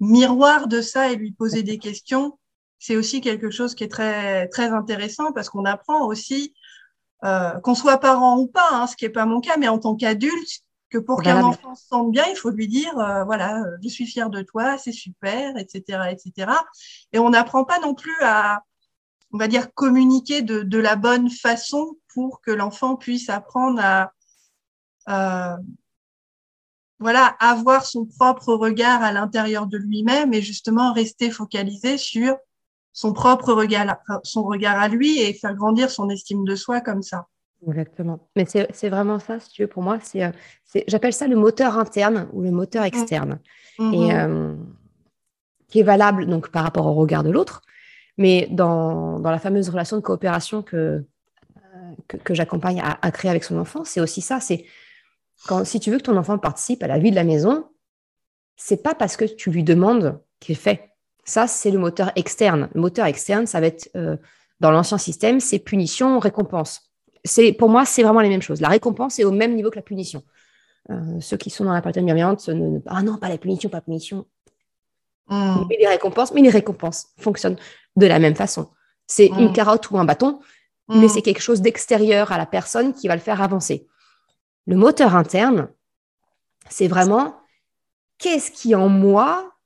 miroir 0.00 0.68
de 0.68 0.80
ça 0.82 1.12
et 1.12 1.16
lui 1.16 1.32
poser 1.32 1.62
des 1.62 1.78
questions, 1.78 2.38
c'est 2.78 2.96
aussi 2.96 3.20
quelque 3.20 3.50
chose 3.50 3.74
qui 3.74 3.84
est 3.84 3.88
très 3.88 4.48
très 4.48 4.68
intéressant 4.70 5.32
parce 5.32 5.50
qu'on 5.50 5.64
apprend 5.64 6.06
aussi 6.06 6.54
euh, 7.24 7.58
qu'on 7.60 7.74
soit 7.74 7.98
parent 7.98 8.38
ou 8.38 8.46
pas, 8.46 8.68
hein, 8.72 8.86
ce 8.86 8.96
qui 8.96 9.04
n'est 9.04 9.10
pas 9.10 9.26
mon 9.26 9.40
cas, 9.40 9.56
mais 9.56 9.68
en 9.68 9.78
tant 9.78 9.96
qu'adulte, 9.96 10.62
que 10.90 10.98
pour 10.98 11.22
qu'un 11.22 11.42
enfant 11.42 11.74
se 11.74 11.86
sente 11.86 12.10
bien, 12.10 12.24
il 12.30 12.36
faut 12.36 12.50
lui 12.50 12.66
dire, 12.66 12.98
euh, 12.98 13.24
voilà, 13.24 13.60
euh, 13.60 13.76
je 13.82 13.88
suis 13.88 14.06
fière 14.06 14.30
de 14.30 14.42
toi, 14.42 14.78
c'est 14.78 14.92
super, 14.92 15.56
etc., 15.58 16.10
etc. 16.10 16.52
Et 17.12 17.18
on 17.18 17.30
n'apprend 17.30 17.64
pas 17.64 17.78
non 17.80 17.94
plus 17.94 18.16
à, 18.22 18.62
on 19.32 19.38
va 19.38 19.48
dire, 19.48 19.72
communiquer 19.74 20.42
de, 20.42 20.62
de 20.62 20.78
la 20.78 20.96
bonne 20.96 21.30
façon 21.30 21.98
pour 22.14 22.40
que 22.40 22.50
l'enfant 22.50 22.96
puisse 22.96 23.28
apprendre 23.28 23.80
à, 23.82 24.12
euh, 25.08 25.56
voilà, 26.98 27.26
avoir 27.38 27.84
son 27.84 28.06
propre 28.06 28.54
regard 28.54 29.02
à 29.02 29.12
l'intérieur 29.12 29.66
de 29.66 29.76
lui-même 29.76 30.32
et 30.34 30.42
justement 30.42 30.92
rester 30.92 31.30
focalisé 31.30 31.98
sur 31.98 32.36
son 32.98 33.12
propre 33.12 33.52
regard, 33.52 33.96
son 34.24 34.42
regard 34.42 34.76
à 34.76 34.88
lui 34.88 35.20
et 35.20 35.32
faire 35.32 35.54
grandir 35.54 35.88
son 35.88 36.10
estime 36.10 36.44
de 36.44 36.56
soi 36.56 36.80
comme 36.80 37.00
ça. 37.00 37.28
Exactement. 37.64 38.28
Mais 38.34 38.44
c'est 38.44 38.88
vraiment 38.88 39.20
ça, 39.20 39.38
si 39.38 39.50
tu 39.50 39.62
veux, 39.62 39.68
pour 39.68 39.84
moi, 39.84 40.00
c'est 40.02 40.32
j'appelle 40.88 41.12
ça 41.12 41.28
le 41.28 41.36
moteur 41.36 41.78
interne 41.78 42.28
ou 42.32 42.42
le 42.42 42.50
moteur 42.50 42.82
mmh. 42.82 42.86
externe. 42.86 43.38
Mmh. 43.78 43.94
Et 43.94 44.14
euh, 44.16 44.56
qui 45.68 45.78
est 45.78 45.84
valable 45.84 46.26
donc 46.26 46.48
par 46.48 46.64
rapport 46.64 46.86
au 46.86 46.94
regard 46.94 47.22
de 47.22 47.30
l'autre, 47.30 47.62
mais 48.16 48.48
dans, 48.50 49.20
dans, 49.20 49.30
la 49.30 49.38
fameuse 49.38 49.68
relation 49.68 49.96
de 49.96 50.02
coopération 50.02 50.64
que, 50.64 51.04
que, 52.08 52.16
que 52.16 52.34
j'accompagne 52.34 52.80
à, 52.80 52.98
à, 53.00 53.12
créer 53.12 53.30
avec 53.30 53.44
son 53.44 53.58
enfant, 53.58 53.84
c'est 53.84 54.00
aussi 54.00 54.22
ça. 54.22 54.40
C'est 54.40 54.64
quand 55.46 55.64
si 55.64 55.78
tu 55.78 55.92
veux 55.92 55.98
que 55.98 56.02
ton 56.02 56.16
enfant 56.16 56.36
participe 56.36 56.82
à 56.82 56.88
la 56.88 56.98
vie 56.98 57.10
de 57.10 57.16
la 57.16 57.22
maison, 57.22 57.64
c'est 58.56 58.82
pas 58.82 58.96
parce 58.96 59.16
que 59.16 59.24
tu 59.24 59.52
lui 59.52 59.62
demandes 59.62 60.20
qu'il 60.40 60.56
fait. 60.56 60.88
Ça, 61.28 61.46
c'est 61.46 61.70
le 61.70 61.78
moteur 61.78 62.10
externe. 62.16 62.70
Le 62.72 62.80
moteur 62.80 63.04
externe, 63.04 63.46
ça 63.46 63.60
va 63.60 63.66
être 63.66 63.90
euh, 63.96 64.16
dans 64.60 64.70
l'ancien 64.70 64.96
système, 64.96 65.40
c'est 65.40 65.58
punition, 65.58 66.18
récompense. 66.18 66.90
C'est 67.22 67.52
pour 67.52 67.68
moi, 67.68 67.84
c'est 67.84 68.02
vraiment 68.02 68.22
les 68.22 68.30
mêmes 68.30 68.40
choses. 68.40 68.62
La 68.62 68.68
récompense 68.68 69.18
est 69.18 69.24
au 69.24 69.30
même 69.30 69.54
niveau 69.54 69.68
que 69.68 69.76
la 69.76 69.82
punition. 69.82 70.22
Euh, 70.88 71.20
ceux 71.20 71.36
qui 71.36 71.50
sont 71.50 71.66
dans 71.66 71.74
la 71.74 71.82
partie 71.82 72.00
bienveillante, 72.00 72.48
ne, 72.48 72.80
ah 72.86 73.02
non, 73.02 73.18
pas 73.18 73.28
la 73.28 73.36
punition, 73.36 73.68
pas 73.68 73.76
la 73.76 73.82
punition. 73.82 74.26
Hmm. 75.26 75.66
Mais 75.68 75.76
les 75.78 75.86
récompenses, 75.86 76.32
mais 76.32 76.40
les 76.40 76.48
récompenses 76.48 77.08
fonctionnent 77.18 77.58
de 77.96 78.06
la 78.06 78.18
même 78.18 78.34
façon. 78.34 78.70
C'est 79.06 79.26
une 79.26 79.50
hmm. 79.50 79.52
carotte 79.52 79.90
ou 79.90 79.98
un 79.98 80.06
bâton, 80.06 80.40
mais 80.88 80.96
hmm. 80.96 81.08
c'est 81.10 81.20
quelque 81.20 81.42
chose 81.42 81.60
d'extérieur 81.60 82.32
à 82.32 82.38
la 82.38 82.46
personne 82.46 82.94
qui 82.94 83.06
va 83.06 83.14
le 83.14 83.20
faire 83.20 83.42
avancer. 83.42 83.86
Le 84.66 84.76
moteur 84.76 85.14
interne, 85.14 85.68
c'est 86.70 86.88
vraiment 86.88 87.36
qu'est-ce 88.16 88.50
qui 88.50 88.74
en 88.74 88.88
moi 88.88 89.57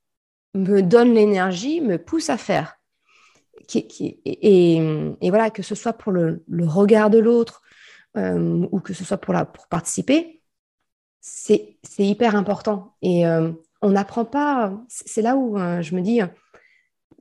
me 0.55 0.83
donne 0.83 1.15
l'énergie, 1.15 1.81
me 1.81 1.99
pousse 1.99 2.31
à 2.31 2.37
faire. 2.37 2.79
et, 3.75 4.81
voilà, 5.23 5.51
que 5.51 5.63
ce 5.63 5.75
soit 5.75 5.93
pour 5.95 6.13
le, 6.13 6.43
regard 6.67 7.11
de 7.11 7.19
l'autre 7.19 7.63
euh, 8.17 8.67
ou 8.71 8.81
que 8.81 8.93
ce 8.93 9.05
soit 9.05 9.17
pour, 9.17 9.33
la, 9.33 9.45
pour 9.45 9.67
participer, 9.69 10.43
c'est 11.21 11.79
hyper 11.99 12.37
important. 12.37 12.97
Et 13.03 13.27
euh, 13.27 13.53
on 13.81 13.91
n'apprend 13.91 14.25
pas, 14.25 14.73
c'est 14.89 15.23
là 15.23 15.37
où 15.37 15.59
euh, 15.59 15.81
je 15.83 15.95
me 15.95 16.03
dis, 16.03 16.21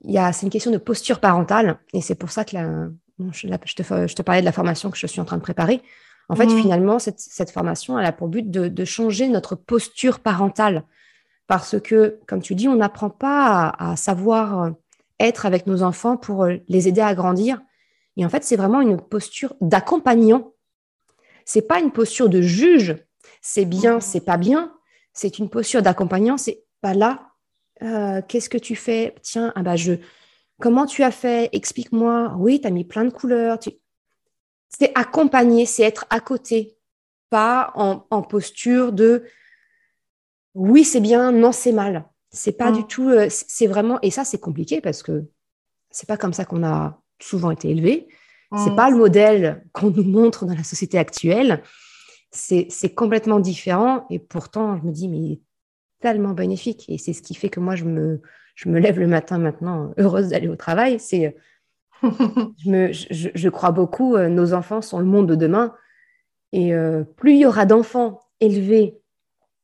c'est 0.04 0.42
une 0.44 0.50
question 0.50 0.72
de 0.72 0.78
posture 0.78 1.20
parentale, 1.20 1.80
et 1.94 2.02
c'est 2.02 2.16
pour 2.16 2.32
ça 2.32 2.44
que 2.44 2.58
je, 3.32 4.14
te, 4.16 4.22
parlais 4.22 4.42
de 4.42 4.46
la 4.46 4.52
formation 4.52 4.90
que 4.90 4.98
je 4.98 5.08
suis 5.08 5.22
en 5.22 5.26
train 5.26 5.38
de 5.38 5.42
préparer. 5.42 5.82
En 6.30 6.36
fait, 6.36 6.46
mmh. 6.46 6.62
finalement, 6.62 7.00
cette, 7.00 7.52
formation, 7.52 8.00
elle 8.00 8.06
a 8.06 8.12
pour 8.12 8.28
but 8.30 8.50
de 8.50 8.86
changer 8.86 9.28
notre 9.28 9.56
posture 9.56 10.20
parentale 10.20 10.84
parce 11.52 11.82
que, 11.82 12.18
comme 12.28 12.42
tu 12.42 12.56
dis, 12.56 12.70
on 12.70 12.78
n'apprend 12.78 13.10
pas 13.10 13.76
à, 13.78 13.98
savoir 13.98 14.64
euh, 14.64 14.70
être 15.20 15.46
avec 15.46 15.68
nos 15.68 15.84
enfants 15.84 16.16
pour 16.16 16.46
euh, 16.46 16.56
les 16.70 16.88
aider 16.88 17.02
à 17.02 17.14
grandir. 17.14 17.60
Et 18.16 18.26
en 18.26 18.30
fait, 18.30 18.46
c'est 18.46 18.56
vraiment 18.56 18.80
une 18.80 18.96
posture 18.96 19.54
d'accompagnant. 19.60 20.54
C'est 21.44 21.68
pas 21.68 21.82
une 21.82 21.92
posture 21.92 22.30
de 22.30 22.42
juge. 22.42 22.96
C'est 23.42 23.66
bien, 23.66 24.00
c'est 24.00 24.22
pas 24.22 24.38
bien. 24.38 24.74
C'est 25.12 25.40
une 25.40 25.50
posture 25.50 25.82
d'accompagnant. 25.82 26.38
C'est 26.38 26.64
pas 26.80 26.94
là. 26.94 27.34
Euh, 27.84 28.22
qu'est-ce 28.26 28.50
que 28.50 28.58
tu 28.58 28.78
fais? 28.78 29.14
Tiens, 29.22 29.52
ah 29.58 29.62
bah. 29.62 29.76
Comment 30.62 30.86
tu 30.86 31.04
as 31.04 31.12
fait? 31.12 31.50
Explique-moi. 31.52 32.34
Oui, 32.40 32.62
tu 32.62 32.68
as 32.68 32.72
mis 32.72 32.86
plein 32.86 33.04
de 33.04 33.10
couleurs. 33.10 33.60
c'est 34.70 34.92
accompagner, 34.96 35.66
c'est 35.66 35.84
être 35.84 36.06
à 36.12 36.22
côté, 36.22 36.78
pas 37.30 37.74
en 37.76 38.22
posture 38.22 38.94
de 38.94 39.26
oui, 40.54 40.84
c'est 40.84 41.00
bien, 41.02 41.32
non, 41.32 41.52
c'est 41.52 41.72
mal. 41.72 42.06
C'est 42.32 42.54
pas 42.58 42.72
Mm. 42.72 42.76
du 42.76 42.84
tout, 42.86 43.10
euh, 43.10 43.28
c'est 43.30 43.68
vraiment, 43.68 44.00
et 44.02 44.12
ça, 44.12 44.24
c'est 44.24 44.40
compliqué 44.40 44.82
parce 44.82 45.04
que 45.04 45.26
c'est 45.90 46.08
pas 46.08 46.18
comme 46.18 46.34
ça 46.34 46.46
qu'on 46.46 46.64
a 46.64 47.02
souvent 47.22 47.52
été 47.52 47.70
élevé. 47.70 48.08
C'est 48.56 48.72
Mm. 48.72 48.76
pas 48.76 48.90
le 48.90 48.98
modèle 48.98 49.66
qu'on 49.74 49.92
nous 49.92 50.04
montre 50.04 50.46
dans 50.46 50.56
la 50.56 50.64
société 50.64 50.98
actuelle. 50.98 51.64
C'est 52.32 52.96
complètement 52.96 53.40
différent. 53.40 54.06
Et 54.10 54.20
pourtant, 54.20 54.78
je 54.78 54.84
me 54.84 54.92
dis, 54.92 55.10
mais 55.10 55.18
il 55.20 55.32
est 55.34 55.42
tellement 56.02 56.32
bénéfique. 56.34 56.86
Et 56.90 56.98
c'est 56.98 57.14
ce 57.14 57.22
qui 57.22 57.36
fait 57.36 57.50
que 57.50 57.60
moi, 57.60 57.76
je 57.76 57.84
me, 57.86 58.22
je 58.56 58.70
me 58.70 58.80
lève 58.80 59.00
le 59.00 59.08
matin 59.08 59.38
maintenant, 59.38 59.94
heureuse 59.98 60.30
d'aller 60.30 60.48
au 60.48 60.56
travail. 60.56 61.00
C'est, 61.00 61.36
je, 62.02 62.70
me, 62.70 62.92
je, 62.94 63.08
je- 63.12 63.30
je 63.36 63.50
crois 63.50 63.72
beaucoup, 63.72 64.16
euh, 64.16 64.30
nos 64.30 64.54
enfants 64.54 64.82
sont 64.82 65.00
le 65.00 65.06
monde 65.06 65.28
de 65.28 65.36
demain. 65.36 65.76
Et 66.54 66.74
euh, 66.74 67.04
plus 67.04 67.34
il 67.34 67.40
y 67.40 67.46
aura 67.46 67.66
d'enfants 67.66 68.20
élevés 68.40 69.01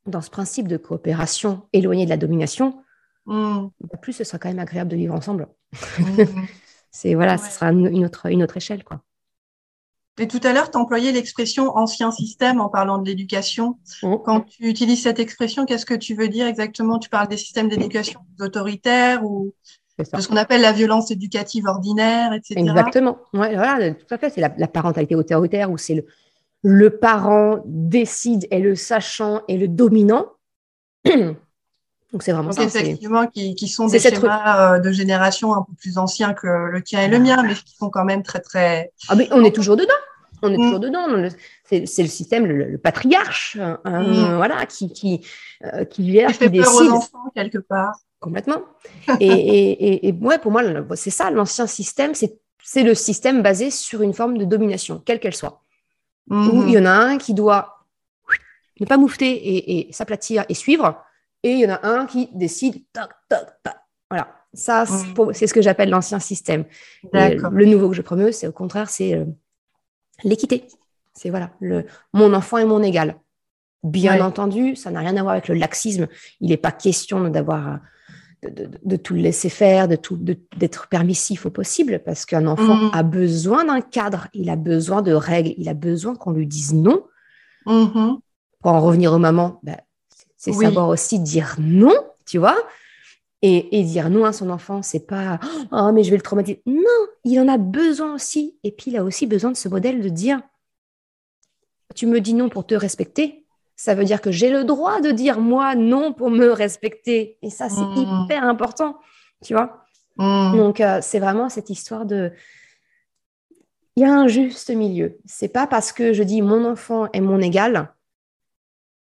dans 0.08 0.22
ce 0.22 0.30
principe 0.30 0.68
de 0.68 0.78
coopération, 0.78 1.64
éloignés 1.74 2.06
de 2.06 2.10
la 2.10 2.18
domination, 2.18 2.82
Mm. 3.30 3.68
bah, 3.82 3.98
plus 4.02 4.14
ce 4.14 4.24
sera 4.24 4.38
quand 4.40 4.48
même 4.48 4.60
agréable 4.60 4.90
de 4.90 4.96
vivre 4.96 5.14
ensemble. 5.14 5.48
Mm. 6.00 6.06
C'est 6.92 7.14
voilà, 7.14 7.34
Ouais. 7.34 7.38
ce 7.38 7.52
sera 7.52 7.72
une 7.74 8.06
autre, 8.06 8.28
une 8.32 8.42
autre 8.42 8.56
échelle, 8.56 8.84
quoi. 8.86 9.02
Et 10.20 10.28
tout 10.28 10.40
à 10.44 10.54
l'heure, 10.54 10.72
tu 10.72 10.78
employais 10.78 11.12
l'expression 11.12 11.76
ancien 11.78 12.10
système 12.12 12.60
en 12.60 12.70
parlant 12.70 12.98
de 12.98 13.06
l'éducation. 13.06 13.78
Quand 14.02 14.42
tu 14.42 14.64
utilises 14.68 15.04
cette 15.04 15.20
expression, 15.20 15.66
qu'est-ce 15.66 15.86
que 15.86 15.94
tu 15.94 16.16
veux 16.16 16.28
dire 16.30 16.48
exactement? 16.48 16.98
Tu 16.98 17.10
parles 17.10 17.28
des 17.28 17.38
systèmes 17.38 17.68
d'éducation 17.70 18.22
autoritaires 18.40 19.24
ou 19.24 19.54
de 20.00 20.04
ce 20.22 20.28
qu'on 20.28 20.38
appelle 20.38 20.62
la 20.62 20.72
violence 20.72 21.12
éducative 21.12 21.66
ordinaire, 21.68 22.34
etc. 22.34 22.56
Exactement. 22.60 23.18
Ouais, 23.34 23.56
voilà, 23.56 23.94
tout 23.94 24.06
à 24.10 24.18
fait. 24.18 24.32
C'est 24.32 24.42
la, 24.42 24.52
la 24.58 24.68
parentalité 24.68 25.14
autoritaire 25.16 25.70
où 25.70 25.78
c'est 25.78 25.96
le, 25.96 26.06
le 26.64 26.98
parent 26.98 27.62
décide 27.66 28.48
et 28.52 28.60
le 28.60 28.76
sachant 28.76 29.42
et 29.48 29.58
le 29.58 29.68
dominant. 29.68 30.26
Donc 32.14 32.24
c'est 32.24 32.32
vraiment 32.32 32.50
Donc 32.50 32.54
ça. 32.60 32.70
c'est- 32.70 32.80
effectivement, 32.82 33.28
qui, 33.28 33.56
qui 33.56 33.68
sont 33.68 33.88
des 33.88 34.00
schémas 34.00 34.76
euh, 34.76 34.80
de 34.80 34.92
génération 34.92 35.54
un 35.54 35.62
peu 35.64 35.74
plus 35.78 35.98
anciens 35.98 36.34
que 36.34 36.48
le 36.72 36.82
tien 36.82 37.02
et 37.04 37.08
le 37.10 37.20
mien, 37.20 37.44
mais 37.44 37.54
qui 37.54 37.76
sont 37.76 37.90
quand 37.90 38.06
même 38.06 38.24
très 38.24 38.40
très. 38.40 38.92
Ah, 39.10 39.16
mais 39.16 39.28
on 39.32 39.44
est 39.44 39.54
toujours 39.54 39.76
dedans. 39.76 39.92
On 40.42 40.52
est 40.54 40.58
Mm. 40.58 40.62
toujours 40.62 40.80
dedans. 40.80 41.30
C'est 41.66 41.82
le 41.82 42.08
système, 42.08 42.46
le, 42.46 42.64
le 42.66 42.78
patriarche, 42.78 43.58
euh, 43.60 43.76
Mm. 43.86 44.36
voilà, 44.38 44.66
qui 44.68 44.92
qui 44.94 45.26
euh, 45.66 45.84
qui 45.84 46.12
gère, 46.14 46.28
qui 46.30 46.36
fait 46.36 46.50
peur 46.50 46.74
aux 46.76 46.80
décide 46.80 46.92
enfants 46.94 47.32
quelque 47.36 47.58
part. 47.58 47.96
complètement. 48.20 48.62
Et, 49.20 49.28
et, 49.28 49.88
et, 50.06 50.08
et 50.08 50.12
ouais, 50.14 50.40
pour 50.40 50.52
moi, 50.52 50.62
c'est 50.96 51.10
ça, 51.10 51.30
l'ancien 51.30 51.68
système, 51.68 52.14
c'est 52.16 52.40
c'est 52.64 52.84
le 52.84 52.96
système 52.96 53.42
basé 53.44 53.70
sur 53.72 54.02
une 54.02 54.14
forme 54.14 54.38
de 54.38 54.46
domination, 54.46 55.02
quelle 55.06 55.20
qu'elle 55.20 55.36
soit. 55.36 55.62
Où 56.30 56.36
Mhm. 56.36 56.68
il 56.68 56.74
y 56.74 56.78
en 56.80 56.86
a 56.86 56.92
un 56.92 57.18
qui 57.18 57.34
doit 57.34 57.86
ne 58.80 58.86
pas 58.86 58.98
moufter 58.98 59.32
et, 59.32 59.90
et 59.90 59.94
s'aplatir 59.94 60.46
et 60.50 60.54
suivre, 60.54 61.02
et 61.44 61.52
il 61.52 61.60
y 61.60 61.66
en 61.66 61.74
a 61.76 61.88
un 61.88 62.06
qui 62.06 62.30
décide 62.34 62.84
toc, 62.94 63.10
toc, 63.30 63.48
toc. 63.64 63.74
Voilà, 64.10 64.28
ça, 64.54 64.86
c'est 64.86 65.08
Mhm. 65.18 65.34
c'est 65.34 65.48
ce 65.48 65.54
que 65.54 65.62
j'appelle 65.62 65.90
l'ancien 65.90 66.20
système. 66.20 66.66
Le 67.14 67.66
nouveau 67.66 67.90
que 67.90 67.96
je 67.96 68.02
promeus, 68.02 68.32
c'est 68.32 68.48
au 68.48 68.52
contraire, 68.52 68.90
c'est 68.90 69.14
euh, 69.16 69.26
l'équité. 70.24 70.66
C'est 71.14 71.30
voilà, 71.32 71.52
le, 71.60 71.86
mon 72.14 72.34
enfant 72.34 72.58
est 72.60 72.66
mon 72.66 72.84
égal. 72.84 73.16
Bien 73.84 74.16
Ouais. 74.16 74.22
entendu, 74.22 74.76
ça 74.76 74.92
n'a 74.92 75.00
rien 75.00 75.16
à 75.18 75.22
voir 75.22 75.34
avec 75.34 75.48
le 75.48 75.56
laxisme. 75.56 76.08
Il 76.42 76.50
n'est 76.50 76.58
pas 76.58 76.72
question 76.72 77.30
d'avoir 77.30 77.68
euh, 77.68 77.78
de, 78.44 78.50
de- 78.50 78.80
de 78.84 78.96
tout 78.96 79.14
le 79.16 79.22
laisser 79.22 79.50
faire, 79.50 79.88
de 79.88 79.96
tout, 79.96 80.18
d'être 80.58 80.88
permissif 80.90 81.46
au 81.46 81.50
possible, 81.50 82.02
parce 82.06 82.26
qu'un 82.26 82.46
enfant 82.48 82.76
Mhm. 82.76 82.90
a 82.94 83.04
besoin 83.04 83.66
d'un 83.66 83.82
cadre, 83.82 84.28
il 84.34 84.50
a 84.50 84.56
besoin 84.56 85.02
de 85.02 85.12
règles, 85.14 85.54
il 85.58 85.68
a 85.70 85.74
besoin 85.74 86.16
qu'on 86.16 86.32
lui 86.32 86.46
dise 86.48 86.74
non. 86.74 87.04
Mhm. 87.66 88.20
Pour 88.62 88.72
en 88.72 88.82
revenir 88.82 89.12
aux 89.14 89.18
mamans, 89.18 89.60
bah, 89.64 89.78
c'est 90.38 90.56
Oui. 90.56 90.66
savoir 90.66 90.90
aussi 90.90 91.20
dire 91.20 91.56
non, 91.60 91.94
tu 92.26 92.38
vois. 92.38 92.58
Et, 93.44 93.80
et 93.80 93.84
dire 93.84 94.10
non 94.10 94.26
à 94.26 94.34
son 94.34 94.50
enfant, 94.50 94.82
c'est 94.82 95.06
pas 95.06 95.40
oh 95.72 95.92
mais 95.94 96.04
je 96.04 96.10
vais 96.10 96.18
le 96.18 96.24
traumatiser. 96.24 96.62
Non, 96.66 96.82
il 97.24 97.40
en 97.40 97.48
a 97.48 97.58
besoin 97.60 98.16
aussi. 98.16 98.58
Et 98.64 98.72
puis 98.72 98.90
il 98.92 98.98
a 98.98 99.04
aussi 99.04 99.28
besoin 99.28 99.52
de 99.52 99.58
ce 99.58 99.70
modèle 99.70 100.02
de 100.02 100.10
dire 100.10 100.42
tu 101.96 102.06
me 102.08 102.20
dis 102.20 102.34
non 102.34 102.50
pour 102.50 102.66
te 102.66 102.74
respecter, 102.76 103.46
ça 103.78 103.94
veut 103.96 104.04
dire 104.04 104.20
que 104.22 104.32
j'ai 104.32 104.50
le 104.50 104.66
droit 104.66 105.00
de 105.00 105.12
dire 105.12 105.40
moi 105.40 105.76
non 105.76 106.12
pour 106.12 106.30
me 106.30 106.48
respecter. 106.50 107.38
Et 107.42 107.50
ça 107.50 107.70
c'est 107.70 107.80
Mhm. 107.82 108.24
hyper 108.26 108.44
important, 108.44 108.98
tu 109.44 109.54
vois. 109.54 109.84
Mhm. 110.18 110.58
Donc 110.58 110.82
euh, 110.82 111.00
c'est 111.02 111.20
vraiment 111.20 111.48
cette 111.48 111.70
histoire 111.70 112.06
de 112.06 112.34
il 113.96 114.02
y 114.02 114.06
a 114.06 114.14
un 114.14 114.28
juste 114.28 114.70
milieu. 114.70 115.18
C'est 115.26 115.48
pas 115.48 115.66
parce 115.68 115.92
que 115.92 116.12
je 116.14 116.22
dis 116.24 116.42
mon 116.42 116.66
enfant 116.66 117.08
est 117.14 117.22
mon 117.22 117.40
égal 117.40 117.94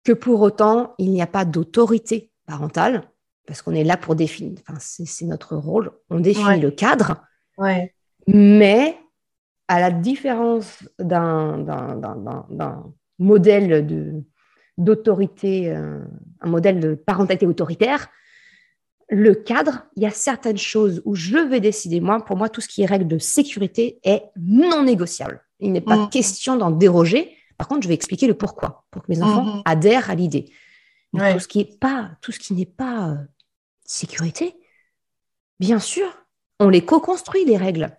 que 0.03 0.11
pour 0.13 0.41
autant 0.41 0.93
il 0.99 1.09
n'y 1.11 1.21
a 1.21 1.27
pas 1.27 1.43
d'autorité 1.45 2.31
parentale, 2.45 3.03
parce 3.47 3.61
qu'on 3.61 3.73
est 3.73 3.83
là 3.83 3.97
pour 3.97 4.15
définir, 4.15 4.59
enfin, 4.67 4.77
c'est 4.79 5.25
notre 5.25 5.55
rôle, 5.55 5.91
on 6.09 6.19
définit 6.19 6.45
Ouais. 6.47 6.59
le 6.59 6.71
cadre, 6.71 7.23
Ouais. 7.57 7.93
mais 8.27 8.97
à 9.67 9.79
la 9.79 9.89
différence 9.91 10.83
d'un 10.99 11.65
modèle 13.19 13.85
de- 13.87 14.23
d'autorité, 14.77 15.69
euh, 15.71 15.99
un 16.41 16.49
modèle 16.49 16.79
de 16.79 16.95
parentalité 16.95 17.45
autoritaire, 17.47 18.07
le 19.09 19.35
cadre, 19.35 19.85
il 19.95 20.03
y 20.03 20.05
a 20.07 20.11
certaines 20.11 20.57
choses 20.57 21.01
où 21.05 21.13
je 21.15 21.37
vais 21.37 21.59
décider, 21.59 21.99
moi, 22.01 22.23
pour 22.25 22.37
moi, 22.37 22.49
tout 22.49 22.59
ce 22.61 22.67
qui 22.67 22.81
est 22.81 22.87
règle 22.87 23.07
de 23.07 23.19
sécurité 23.19 23.99
est 24.03 24.23
non 24.35 24.83
négociable. 24.83 25.43
Il 25.59 25.71
n'est 25.71 25.81
pas 25.81 25.95
Mhm. 25.97 26.09
question 26.09 26.57
d'en 26.57 26.71
déroger. 26.71 27.31
Par 27.57 27.67
contre, 27.67 27.83
je 27.83 27.87
vais 27.87 27.93
expliquer 27.93 28.27
le 28.27 28.33
pourquoi, 28.33 28.85
pour 28.91 29.03
que 29.03 29.11
mes 29.11 29.21
enfants 29.21 29.43
Mhm. 29.45 29.61
adhèrent 29.65 30.09
à 30.09 30.15
l'idée. 30.15 30.51
Ouais. 31.13 31.31
tout 31.33 31.39
ce 31.39 31.47
qui 31.47 31.61
est 31.61 31.79
pas, 31.79 32.11
tout 32.19 32.33
ce 32.33 32.39
qui 32.39 32.53
n'est 32.53 32.65
pas 32.65 33.11
euh, 33.11 33.15
sécurité, 33.85 34.53
bien 35.61 35.79
sûr, 35.79 36.07
on 36.59 36.67
les 36.67 36.83
co-construit, 36.83 37.45
les 37.45 37.55
règles. 37.55 37.95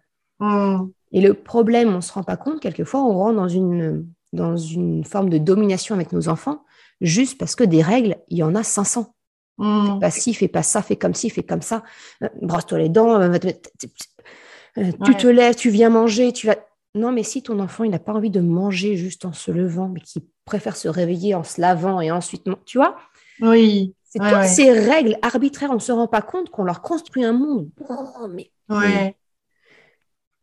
Et 1.12 1.22
le 1.22 1.32
problème, 1.32 1.88
on 1.94 1.96
ne 1.96 2.00
se 2.02 2.12
rend 2.12 2.24
pas 2.24 2.36
compte, 2.36 2.60
quelquefois, 2.60 3.00
on 3.02 3.14
rentre 3.16 3.36
dans 3.36 3.48
une, 3.48 4.06
dans 4.34 4.58
une 4.58 5.02
forme 5.04 5.30
de 5.30 5.38
domination 5.38 5.94
avec 5.94 6.12
nos 6.12 6.28
enfants, 6.28 6.62
juste 7.00 7.38
parce 7.38 7.54
que 7.56 7.64
des 7.64 7.82
règles, 7.82 8.16
il 8.28 8.38
y 8.38 8.42
en 8.42 8.54
a 8.54 8.62
500. 8.62 9.14
Mhm. 9.58 10.00
Pas 10.00 10.10
ci, 10.10 10.34
fais 10.34 10.48
pas 10.48 10.62
ça, 10.62 10.82
fais 10.82 10.96
comme 10.96 11.14
ci, 11.14 11.30
fais 11.30 11.42
comme 11.42 11.62
ça. 11.62 11.82
Euh, 12.22 12.28
Brosse-toi 12.42 12.78
les 12.78 12.88
dents, 12.90 13.20
euh, 13.20 13.30
euh, 14.78 14.92
tu 15.04 15.14
Ouais. 15.14 15.16
te 15.16 15.26
lèves, 15.26 15.54
tu 15.54 15.70
viens 15.70 15.90
manger, 15.90 16.32
tu 16.32 16.46
vas... 16.46 16.56
Non, 16.94 17.12
mais 17.12 17.22
si 17.22 17.42
ton 17.42 17.60
enfant, 17.60 17.84
il 17.84 17.90
n'a 17.90 17.98
pas 17.98 18.12
envie 18.12 18.30
de 18.30 18.40
manger 18.40 18.96
juste 18.96 19.24
en 19.24 19.32
se 19.32 19.50
levant, 19.50 19.88
mais 19.88 20.00
qu'il 20.00 20.22
préfère 20.44 20.76
se 20.76 20.88
réveiller 20.88 21.34
en 21.34 21.44
se 21.44 21.60
lavant 21.60 22.00
et 22.00 22.10
ensuite... 22.10 22.44
Tu 22.64 22.78
vois? 22.78 22.96
Oui. 23.40 23.94
C'est 24.04 24.20
Ouais, 24.20 24.32
toutes 24.32 24.38
ouais. 24.38 24.48
ces 24.48 24.72
règles 24.72 25.18
arbitraires, 25.20 25.70
on 25.70 25.74
ne 25.74 25.78
se 25.78 25.92
rend 25.92 26.08
pas 26.08 26.22
compte 26.22 26.48
qu'on 26.50 26.64
leur 26.64 26.80
construit 26.80 27.24
un 27.24 27.32
monde. 27.32 27.68
Oh, 27.88 28.28
mais 28.30 28.50
Ouais. 28.68 29.16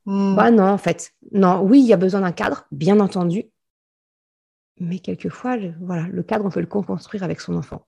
Mhm. 0.06 0.36
Bah 0.36 0.52
non, 0.52 0.64
en 0.68 0.78
fait. 0.78 1.12
Non, 1.32 1.62
oui, 1.62 1.80
il 1.80 1.88
y 1.88 1.94
a 1.94 1.98
besoin 1.98 2.22
d'un 2.22 2.32
cadre, 2.32 2.66
bien 2.72 3.00
entendu. 3.00 3.46
Mais 4.80 5.00
quelquefois, 5.00 5.58
le, 5.58 5.74
voilà, 5.82 6.04
le 6.08 6.22
cadre, 6.24 6.46
on 6.46 6.52
peut 6.52 6.60
le 6.60 6.68
co-construire 6.68 7.24
avec 7.24 7.40
son 7.42 7.56
enfant. 7.56 7.88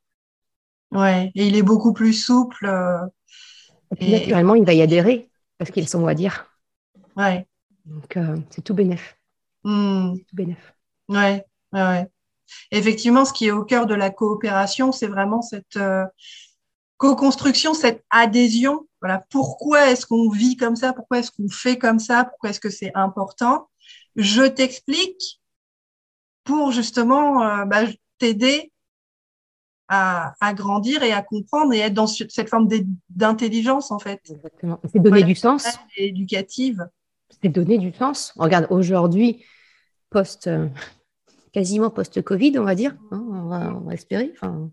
Ouais. 0.91 1.31
Et 1.35 1.47
il 1.47 1.55
est 1.55 1.63
beaucoup 1.63 1.93
plus 1.93 2.13
souple. 2.13 2.65
euh, 2.65 2.99
Et 3.91 3.95
puis, 3.95 4.07
Et- 4.07 4.11
naturellement, 4.13 4.55
il 4.55 4.65
va 4.65 4.73
y 4.73 4.81
adhérer 4.81 5.29
parce 5.57 5.71
qu'il 5.71 5.83
a 5.83 5.87
son 5.87 5.99
mot 6.01 6.07
à 6.07 6.15
dire. 6.15 6.47
Ouais. 7.15 7.47
Donc, 7.85 8.17
euh, 8.17 8.37
c'est 8.49 8.61
tout 8.63 8.73
bénef. 8.73 9.17
Mhm. 9.63 10.19
Tout 10.27 10.35
bénef. 10.35 10.75
Ouais, 11.09 11.45
ouais, 11.73 11.81
ouais. 11.81 12.07
Effectivement, 12.71 13.25
ce 13.25 13.33
qui 13.33 13.47
est 13.47 13.51
au 13.51 13.65
cœur 13.65 13.87
de 13.87 13.95
la 13.95 14.09
coopération, 14.11 14.91
c'est 14.91 15.07
vraiment 15.07 15.41
cette 15.41 15.77
euh, 15.77 16.05
co-construction, 16.97 17.73
cette 17.73 18.03
adhésion. 18.09 18.87
Voilà, 19.01 19.25
pourquoi 19.29 19.89
est-ce 19.91 20.05
qu'on 20.05 20.29
vit 20.29 20.57
comme 20.57 20.75
ça? 20.75 20.93
Pourquoi 20.93 21.19
est-ce 21.19 21.31
qu'on 21.31 21.49
fait 21.49 21.77
comme 21.77 21.99
ça? 21.99 22.25
Pourquoi 22.25 22.49
est-ce 22.51 22.59
que 22.59 22.69
c'est 22.69 22.91
important? 22.95 23.69
Je 24.15 24.43
t'explique 24.43 25.41
pour 26.45 26.71
justement 26.71 27.43
euh, 27.43 27.65
bah, 27.65 27.81
t'aider 28.17 28.71
à, 29.87 30.33
à 30.39 30.53
grandir 30.53 31.03
et 31.03 31.11
à 31.11 31.21
comprendre 31.21 31.73
et 31.73 31.79
être 31.79 31.93
dans 31.93 32.07
ce- 32.07 32.23
cette 32.29 32.49
forme 32.49 32.67
d'intelligence 33.09 33.91
en 33.91 33.99
fait, 33.99 34.21
Exactement. 34.29 34.79
C'est 34.91 34.99
donner 34.99 35.23
du 35.23 35.35
sens. 35.35 35.67
éducative. 35.97 36.87
C'est 37.41 37.49
donner 37.49 37.77
du 37.77 37.93
sens. 37.93 38.33
Regarde, 38.37 38.67
aujourd'hui, 38.69 39.43
post, 40.09 40.47
euh, 40.47 40.67
quasiment 41.51 41.89
post-Covid, 41.89 42.57
on 42.57 42.63
va 42.63 42.73
dire. 42.75 42.95
hein, 43.11 43.23
on, 43.31 43.47
va, 43.47 43.75
on 43.75 43.81
va 43.81 43.93
espérer. 43.93 44.31
Enfin, 44.35 44.69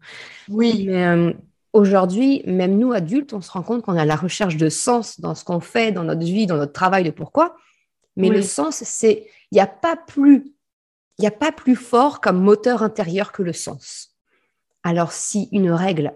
Oui, 0.48 0.84
Mais 0.86 1.04
euh, 1.04 1.32
aujourd'hui, 1.72 2.42
même 2.46 2.78
nous, 2.78 2.92
adultes, 2.92 3.32
on 3.34 3.40
se 3.40 3.50
rend 3.50 3.62
compte 3.62 3.82
qu'on 3.82 3.94
est 3.96 4.00
à 4.00 4.04
la 4.06 4.16
recherche 4.16 4.56
de 4.56 4.68
sens 4.68 5.20
dans 5.20 5.34
ce 5.34 5.44
qu'on 5.44 5.60
fait, 5.60 5.92
dans 5.92 6.04
notre 6.04 6.24
vie, 6.24 6.46
dans 6.46 6.56
notre 6.56 6.72
travail, 6.72 7.04
de 7.04 7.10
pourquoi. 7.10 7.56
Mais 8.16 8.30
Oui. 8.30 8.36
le 8.36 8.42
sens, 8.42 8.76
c'est, 8.84 9.26
il 9.50 9.54
n'y 9.56 9.60
a 9.60 9.66
pas 9.66 9.96
plus, 9.96 10.52
il 11.18 11.22
n'y 11.22 11.28
a 11.28 11.32
pas 11.32 11.52
plus 11.52 11.76
fort 11.76 12.20
comme 12.20 12.40
moteur 12.42 12.82
intérieur 12.82 13.32
que 13.32 13.42
le 13.42 13.52
sens. 13.52 14.16
Alors, 14.82 15.12
si 15.12 15.48
une 15.52 15.70
règle, 15.70 16.14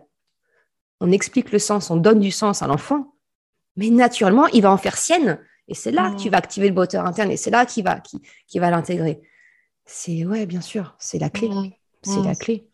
on 1.00 1.12
explique 1.12 1.52
le 1.52 1.58
sens, 1.58 1.90
on 1.90 1.96
donne 1.96 2.20
du 2.20 2.30
sens 2.30 2.62
à 2.62 2.66
l'enfant, 2.66 3.14
mais 3.76 3.90
naturellement, 3.90 4.46
il 4.48 4.62
va 4.62 4.72
en 4.72 4.78
faire 4.78 4.96
sienne 4.96 5.38
Et 5.68 5.74
c'est 5.74 5.92
là 5.92 6.10
que 6.10 6.16
tu 6.16 6.30
vas 6.30 6.38
activer 6.38 6.68
le 6.68 6.74
moteur 6.74 7.04
interne 7.04 7.30
et 7.30 7.36
c'est 7.36 7.50
là 7.50 7.66
qu'il 7.66 7.84
va, 7.84 8.00
qui, 8.00 8.22
qui 8.46 8.58
va 8.58 8.70
l'intégrer. 8.70 9.20
C'est, 9.84 10.24
ouais, 10.24 10.46
bien 10.46 10.60
sûr, 10.60 10.96
c'est 10.98 11.18
la 11.18 11.30
clé. 11.30 11.50
C'est 12.02 12.22
la 12.22 12.34
clé. 12.34 12.68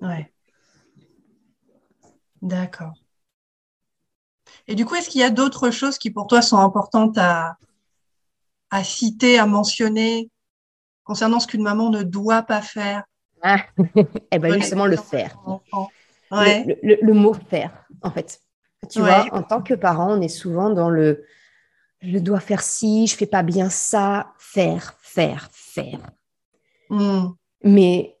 Ouais. 0.00 0.32
D'accord. 2.40 2.94
Et 4.66 4.74
du 4.74 4.84
coup, 4.84 4.94
est-ce 4.94 5.08
qu'il 5.08 5.20
y 5.20 5.24
a 5.24 5.30
d'autres 5.30 5.70
choses 5.70 5.98
qui 5.98 6.10
pour 6.10 6.26
toi 6.26 6.42
sont 6.42 6.58
importantes 6.58 7.18
à, 7.18 7.56
à 8.70 8.84
citer, 8.84 9.38
à 9.38 9.46
mentionner? 9.46 10.30
Concernant 11.08 11.40
ce 11.40 11.46
qu'une 11.46 11.62
maman 11.62 11.88
ne 11.88 12.02
doit 12.02 12.42
pas 12.42 12.60
faire 12.60 13.02
ah. 13.42 13.64
Eh 14.30 14.38
bien, 14.38 14.54
justement, 14.54 14.86
le 14.86 14.96
faire. 14.96 15.36
Le, 16.30 17.12
mot 17.12 17.34
faire, 17.34 17.86
en 18.02 18.10
fait. 18.10 18.40
Tu 18.90 19.00
vois, 19.00 19.26
en 19.32 19.42
tant 19.42 19.62
que 19.62 19.74
parent, 19.74 20.16
on 20.16 20.20
est 20.20 20.28
souvent 20.28 20.70
dans 20.70 20.90
le 20.90 21.24
je 22.00 22.18
dois 22.18 22.38
faire 22.38 22.62
ci, 22.62 23.08
je 23.08 23.16
fais 23.16 23.26
pas 23.26 23.42
bien 23.42 23.70
ça, 23.70 24.32
faire, 24.38 24.94
faire, 25.00 25.48
faire. 25.50 25.98
Hmm. 26.90 27.30
Mais 27.64 28.16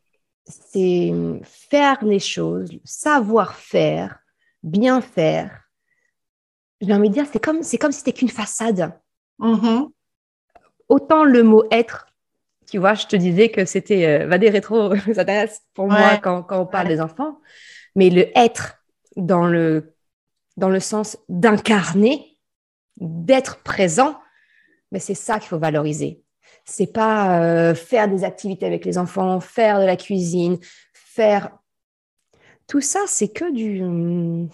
c'est 0.46 1.12
faire 1.44 2.04
les 2.04 2.18
choses, 2.18 2.70
savoir 2.82 3.54
faire, 3.54 4.18
bien 4.64 5.00
faire. 5.00 5.62
J'ai 6.80 6.92
envie 6.92 7.08
de 7.08 7.14
dire, 7.14 7.26
c'est 7.30 7.38
comme, 7.42 7.62
c'est 7.62 7.78
comme 7.78 7.92
si 7.92 7.98
c'était 7.98 8.14
qu'une 8.14 8.28
façade. 8.28 8.98
Mm-hmm. 9.38 9.90
Autant 10.88 11.22
le 11.22 11.44
mot 11.44 11.64
être, 11.70 12.07
tu 12.68 12.78
vois, 12.78 12.94
je 12.94 13.06
te 13.06 13.16
disais 13.16 13.48
que 13.48 13.64
c'était 13.64 14.06
euh, 14.06 14.26
va 14.26 14.38
des 14.38 14.50
rétro, 14.50 14.94
ça 15.14 15.24
pour 15.74 15.86
moi 15.86 16.18
quand, 16.18 16.42
quand, 16.42 16.60
on 16.60 16.66
parle 16.66 16.88
des 16.88 17.00
enfants, 17.00 17.40
mais 17.94 18.10
le 18.10 18.26
être 18.38 18.84
dans 19.16 19.46
le, 19.46 19.94
dans 20.56 20.68
le 20.68 20.80
sens 20.80 21.16
d'incarner, 21.28 22.38
d'être 22.98 23.62
présent, 23.62 24.18
mais 24.92 24.98
c'est 24.98 25.14
ça 25.14 25.38
qu'il 25.38 25.48
faut 25.48 25.58
valoriser. 25.58 26.22
C'est 26.64 26.92
pas 26.92 27.40
euh, 27.40 27.74
faire 27.74 28.08
des 28.08 28.24
activités 28.24 28.66
avec 28.66 28.84
les 28.84 28.98
enfants, 28.98 29.40
faire 29.40 29.80
de 29.80 29.86
la 29.86 29.96
cuisine, 29.96 30.58
faire 30.92 31.50
tout 32.66 32.82
ça, 32.82 33.00
c'est 33.06 33.28
que 33.28 33.50
du 33.50 34.48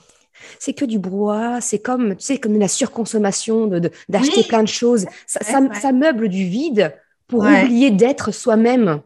c'est 0.59 0.75
que 0.75 0.85
du 0.85 0.99
brouhaha, 0.99 1.61
c'est 1.61 1.81
comme 1.81 2.17
tu 2.17 2.25
sais 2.25 2.39
comme 2.39 2.59
la 2.59 2.69
surconsommation 2.69 3.67
de 3.67 3.91
d'acheter 4.09 4.45
plein 4.45 4.63
de 4.63 4.69
choses. 4.69 5.07
Ça, 5.27 5.41
ça, 5.43 5.93
meuble 5.93 6.29
du 6.29 6.45
vide 6.45 6.95
pour 7.27 7.41
oublier 7.41 7.91
d'être 7.91 8.33
soi-même. 8.33 9.03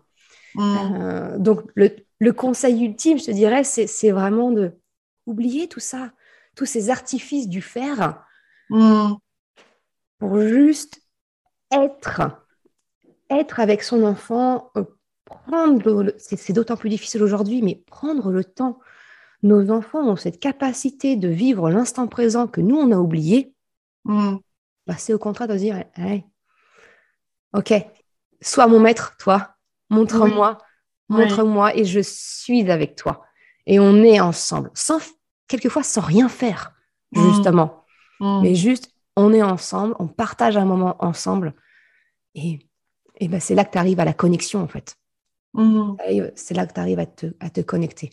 Mm. 0.55 0.77
Euh, 1.01 1.39
donc 1.39 1.63
le, 1.75 1.91
le, 2.19 2.33
conseil 2.33 2.85
ultime, 2.85 3.19
je 3.19 3.27
te 3.27 3.31
dirais, 3.31 3.65
c'est 3.65 4.11
vraiment 4.11 4.51
de 4.51 4.73
oublier 5.27 5.69
tout 5.69 5.81
ça, 5.81 6.11
tous 6.57 6.67
ces 6.67 6.91
artifices 6.91 7.49
du 7.49 7.63
faire, 7.63 8.25
mm. 8.71 9.13
pour 10.19 10.41
juste 10.41 11.03
être 11.71 12.23
être 13.31 13.61
avec 13.61 13.83
son 13.83 14.05
enfant, 14.05 14.71
euh, 14.77 14.85
prendre, 15.25 16.15
c'est 16.19 16.53
d'autant 16.53 16.77
plus 16.77 16.89
difficile 16.89 17.23
aujourd'hui, 17.23 17.63
mais 17.63 17.83
prendre 17.87 18.31
le 18.31 18.45
temps. 18.45 18.79
Nos 19.43 19.71
enfants 19.71 20.09
ont 20.09 20.17
cette 20.17 20.41
capacité 20.41 21.17
de 21.17 21.29
vivre 21.29 21.71
l'instant 21.71 22.09
présent 22.09 22.47
que 22.47 22.61
nous, 22.61 22.77
on 22.77 22.91
a 22.91 22.99
oublié. 22.99 23.55
Mm. 24.05 24.37
Bah, 24.87 24.95
c'est 24.97 25.13
au 25.13 25.19
contraire 25.19 25.49
de 25.49 25.57
dire, 25.57 25.85
ok, 27.53 27.75
sois 28.41 28.67
mon 28.67 28.81
maître, 28.81 29.17
toi, 29.19 29.55
montre-moi, 29.91 30.59
montre-moi 31.09 31.77
et 31.77 31.85
je 31.85 32.01
suis 32.01 32.71
avec 32.71 32.97
toi. 32.97 33.25
Et 33.67 33.79
on 33.81 34.03
est 34.03 34.21
ensemble, 34.21 34.71
sans, 34.75 35.01
quelquefois 35.47 35.83
sans 35.83 36.01
rien 36.01 36.29
faire, 36.29 36.73
mm. 37.13 37.23
justement. 37.29 37.85
Mm. 38.21 38.43
Mais 38.43 38.55
juste, 38.55 38.93
on 39.17 39.33
est 39.33 39.43
ensemble, 39.43 39.95
on 39.99 40.07
partage 40.07 40.57
un 40.57 40.65
moment 40.65 40.97
ensemble. 41.01 41.55
Et 42.35 42.69
et 43.21 43.29
ben 43.29 43.41
c'est 43.41 43.55
là 43.55 43.65
que 43.65 43.73
tu 43.73 43.79
arrives 43.79 44.01
à 44.01 44.05
la 44.05 44.15
connexion, 44.15 44.63
en 44.63 44.69
fait. 44.69 44.97
Mhm. 45.55 45.97
C'est 46.37 46.55
là 46.55 46.67
que 46.67 46.73
tu 46.73 46.81
arrives 46.81 46.99
à 46.99 47.07
te, 47.07 47.27
à 47.41 47.51
te 47.51 47.61
connecter. 47.61 48.11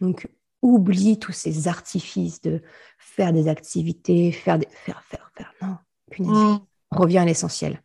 Donc, 0.00 0.28
oublie 0.62 1.18
tous 1.18 1.32
ces 1.32 1.68
artifices 1.68 2.40
de 2.40 2.62
faire 2.98 3.32
des 3.32 3.48
activités, 3.48 4.32
faire, 4.32 4.58
des, 4.58 4.68
faire, 4.70 5.02
faire, 5.04 5.30
faire. 5.36 5.52
Non, 5.60 5.78
mmh. 6.18 6.58
reviens 6.90 7.22
à 7.22 7.24
l'essentiel. 7.26 7.82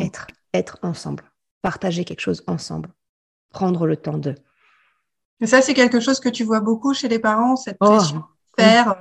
Être, 0.00 0.26
être 0.54 0.78
ensemble, 0.82 1.24
partager 1.62 2.04
quelque 2.04 2.20
chose 2.20 2.42
ensemble, 2.46 2.90
prendre 3.50 3.86
le 3.86 3.96
temps 3.96 4.18
de. 4.18 4.34
Et 5.40 5.46
ça, 5.46 5.62
c'est 5.62 5.74
quelque 5.74 6.00
chose 6.00 6.20
que 6.20 6.28
tu 6.28 6.44
vois 6.44 6.60
beaucoup 6.60 6.92
chez 6.94 7.08
les 7.08 7.18
parents, 7.18 7.56
cette 7.56 7.78
oh. 7.80 7.86
pression 7.86 8.24
faire. 8.58 8.96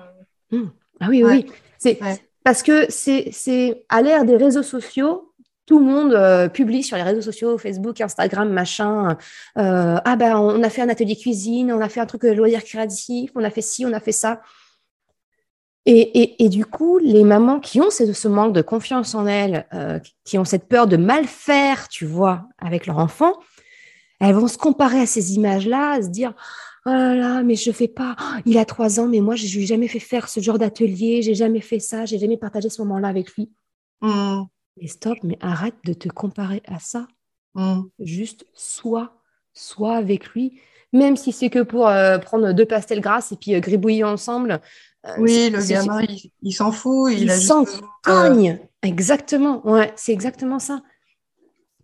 Mmh. 0.51 0.63
Ah 0.99 1.07
oui, 1.09 1.23
oui, 1.23 1.31
oui. 1.31 1.45
C'est 1.77 1.99
parce 2.43 2.63
que 2.63 2.87
c'est 2.89 3.85
à 3.89 4.01
l'ère 4.01 4.25
des 4.25 4.35
réseaux 4.35 4.63
sociaux, 4.63 5.33
tout 5.65 5.79
le 5.79 5.85
monde 5.85 6.13
euh, 6.13 6.49
publie 6.49 6.81
sur 6.81 6.97
les 6.97 7.03
réseaux 7.03 7.21
sociaux, 7.21 7.57
Facebook, 7.57 8.01
Instagram, 8.01 8.49
machin. 8.49 9.17
Euh, 9.57 9.97
ah 10.03 10.15
ben, 10.15 10.35
on 10.37 10.63
a 10.63 10.69
fait 10.69 10.81
un 10.81 10.89
atelier 10.89 11.15
cuisine, 11.15 11.71
on 11.71 11.79
a 11.79 11.89
fait 11.89 11.99
un 11.99 12.07
truc 12.07 12.23
de 12.23 12.31
loisir 12.31 12.63
créatif, 12.63 13.31
on 13.35 13.43
a 13.43 13.51
fait 13.51 13.61
ci, 13.61 13.85
on 13.85 13.93
a 13.93 13.99
fait 13.99 14.11
ça. 14.11 14.41
Et, 15.91 16.49
du 16.49 16.65
coup, 16.65 16.99
les 16.99 17.23
mamans 17.23 17.59
qui 17.59 17.81
ont 17.81 17.89
ce, 17.89 18.27
manque 18.27 18.53
de 18.53 18.61
confiance 18.61 19.15
en 19.15 19.25
elles, 19.25 19.65
euh, 19.73 19.99
qui 20.23 20.37
ont 20.37 20.45
cette 20.45 20.67
peur 20.67 20.85
de 20.85 20.97
mal 20.97 21.25
faire, 21.25 21.87
tu 21.87 22.05
vois, 22.05 22.47
avec 22.59 22.85
leur 22.85 22.99
enfant, 22.99 23.33
elles 24.19 24.35
vont 24.35 24.47
se 24.47 24.59
comparer 24.59 24.99
à 24.99 25.05
ces 25.07 25.33
images-là, 25.33 25.99
se 26.01 26.09
dire 26.09 26.35
Oh 26.85 26.91
là 26.91 27.15
là, 27.15 27.43
mais 27.43 27.55
je 27.55 27.71
fais 27.71 27.87
pas. 27.87 28.15
il 28.45 28.59
a 28.59 28.65
trois 28.65 28.99
ans, 28.99 29.07
mais 29.07 29.19
moi, 29.19 29.35
je 29.35 29.45
lui 29.55 29.63
ai 29.63 29.65
jamais 29.65 29.87
fait 29.87 29.99
faire 29.99 30.29
ce 30.29 30.39
genre 30.39 30.59
d'atelier, 30.59 31.23
j'ai 31.23 31.33
jamais 31.33 31.61
fait 31.61 31.79
ça, 31.79 32.05
j'ai 32.05 32.19
jamais 32.19 32.37
partagé 32.37 32.69
ce 32.69 32.81
moment-là 32.83 33.07
avec 33.07 33.33
lui. 33.33 33.51
Mmh. 34.01 34.43
Mais 34.79 34.87
stop, 34.87 35.17
mais 35.23 35.37
arrête 35.41 35.75
de 35.85 35.93
te 35.93 36.07
comparer 36.07 36.61
à 36.67 36.79
ça. 36.79 37.07
Mm. 37.55 37.81
Juste 37.99 38.45
sois, 38.53 39.13
sois 39.53 39.95
avec 39.95 40.29
lui, 40.29 40.59
même 40.93 41.15
si 41.15 41.31
c'est 41.31 41.49
que 41.49 41.61
pour 41.61 41.87
euh, 41.87 42.17
prendre 42.17 42.53
deux 42.53 42.65
pastels 42.65 43.01
grasses 43.01 43.31
et 43.31 43.35
puis 43.35 43.55
euh, 43.55 43.59
gribouiller 43.59 44.03
ensemble. 44.03 44.61
Euh, 45.07 45.15
oui, 45.17 45.49
le 45.49 45.65
gamin, 45.65 46.05
il, 46.41 46.53
s'en 46.53 46.71
fout. 46.71 47.13
Il, 47.13 47.31
s'en 47.31 47.65
cogne. 48.03 48.59
Exactement. 48.81 49.65
Ouais, 49.67 49.93
c'est 49.95 50.11
exactement 50.11 50.59
ça. 50.59 50.81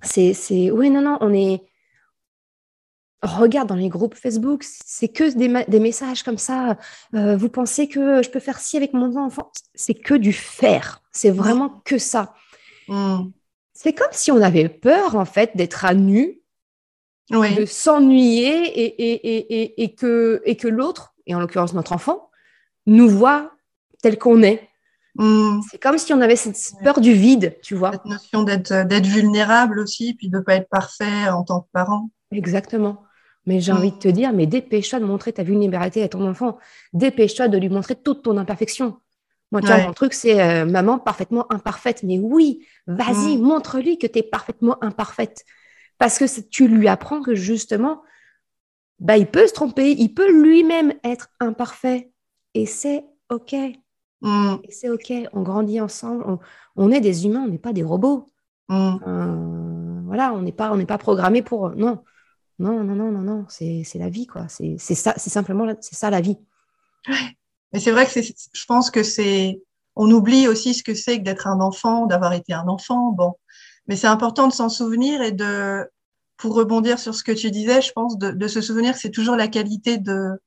C'est, 0.03 0.34
c'est, 0.34 0.72
oui, 0.72 0.89
non, 0.89 1.01
non, 1.01 1.18
on 1.22 1.34
est. 1.34 1.63
Regarde 3.22 3.70
dans 3.70 3.76
les 3.76 3.89
groupes 3.89 4.13
Facebook, 4.13 4.63
c'est 4.63 5.07
que 5.07 5.34
des, 5.36 5.66
des, 5.68 5.80
messages 5.80 6.22
comme 6.22 6.38
ça. 6.38 6.78
vous 7.11 7.49
pensez 7.49 7.88
que 7.88 8.22
je 8.22 8.30
peux 8.30 8.39
faire 8.39 8.59
ci 8.59 8.78
avec 8.78 8.93
mon 8.93 9.16
enfant? 9.16 9.51
C'est 9.74 9.95
que 9.95 10.13
du 10.13 10.34
faire. 10.34 11.01
C'est 11.11 11.32
vraiment 11.32 11.82
que 11.86 11.97
ça. 11.97 12.36
Mm. 12.88 13.30
C'est 13.74 13.93
comme 13.93 14.11
si 14.11 14.32
on 14.32 14.41
avait 14.41 14.70
peur, 14.70 15.16
en 15.16 15.26
fait, 15.26 15.51
d'être 15.55 15.86
à 15.86 15.93
nu, 15.93 16.41
de 17.32 17.66
s'ennuyer 17.66 18.66
et, 18.80 19.84
et, 19.84 19.95
que, 19.95 20.41
et 20.45 20.55
que 20.55 20.68
l'autre, 20.68 21.16
et 21.26 21.34
en 21.34 21.39
l'occurrence 21.39 21.74
notre 21.74 21.93
enfant, 21.93 22.30
nous 22.86 23.09
voit 23.09 23.51
tel 24.01 24.17
qu'on 24.17 24.43
est. 24.43 24.67
Mm. 25.15 25.61
C'est 25.69 25.81
comme 25.81 25.97
si 25.97 26.13
on 26.13 26.21
avait 26.21 26.36
cette 26.36 26.57
peur 26.83 27.01
du 27.01 27.13
vide, 27.13 27.57
tu 27.63 27.75
vois. 27.75 27.91
Cette 27.91 28.05
notion 28.05 28.43
d'être 28.43 29.05
vulnérable 29.05 29.79
aussi, 29.79 30.13
puis 30.13 30.29
de 30.29 30.38
ne 30.38 30.41
pas 30.41 30.55
être 30.55 30.69
parfait 30.69 31.29
en 31.29 31.43
tant 31.43 31.61
que 31.61 31.67
parent. 31.71 32.09
Exactement. 32.31 33.03
Mais 33.45 33.59
j'ai 33.59 33.71
envie 33.71 33.91
de 33.91 33.97
te 33.97 34.07
dire, 34.07 34.33
mais 34.33 34.47
dépêche-toi 34.47 34.99
de 34.99 35.05
montrer 35.05 35.31
ta 35.31 35.43
vulnérabilité 35.43 36.01
à 36.03 36.09
ton 36.09 36.27
enfant. 36.27 36.57
Dépêche-toi 36.93 37.47
de 37.47 37.57
lui 37.57 37.69
montrer 37.69 37.95
toute 37.95 38.23
ton 38.23 38.38
imperfection. 38.38 38.97
Moi, 39.51 39.61
tu 39.61 39.67
vois, 39.67 39.77
mon 39.77 39.93
truc, 39.93 40.13
c'est 40.13 40.41
euh, 40.41 40.65
maman 40.65 40.97
parfaitement 40.97 41.51
imparfaite. 41.53 42.01
Mais 42.03 42.17
oui, 42.17 42.65
vas-y, 42.88 43.38
mm. 43.38 43.41
montre-lui 43.41 43.97
que 43.99 44.07
tu 44.07 44.19
es 44.19 44.23
parfaitement 44.23 44.83
imparfaite. 44.83 45.45
Parce 45.99 46.17
que 46.17 46.25
tu 46.49 46.67
lui 46.67 46.88
apprends 46.88 47.21
que 47.21 47.36
justement, 47.36 48.01
bah, 48.99 49.17
il 49.17 49.27
peut 49.27 49.47
se 49.47 49.53
tromper, 49.53 49.91
il 49.91 50.13
peut 50.13 50.31
lui-même 50.31 50.93
être 51.03 51.29
imparfait. 51.39 52.11
Et 52.56 52.66
c'est 52.66 53.06
OK. 53.30 53.53
Mm. 54.22 54.56
c'est 54.70 54.89
OK. 54.89 55.14
On 55.34 55.43
grandit 55.43 55.82
ensemble. 55.82 56.39
On, 56.76 56.91
est 56.91 57.01
des 57.01 57.26
humains, 57.26 57.43
on 57.43 57.49
n'est 57.49 57.60
pas 57.60 57.74
des 57.74 57.84
robots. 57.84 58.26
Mm. 58.70 58.95
Euh, 59.06 60.01
voilà, 60.06 60.34
on 60.34 60.41
n'est 60.41 60.53
pas, 60.53 60.72
on 60.74 60.84
pas 60.86 60.97
programmé 60.97 61.43
pour. 61.43 61.72
Non, 61.72 62.03
non, 62.58 62.84
non, 62.84 62.95
non, 62.95 63.12
non, 63.12 63.22
non. 63.22 63.45
C'est 63.49 63.86
la 63.95 64.10
vie, 64.10 64.26
quoi. 64.26 64.47
C'est 64.47 64.78
ça, 64.78 65.14
c'est 65.18 65.30
simplement, 65.30 65.72
c'est 65.82 65.95
ça 65.95 66.10
la 66.10 66.22
vie. 66.22 66.38
Mais 67.74 67.80
c'est 67.80 67.91
vrai 67.91 68.08
que 68.08 68.22
je 68.22 68.66
pense 68.66 68.89
que 68.89 69.03
c'est, 69.03 69.62
on 69.97 70.10
oublie 70.10 70.47
aussi 70.47 70.74
ce 70.74 70.82
que 70.82 70.93
c'est 70.93 71.20
que 71.20 71.24
d'être 71.24 71.47
un 71.47 71.60
enfant, 71.60 72.06
d'avoir 72.06 72.32
été 72.32 72.53
un 72.53 72.68
enfant. 72.70 73.12
Bon, 73.12 73.34
mais 73.88 73.97
c'est 73.97 74.08
important 74.08 74.47
de 74.47 74.53
s'en 74.53 74.70
souvenir 74.70 75.22
et 75.22 75.34
de, 75.34 75.86
pour 76.38 76.56
rebondir 76.56 76.99
sur 76.99 77.14
ce 77.14 77.24
que 77.24 77.34
tu 77.34 77.51
disais, 77.51 77.82
je 77.82 77.91
pense 77.91 78.18
de, 78.18 78.32
de 78.32 78.47
se 78.47 78.62
souvenir 78.62 78.93
que 78.93 78.99
c'est 78.99 79.12
toujours 79.12 79.36
la 79.36 79.49
qualité 79.49 79.97
de 79.97 80.39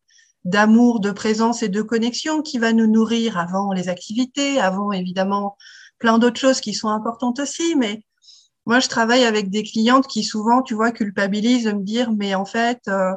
d'amour, 0.49 1.01
de 1.01 1.11
présence 1.11 1.63
et 1.63 1.69
de 1.69 1.83
connexion 1.83 2.43
qui 2.43 2.59
va 2.59 2.73
nous 2.73 2.87
nourrir 2.87 3.37
avant 3.39 3.73
les 3.73 3.89
activités, 3.89 4.59
avant 4.59 4.93
évidemment 4.93 5.57
plein 5.99 6.19
d'autres 6.19 6.41
choses 6.41 6.61
qui 6.61 6.75
sont 6.75 6.89
importantes 6.89 7.39
aussi. 7.39 7.75
Mais 7.77 8.03
moi, 8.67 8.81
je 8.81 8.89
travaille 8.89 9.25
avec 9.25 9.51
des 9.51 9.63
clientes 9.63 10.07
qui 10.07 10.25
souvent, 10.25 10.63
tu 10.63 10.75
vois, 10.75 10.91
culpabilisent 10.91 11.65
de 11.65 11.73
me 11.73 11.83
dire, 11.83 12.13
mais 12.13 12.35
en 12.35 12.47
fait, 12.47 12.81
euh, 12.89 13.13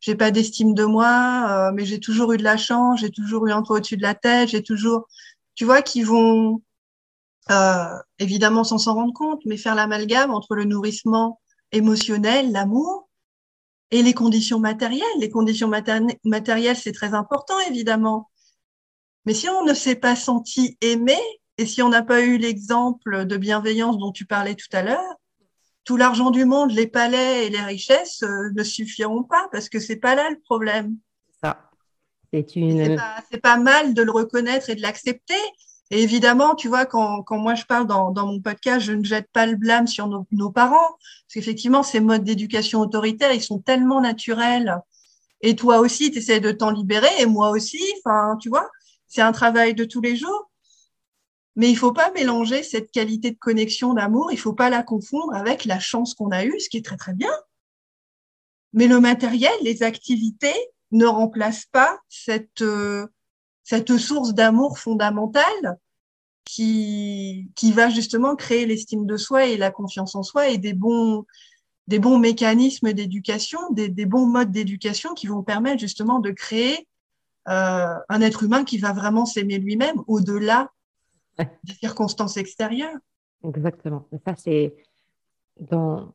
j'ai 0.00 0.14
pas 0.14 0.30
d'estime 0.30 0.74
de 0.74 0.84
moi, 0.84 1.46
euh, 1.50 1.72
mais 1.74 1.86
j'ai 1.86 2.00
toujours 2.00 2.32
eu 2.32 2.36
de 2.36 2.44
la 2.44 2.58
chance, 2.58 3.00
j'ai 3.00 3.10
toujours 3.10 3.46
eu 3.46 3.52
un 3.52 3.62
toit 3.62 3.78
au-dessus 3.78 3.96
de 3.96 4.02
la 4.02 4.14
tête, 4.14 4.50
j'ai 4.50 4.62
toujours, 4.62 5.08
tu 5.54 5.64
vois, 5.64 5.80
qui 5.82 6.02
vont 6.02 6.62
euh, 7.50 7.96
évidemment 8.18 8.64
sans 8.64 8.78
s'en 8.78 8.94
rendre 8.94 9.14
compte, 9.14 9.40
mais 9.46 9.56
faire 9.56 9.74
l'amalgame 9.74 10.30
entre 10.30 10.54
le 10.54 10.64
nourrissement 10.64 11.40
émotionnel, 11.72 12.52
l'amour, 12.52 13.03
et 13.94 14.02
les 14.02 14.12
conditions 14.12 14.58
matérielles. 14.58 15.06
Les 15.20 15.30
conditions 15.30 15.70
matérielles, 16.24 16.76
c'est 16.76 16.92
très 16.92 17.14
important, 17.14 17.54
évidemment. 17.68 18.28
Mais 19.24 19.34
si 19.34 19.48
on 19.48 19.64
ne 19.64 19.72
s'est 19.72 19.94
pas 19.94 20.16
senti 20.16 20.76
aimé, 20.80 21.16
et 21.58 21.64
si 21.64 21.80
on 21.80 21.90
n'a 21.90 22.02
pas 22.02 22.20
eu 22.20 22.36
l'exemple 22.36 23.24
de 23.24 23.36
bienveillance 23.36 23.96
dont 23.96 24.10
tu 24.10 24.26
parlais 24.26 24.56
tout 24.56 24.68
à 24.72 24.82
l'heure, 24.82 25.14
tout 25.84 25.96
l'argent 25.96 26.32
du 26.32 26.44
monde, 26.44 26.72
les 26.72 26.88
palais 26.88 27.46
et 27.46 27.50
les 27.50 27.60
richesses 27.60 28.24
euh, 28.24 28.50
ne 28.56 28.64
suffiront 28.64 29.22
pas 29.22 29.48
parce 29.52 29.68
que 29.68 29.78
c'est 29.78 29.96
pas 29.96 30.16
là 30.16 30.28
le 30.28 30.40
problème. 30.40 30.96
Ça. 31.40 31.70
C'est 32.32 32.56
une. 32.56 32.98
C'est 33.30 33.40
pas, 33.40 33.56
pas, 33.56 33.58
mal 33.58 33.94
de 33.94 34.02
le 34.02 34.10
reconnaître 34.10 34.70
et 34.70 34.74
de 34.74 34.82
l'accepter. 34.82 35.38
Et 35.90 36.02
évidemment, 36.02 36.54
tu 36.54 36.68
vois, 36.68 36.86
quand, 36.86 37.22
quand 37.22 37.38
moi 37.38 37.54
je 37.54 37.64
parle 37.64 37.86
dans, 37.86 38.10
dans, 38.10 38.26
mon 38.26 38.40
podcast, 38.40 38.84
je 38.84 38.92
ne 38.92 39.04
jette 39.04 39.28
pas 39.32 39.46
le 39.46 39.56
blâme 39.56 39.86
sur 39.86 40.08
nos, 40.08 40.26
nos 40.32 40.50
parents, 40.50 40.88
parce 40.98 41.34
qu'effectivement, 41.34 41.82
ces 41.82 42.00
modes 42.00 42.24
d'éducation 42.24 42.80
autoritaire, 42.80 43.32
ils 43.32 43.42
sont 43.42 43.60
tellement 43.60 44.00
naturels. 44.00 44.78
Et 45.42 45.56
toi 45.56 45.78
aussi, 45.78 46.10
tu 46.10 46.18
essaies 46.18 46.40
de 46.40 46.52
t'en 46.52 46.70
libérer, 46.70 47.10
et 47.18 47.26
moi 47.26 47.50
aussi, 47.50 47.82
enfin, 47.98 48.36
tu 48.40 48.48
vois, 48.48 48.68
c'est 49.06 49.20
un 49.20 49.32
travail 49.32 49.74
de 49.74 49.84
tous 49.84 50.00
les 50.00 50.16
jours. 50.16 50.50
Mais 51.56 51.70
il 51.70 51.76
faut 51.76 51.92
pas 51.92 52.10
mélanger 52.12 52.62
cette 52.62 52.90
qualité 52.90 53.30
de 53.30 53.38
connexion, 53.38 53.94
d'amour, 53.94 54.32
il 54.32 54.38
faut 54.38 54.54
pas 54.54 54.70
la 54.70 54.82
confondre 54.82 55.34
avec 55.34 55.64
la 55.66 55.78
chance 55.78 56.14
qu'on 56.14 56.30
a 56.30 56.44
eue, 56.44 56.58
ce 56.58 56.68
qui 56.68 56.78
est 56.78 56.84
très 56.84 56.96
très 56.96 57.14
bien. 57.14 57.30
Mais 58.72 58.88
le 58.88 58.98
matériel, 59.00 59.52
les 59.62 59.82
activités 59.84 60.56
ne 60.90 61.06
remplacent 61.06 61.66
pas 61.66 61.98
cette 62.08 62.62
euh, 62.62 63.06
cette 63.64 63.96
source 63.96 64.34
d'amour 64.34 64.78
fondamentale 64.78 65.78
qui 66.44 67.50
qui 67.54 67.72
va 67.72 67.88
justement 67.88 68.36
créer 68.36 68.66
l'estime 68.66 69.06
de 69.06 69.16
soi 69.16 69.46
et 69.46 69.56
la 69.56 69.70
confiance 69.70 70.14
en 70.14 70.22
soi 70.22 70.48
et 70.48 70.58
des 70.58 70.74
bons 70.74 71.24
des 71.86 71.98
bons 71.98 72.18
mécanismes 72.18 72.92
d'éducation, 72.92 73.58
des, 73.70 73.88
des 73.88 74.06
bons 74.06 74.26
modes 74.26 74.50
d'éducation 74.50 75.14
qui 75.14 75.26
vont 75.26 75.42
permettre 75.42 75.80
justement 75.80 76.18
de 76.18 76.30
créer 76.30 76.88
euh, 77.48 77.94
un 78.08 78.20
être 78.22 78.42
humain 78.42 78.64
qui 78.64 78.78
va 78.78 78.92
vraiment 78.92 79.26
s'aimer 79.26 79.58
lui-même 79.58 79.96
au-delà 80.06 80.70
des 81.38 81.74
circonstances 81.74 82.36
extérieures. 82.36 82.96
Exactement. 83.42 84.08
ça, 84.24 84.34
c'est 84.36 84.74
dans, 85.60 86.14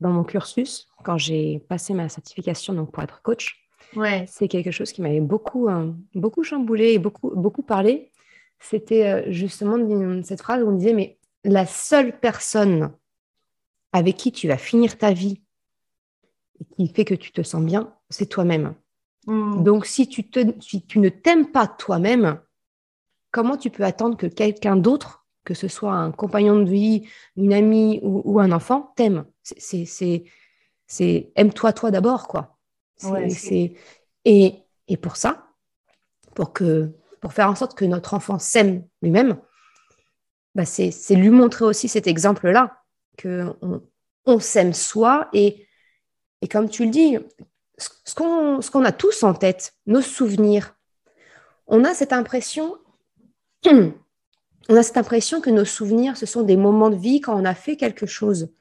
dans 0.00 0.10
mon 0.10 0.24
cursus, 0.24 0.88
quand 1.02 1.16
j'ai 1.16 1.60
passé 1.60 1.94
ma 1.94 2.08
certification 2.08 2.74
donc 2.74 2.92
pour 2.92 3.02
être 3.02 3.22
coach, 3.22 3.69
ouais. 3.96 4.24
c'est 4.28 4.48
quelque 4.48 4.70
chose 4.70 4.92
qui 4.92 5.02
m'avait 5.02 5.20
beaucoup, 5.20 5.68
euh, 5.68 5.92
beaucoup 6.14 6.42
chamboulé 6.42 6.92
et 6.92 6.98
beaucoup, 6.98 7.30
beaucoup 7.34 7.62
parlé. 7.62 8.10
C'était 8.58 9.06
euh, 9.06 9.32
justement 9.32 10.22
cette 10.22 10.42
phrase 10.42 10.62
où 10.62 10.68
on 10.68 10.76
disait, 10.76 10.92
mais 10.92 11.18
la 11.44 11.66
seule 11.66 12.18
personne 12.18 12.92
avec 13.92 14.16
qui 14.16 14.32
tu 14.32 14.48
vas 14.48 14.58
finir 14.58 14.98
ta 14.98 15.12
vie 15.12 15.42
et 16.60 16.64
qui 16.64 16.92
fait 16.92 17.04
que 17.04 17.14
tu 17.14 17.32
te 17.32 17.42
sens 17.42 17.64
bien, 17.64 17.94
c'est 18.10 18.26
toi-même. 18.26 18.74
Mm. 19.26 19.62
Donc, 19.62 19.86
si 19.86 20.08
tu, 20.08 20.28
te, 20.28 20.40
si 20.60 20.84
tu 20.86 20.98
ne 20.98 21.08
t'aimes 21.08 21.50
pas 21.50 21.66
toi-même, 21.66 22.40
comment 23.30 23.56
tu 23.56 23.70
peux 23.70 23.84
attendre 23.84 24.16
que 24.16 24.26
quelqu'un 24.26 24.76
d'autre, 24.76 25.26
que 25.44 25.54
ce 25.54 25.68
soit 25.68 25.94
un 25.94 26.12
compagnon 26.12 26.60
de 26.60 26.70
vie, 26.70 27.08
une 27.36 27.52
amie 27.52 28.00
ou, 28.02 28.40
un 28.40 28.52
enfant, 28.52 28.92
t'aime? 28.96 29.24
C'est 29.42 31.32
aime-toi 31.34 31.72
toi, 31.72 31.90
d'abord, 31.90 32.28
quoi. 32.28 32.58
Et, 34.24 34.64
et 34.88 34.96
pour 34.96 35.16
ça, 35.16 35.48
pour, 36.34 36.52
que, 36.52 36.92
pour 37.20 37.32
faire 37.32 37.48
en 37.48 37.54
sorte 37.54 37.76
que 37.76 37.84
notre 37.84 38.14
enfant 38.14 38.38
s'aime 38.38 38.84
lui-même, 39.02 39.38
bah 40.54 40.64
c'est 40.64 41.14
lui 41.14 41.30
montrer 41.30 41.64
aussi 41.64 41.88
cet 41.88 42.06
exemple-là, 42.06 42.82
qu'on 43.20 43.82
on, 44.26 44.40
s'aime 44.40 44.74
soi 44.74 45.28
et, 45.32 45.66
et 46.42 46.48
comme 46.48 46.68
tu 46.68 46.84
le 46.84 46.90
dis, 46.90 47.18
ce 47.78 48.14
qu'on 48.14 48.84
a 48.84 48.92
tous 48.92 49.22
en 49.22 49.34
tête, 49.34 49.74
nos 49.86 50.02
souvenirs, 50.02 50.74
on 51.66 51.84
a 51.84 51.94
cette 51.94 52.12
impression 52.12 52.78
on 54.68 54.76
a 54.76 54.82
cette 54.82 54.96
impression 54.96 55.40
que 55.40 55.50
nos 55.50 55.64
souvenirs, 55.64 56.16
ce 56.16 56.26
sont 56.26 56.42
des 56.42 56.56
moments 56.56 56.90
de 56.90 56.96
vie 56.96 57.20
quand 57.20 57.34
on 57.34 57.44
a 57.44 57.54
fait 57.54 57.76
quelque 57.76 58.06
chose. 58.06 58.52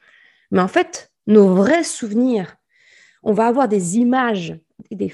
Mais 0.51 0.61
en 0.61 0.67
fait, 0.67 1.11
nos 1.27 1.53
vrais 1.53 1.83
souvenirs, 1.83 2.55
on 3.23 3.33
va 3.33 3.47
avoir 3.47 3.67
des 3.67 3.97
images, 3.97 4.57
des, 4.91 5.11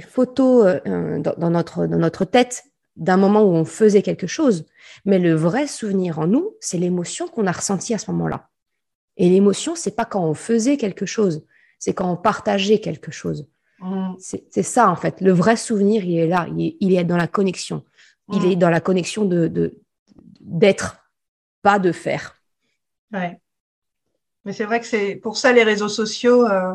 photos 0.00 0.80
euh, 0.86 1.18
dans, 1.20 1.50
notre, 1.50 1.86
dans 1.86 1.98
notre 1.98 2.24
tête 2.24 2.64
d'un 2.96 3.16
moment 3.16 3.42
où 3.42 3.52
on 3.52 3.64
faisait 3.64 4.02
quelque 4.02 4.26
chose. 4.26 4.66
Mais 5.04 5.18
le 5.18 5.34
vrai 5.34 5.66
souvenir 5.66 6.18
en 6.18 6.26
nous, 6.26 6.54
c'est 6.60 6.78
l'émotion 6.78 7.26
qu'on 7.28 7.46
a 7.46 7.52
ressentie 7.52 7.94
à 7.94 7.98
ce 7.98 8.10
moment-là. 8.12 8.48
Et 9.16 9.28
l'émotion, 9.28 9.74
c'est 9.74 9.94
pas 9.94 10.04
quand 10.04 10.24
on 10.24 10.34
faisait 10.34 10.76
quelque 10.76 11.06
chose, 11.06 11.44
c'est 11.78 11.94
quand 11.94 12.10
on 12.10 12.16
partageait 12.16 12.78
quelque 12.78 13.10
chose. 13.10 13.48
Mmh. 13.80 14.14
C'est 14.18 14.62
ça, 14.62 14.88
en 14.88 14.96
fait. 14.96 15.20
Le 15.20 15.32
vrai 15.32 15.56
souvenir, 15.56 16.04
il 16.04 16.18
est 16.18 16.26
là, 16.26 16.46
il 16.56 16.94
est 16.94 17.04
dans 17.04 17.16
la 17.16 17.26
connexion. 17.26 17.84
Il 18.32 18.42
mm. 18.42 18.50
est 18.50 18.56
dans 18.56 18.70
la 18.70 18.80
connexion 18.80 19.24
de 19.24 19.74
d'être, 20.40 20.98
pas 21.62 21.78
de 21.78 21.92
faire. 21.92 22.36
Ouais. 23.12 23.40
Mais 24.44 24.52
c'est 24.52 24.64
vrai 24.64 24.80
que 24.80 24.86
c'est 24.86 25.16
pour 25.16 25.36
ça 25.38 25.52
les 25.52 25.62
réseaux 25.62 25.88
sociaux 25.88 26.46
euh, 26.46 26.74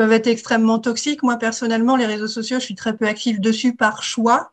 peuvent 0.00 0.12
être 0.12 0.28
extrêmement 0.28 0.78
toxiques. 0.78 1.22
Moi 1.22 1.36
personnellement, 1.36 1.94
les 1.94 2.06
réseaux 2.06 2.26
sociaux, 2.26 2.58
je 2.58 2.64
suis 2.64 2.74
très 2.74 2.96
peu 2.96 3.06
active 3.06 3.38
dessus 3.38 3.76
par 3.76 4.02
choix. 4.02 4.50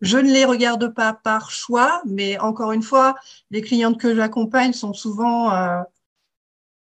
Je 0.00 0.16
ne 0.16 0.30
les 0.30 0.44
regarde 0.44 0.94
pas 0.94 1.12
par 1.12 1.50
choix, 1.50 2.02
mais 2.06 2.38
encore 2.38 2.70
une 2.70 2.84
fois, 2.84 3.16
les 3.50 3.62
clientes 3.62 3.98
que 3.98 4.14
j'accompagne 4.14 4.72
sont 4.72 4.92
souvent 4.92 5.52
euh, 5.52 5.80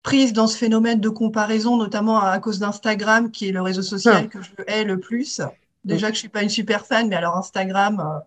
prises 0.03 0.35
dans 0.35 0.47
ce 0.47 0.59
phénomène 0.59 1.01
de 1.01 1.09
comparaison, 1.09 1.79
notamment 1.79 2.21
à, 2.21 2.39
cause 2.41 2.59
d'Instagram, 2.59 3.31
qui 3.31 3.49
est 3.49 3.53
le 3.53 3.63
réseau 3.63 3.81
social 3.81 4.25
ah. 4.27 4.29
que 4.29 4.43
je 4.43 4.51
hais 4.67 4.85
le 4.85 5.01
plus. 5.01 5.41
Déjà 5.87 6.09
que 6.09 6.15
je 6.15 6.19
suis 6.19 6.29
pas 6.29 6.43
une 6.43 6.51
super 6.51 6.85
fan, 6.85 7.09
mais 7.09 7.17
alors 7.17 7.39
Instagram, 7.39 8.01
euh, 8.01 8.21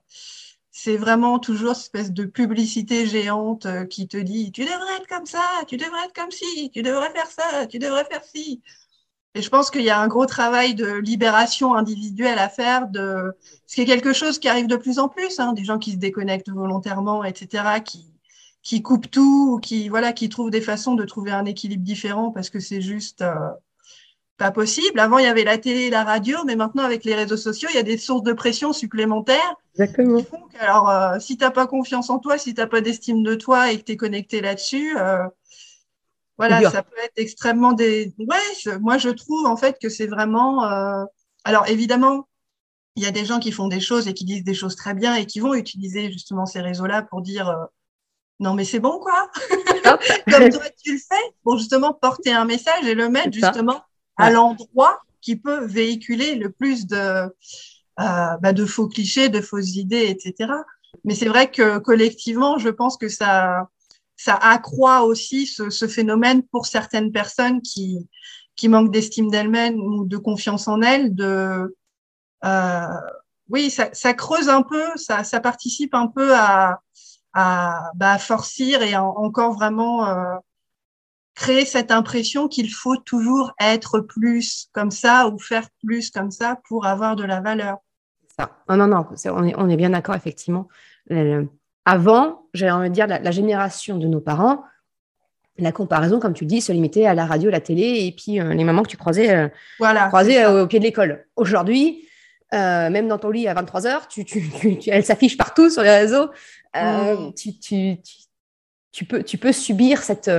c'est 0.71 0.97
vraiment 0.97 1.37
toujours 1.37 1.75
cette 1.75 1.93
espèce 1.93 2.11
de 2.11 2.25
publicité 2.25 3.05
géante 3.05 3.67
euh, 3.67 3.85
qui 3.85 4.07
te 4.07 4.17
dit 4.17 4.51
tu 4.51 4.61
devrais 4.61 4.95
être 4.97 5.07
comme 5.07 5.27
ça, 5.27 5.43
tu 5.67 5.77
devrais 5.77 6.05
être 6.05 6.15
comme 6.15 6.31
ci, 6.31 6.71
tu 6.73 6.81
devrais 6.81 7.11
faire 7.11 7.29
ça, 7.29 7.67
tu 7.67 7.77
devrais 7.77 8.05
faire 8.05 8.23
ci. 8.23 8.63
Et 9.37 9.43
je 9.43 9.49
pense 9.49 9.69
qu'il 9.69 9.83
y 9.83 9.91
a 9.91 9.99
un 9.99 10.07
gros 10.07 10.25
travail 10.25 10.73
de 10.73 10.93
libération 10.93 11.75
individuelle 11.75 12.39
à 12.39 12.49
faire, 12.49 12.87
de 12.87 13.31
ce 13.67 13.75
qui 13.75 13.81
est 13.81 13.85
quelque 13.85 14.11
chose 14.11 14.39
qui 14.39 14.49
arrive 14.49 14.65
de 14.65 14.77
plus 14.77 14.97
en 14.97 15.09
plus, 15.09 15.39
hein, 15.39 15.53
des 15.53 15.63
gens 15.63 15.77
qui 15.77 15.91
se 15.91 15.97
déconnectent 15.97 16.49
volontairement, 16.49 17.23
etc., 17.23 17.63
qui 17.85 18.11
qui 18.63 18.81
coupent 18.81 19.09
tout, 19.09 19.53
ou 19.53 19.59
qui 19.59 19.89
voilà, 19.89 20.11
qui 20.11 20.27
trouvent 20.27 20.49
des 20.49 20.59
façons 20.59 20.95
de 20.95 21.05
trouver 21.05 21.31
un 21.31 21.45
équilibre 21.45 21.83
différent 21.83 22.31
parce 22.31 22.49
que 22.49 22.59
c'est 22.59 22.81
juste 22.81 23.21
euh, 23.21 23.33
pas 24.37 24.49
possible. 24.49 24.99
Avant, 24.99 25.19
il 25.19 25.25
y 25.25 25.27
avait 25.27 25.43
la 25.43 25.59
télé 25.59 25.81
et 25.81 25.89
la 25.91 26.03
radio, 26.03 26.39
mais 26.45 26.55
maintenant, 26.55 26.83
avec 26.83 27.05
les 27.05 27.13
réseaux 27.13 27.37
sociaux, 27.37 27.69
il 27.71 27.75
y 27.75 27.79
a 27.79 27.83
des 27.83 27.97
sources 27.97 28.23
de 28.23 28.33
pression 28.33 28.73
supplémentaires. 28.73 29.55
Exactement. 29.75 30.19
alors, 30.59 30.89
euh, 30.89 31.19
si 31.19 31.37
tu 31.37 31.43
n'as 31.43 31.51
pas 31.51 31.67
confiance 31.67 32.09
en 32.09 32.17
toi, 32.17 32.39
si 32.39 32.55
tu 32.55 32.59
n'as 32.59 32.67
pas 32.67 32.81
d'estime 32.81 33.21
de 33.21 33.35
toi 33.35 33.71
et 33.71 33.77
que 33.77 33.83
tu 33.83 33.91
es 33.91 33.97
connecté 33.97 34.41
là-dessus, 34.41 34.97
euh, 34.97 35.23
voilà, 36.37 36.69
ça 36.69 36.83
peut 36.83 36.97
être 37.03 37.17
extrêmement 37.17 37.73
des. 37.73 38.13
Ouais, 38.19 38.77
moi, 38.79 38.97
je 38.97 39.09
trouve 39.09 39.45
en 39.45 39.57
fait 39.57 39.77
que 39.81 39.89
c'est 39.89 40.07
vraiment. 40.07 40.65
Euh, 40.65 41.03
alors, 41.43 41.67
évidemment, 41.67 42.27
il 42.95 43.03
y 43.03 43.07
a 43.07 43.11
des 43.11 43.25
gens 43.25 43.39
qui 43.39 43.51
font 43.51 43.67
des 43.67 43.79
choses 43.79 44.07
et 44.07 44.13
qui 44.13 44.25
disent 44.25 44.43
des 44.43 44.53
choses 44.53 44.75
très 44.75 44.93
bien 44.93 45.15
et 45.15 45.25
qui 45.25 45.39
vont 45.39 45.53
utiliser 45.53 46.11
justement 46.11 46.45
ces 46.45 46.61
réseaux-là 46.61 47.03
pour 47.03 47.21
dire 47.21 47.55
non, 48.39 48.53
mais 48.53 48.65
c'est 48.65 48.79
bon, 48.79 48.99
quoi. 48.99 49.31
Comme 50.29 50.49
toi, 50.49 50.63
tu 50.83 50.93
le 50.93 50.99
fais 50.99 51.33
pour 51.43 51.57
justement 51.57 51.93
porter 51.93 52.31
un 52.31 52.45
message 52.45 52.85
et 52.85 52.93
le 52.93 53.09
mettre 53.09 53.33
justement 53.33 53.81
à 54.17 54.29
l'endroit 54.29 55.01
qui 55.21 55.35
peut 55.35 55.65
véhiculer 55.65 56.35
le 56.35 56.51
plus 56.51 56.85
de, 56.87 56.95
euh, 56.95 57.27
bah, 57.97 58.53
de 58.53 58.65
faux 58.65 58.87
clichés, 58.87 59.29
de 59.29 59.41
fausses 59.41 59.75
idées, 59.75 60.07
etc. 60.07 60.53
Mais 61.03 61.15
c'est 61.15 61.27
vrai 61.27 61.49
que 61.49 61.79
collectivement, 61.79 62.57
je 62.57 62.69
pense 62.69 62.97
que 62.97 63.09
ça, 63.09 63.69
ça 64.17 64.33
accroît 64.35 65.03
aussi 65.03 65.45
ce, 65.45 65.69
ce 65.69 65.87
phénomène 65.87 66.43
pour 66.43 66.65
certaines 66.65 67.11
personnes 67.11 67.61
qui, 67.61 68.09
qui 68.55 68.67
manquent 68.67 68.91
d'estime 68.91 69.29
d'elles-mêmes 69.29 69.79
ou 69.79 70.05
de 70.05 70.17
confiance 70.17 70.67
en 70.67 70.81
elles. 70.81 71.15
De, 71.15 71.77
euh, 72.43 72.87
oui, 73.49 73.69
ça, 73.69 73.89
ça, 73.93 74.13
creuse 74.13 74.49
un 74.49 74.63
peu, 74.63 74.83
ça, 74.95 75.23
ça 75.23 75.39
participe 75.39 75.93
un 75.93 76.07
peu 76.07 76.35
à, 76.35 76.81
à, 77.33 77.91
bah, 77.95 78.17
forcir 78.17 78.81
et 78.81 78.95
encore 78.97 79.53
vraiment 79.53 80.07
euh, 80.07 80.35
créer 81.35 81.65
cette 81.65 81.91
impression 81.91 82.47
qu'il 82.47 82.73
faut 82.73 82.97
toujours 82.97 83.53
être 83.61 83.99
plus 83.99 84.67
comme 84.73 84.91
ça 84.91 85.29
ou 85.29 85.37
faire 85.37 85.69
plus 85.85 86.09
comme 86.09 86.31
ça 86.31 86.59
pour 86.67 86.87
avoir 86.87 87.15
de 87.15 87.23
la 87.23 87.39
valeur. 87.39 87.77
Ça. 88.35 88.57
Non, 88.67 88.77
non, 88.77 88.87
non, 88.87 89.05
on 89.25 89.43
est, 89.43 89.55
on 89.55 89.69
est 89.69 89.77
bien 89.77 89.91
d'accord, 89.91 90.15
effectivement. 90.15 90.67
Avant, 91.87 92.43
j'ai 92.53 92.69
envie 92.69 92.89
de 92.89 92.93
dire, 92.93 93.07
la, 93.07 93.31
génération 93.31 93.97
de 93.97 94.07
nos 94.07 94.19
parents, 94.19 94.65
la 95.57 95.71
comparaison, 95.71 96.19
comme 96.19 96.33
tu 96.33 96.45
dis, 96.45 96.59
se 96.59 96.73
limitait 96.73 97.05
à 97.05 97.13
la 97.13 97.25
radio, 97.25 97.49
la 97.49 97.61
télé 97.61 98.05
et 98.05 98.11
puis 98.11 98.41
euh, 98.41 98.53
les 98.53 98.65
mamans 98.65 98.83
que 98.83 98.89
tu 98.89 98.97
croisais, 98.97 99.33
euh, 99.33 99.47
voilà, 99.79 100.07
croisais 100.07 100.43
euh, 100.43 100.63
au 100.63 100.67
pied 100.67 100.79
de 100.79 100.83
l'école. 100.83 101.25
Aujourd'hui, 101.37 102.05
même 102.51 103.07
dans 103.07 103.17
ton 103.17 103.29
lit 103.29 103.47
à 103.47 103.53
23 103.53 103.87
heures, 103.87 104.07
tu, 104.09 104.25
tu, 104.25 104.43
tu, 104.79 104.89
elle 104.89 105.05
s'affiche 105.05 105.37
partout 105.37 105.69
sur 105.69 105.81
les 105.81 105.97
réseaux. 105.97 106.29
Mmh. 106.75 107.31
tu, 108.91 109.05
peux, 109.05 109.23
tu 109.23 109.37
peux 109.37 109.53
subir 109.53 110.03
cette, 110.03 110.29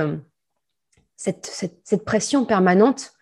cette, 1.17 1.47
cette, 1.83 2.05
pression 2.05 2.45
permanente. 2.45 3.13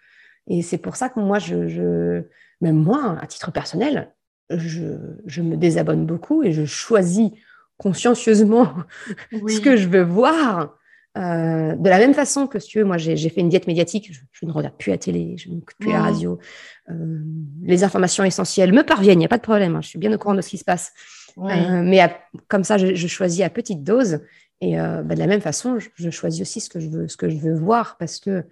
Et 0.47 0.61
c'est 0.61 0.77
pour 0.77 0.97
ça 0.97 1.07
que 1.07 1.21
moi, 1.21 1.39
je, 1.39 1.69
je, 1.69 2.23
même 2.59 2.75
moi, 2.75 3.17
à 3.21 3.25
titre 3.25 3.51
personnel, 3.51 4.13
je, 4.49 4.97
je, 5.25 5.41
me 5.41 5.55
désabonne 5.55 6.05
beaucoup 6.05 6.43
et 6.43 6.51
je 6.51 6.65
choisis 6.65 7.31
consciencieusement 7.77 8.73
ce 9.31 9.59
que 9.59 9.77
je 9.77 9.87
veux 9.87 10.03
voir. 10.03 10.77
Euh, 11.17 11.75
de 11.75 11.89
la 11.89 11.97
même 11.97 12.13
façon 12.13 12.45
que, 12.45 12.59
si 12.59 12.69
tu 12.69 12.79
veux, 12.79 12.85
moi, 12.85 12.97
j'ai 12.97 13.29
fait 13.29 13.41
une 13.41 13.49
diète 13.49 13.65
médiatique. 13.65 14.11
Je, 14.31 14.45
ne 14.45 14.51
regarde 14.51 14.75
plus 14.77 14.91
la 14.91 14.97
télé, 14.97 15.35
je 15.37 15.49
n'écoute 15.49 15.75
plus 15.79 15.91
la 15.91 16.01
radio. 16.01 16.37
Euh, 16.89 17.19
les 17.63 17.83
informations 17.83 18.23
essentielles 18.23 18.71
me 18.71 18.83
parviennent, 18.83 19.17
il 19.17 19.19
n'y 19.19 19.25
a 19.25 19.29
pas 19.29 19.37
de 19.37 19.43
problème. 19.43 19.75
Hein, 19.75 19.81
je 19.81 19.89
suis 19.89 19.99
bien 19.99 20.13
au 20.13 20.17
courant 20.17 20.35
de 20.35 20.41
ce 20.41 20.49
qui 20.49 20.57
se 20.59 20.63
passe. 20.63 20.93
Euh, 21.39 21.81
mais 21.83 21.99
comme 22.47 22.63
ça, 22.63 22.77
je, 22.77 23.07
choisis 23.07 23.41
à 23.41 23.49
petite 23.49 23.83
dose. 23.83 24.19
Et 24.61 24.75
bah, 24.75 25.03
de 25.03 25.19
la 25.19 25.27
même 25.27 25.41
façon, 25.41 25.79
je, 25.79 26.09
choisis 26.11 26.41
aussi 26.41 26.61
ce 26.61 26.69
que 26.69 26.79
je 26.79 26.87
veux, 26.87 27.07
ce 27.07 27.17
que 27.17 27.29
je 27.29 27.37
veux 27.37 27.55
voir 27.55 27.97
parce 27.97 28.19
que, 28.19 28.43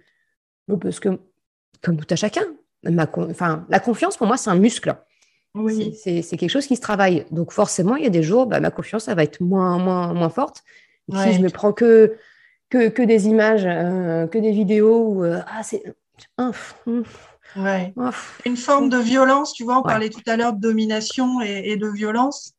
parce 0.80 0.98
que 0.98 1.20
comme 1.82 1.96
tout 1.96 2.06
à 2.10 2.16
chacun, 2.16 2.44
ma, 2.84 3.08
enfin, 3.16 3.64
la 3.68 3.80
confiance 3.80 4.16
pour 4.16 4.26
moi, 4.26 4.36
c'est 4.36 4.50
un 4.50 4.58
muscle. 4.58 4.96
Oui. 5.56 5.94
C'est 5.94 6.22
quelque 6.36 6.50
chose 6.50 6.66
qui 6.66 6.76
se 6.76 6.80
travaille. 6.80 7.26
Donc 7.30 7.52
forcément, 7.52 7.96
il 7.96 8.04
y 8.04 8.06
a 8.06 8.10
des 8.10 8.22
jours, 8.22 8.46
bah, 8.46 8.60
ma 8.60 8.70
confiance, 8.70 9.04
ça 9.04 9.14
va 9.14 9.24
être 9.24 9.40
moins, 9.40 9.78
moins, 9.78 10.12
moins 10.12 10.28
forte. 10.28 10.62
Si 11.12 11.32
je 11.32 11.40
me 11.40 11.50
prends 11.50 11.72
que, 11.72 12.16
que, 12.68 12.88
que 12.88 13.02
des 13.02 13.26
images, 13.26 13.64
euh, 13.64 14.26
que 14.26 14.38
des 14.38 14.52
vidéos, 14.52 15.08
où, 15.08 15.24
euh, 15.24 15.40
ah, 15.46 15.62
c'est... 15.62 15.82
Ouais. 17.56 17.94
Une 18.44 18.56
forme 18.56 18.88
de 18.88 18.98
violence, 18.98 19.52
tu 19.54 19.64
vois, 19.64 19.78
on 19.78 19.82
parlait 19.82 20.10
tout 20.10 20.22
à 20.26 20.36
l'heure 20.36 20.52
de 20.52 20.60
domination 20.60 21.40
et, 21.40 21.76
de 21.76 21.88
violence. 21.88 22.54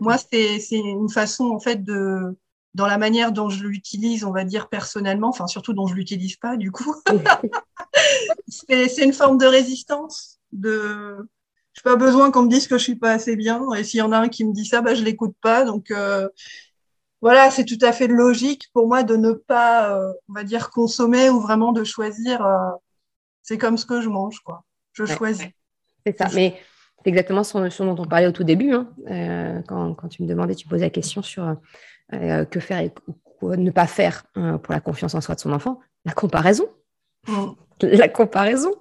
Moi, 0.00 0.16
c'est 0.18 0.60
une 0.70 1.10
façon, 1.10 1.46
en 1.46 1.58
fait, 1.58 1.82
de, 1.82 2.36
dans 2.74 2.86
la 2.86 2.98
manière 2.98 3.32
dont 3.32 3.48
je 3.50 3.64
l'utilise, 3.64 4.24
on 4.24 4.32
va 4.32 4.44
dire 4.44 4.68
personnellement, 4.68 5.28
enfin 5.28 5.46
surtout 5.46 5.72
dont 5.72 5.86
je 5.86 5.94
l'utilise 5.94 6.36
pas 6.36 6.56
du 6.56 6.70
coup. 6.70 6.94
c'est 8.48 9.04
une 9.04 9.12
forme 9.12 9.38
de 9.38 9.46
résistance, 9.46 10.38
de 10.52 11.28
j'ai 11.74 11.82
pas 11.82 11.96
besoin 11.96 12.30
qu'on 12.30 12.42
me 12.42 12.48
dise 12.48 12.66
que 12.66 12.78
je 12.78 12.82
suis 12.82 12.96
pas 12.96 13.12
assez 13.12 13.36
bien. 13.36 13.62
Et 13.74 13.84
s'il 13.84 13.98
y 13.98 14.02
en 14.02 14.12
a 14.12 14.18
un 14.18 14.28
qui 14.28 14.44
me 14.44 14.52
dit 14.52 14.66
ça, 14.66 14.82
bah, 14.82 14.94
je 14.94 15.04
l'écoute 15.04 15.36
pas. 15.40 15.64
Donc 15.64 15.90
euh, 15.90 16.28
voilà, 17.20 17.50
c'est 17.50 17.64
tout 17.64 17.78
à 17.82 17.92
fait 17.92 18.08
logique 18.08 18.68
pour 18.72 18.88
moi 18.88 19.02
de 19.02 19.16
ne 19.16 19.32
pas, 19.32 19.96
euh, 19.96 20.12
on 20.28 20.32
va 20.32 20.44
dire, 20.44 20.70
consommer 20.70 21.30
ou 21.30 21.40
vraiment 21.40 21.72
de 21.72 21.84
choisir. 21.84 22.44
Euh, 22.44 22.70
c'est 23.42 23.58
comme 23.58 23.78
ce 23.78 23.86
que 23.86 24.00
je 24.00 24.08
mange, 24.08 24.40
quoi. 24.40 24.64
Je 24.92 25.04
choisis. 25.04 25.46
C'est 26.04 26.18
ça. 26.18 26.28
Mais 26.34 26.60
c'est 27.02 27.10
exactement 27.10 27.44
ce, 27.44 27.82
dont 27.82 27.96
on 27.98 28.06
parlait 28.06 28.26
au 28.26 28.32
tout 28.32 28.44
début. 28.44 28.72
Hein. 28.72 29.62
Quand, 29.68 29.94
quand, 29.94 30.08
tu 30.08 30.22
me 30.22 30.28
demandais, 30.28 30.54
tu 30.54 30.66
posais 30.66 30.84
la 30.84 30.90
question 30.90 31.22
sur 31.22 31.56
que 32.10 32.60
faire 32.60 32.80
et 32.80 32.92
quoi 33.38 33.56
ne 33.56 33.70
pas 33.70 33.86
faire 33.86 34.24
pour 34.34 34.74
la 34.74 34.80
confiance 34.80 35.14
en 35.14 35.20
soi 35.20 35.34
de 35.36 35.40
son 35.40 35.52
enfant. 35.52 35.80
La 36.04 36.12
comparaison. 36.12 36.66
Mm. 37.28 37.52
La 37.82 38.08
comparaison 38.08 38.72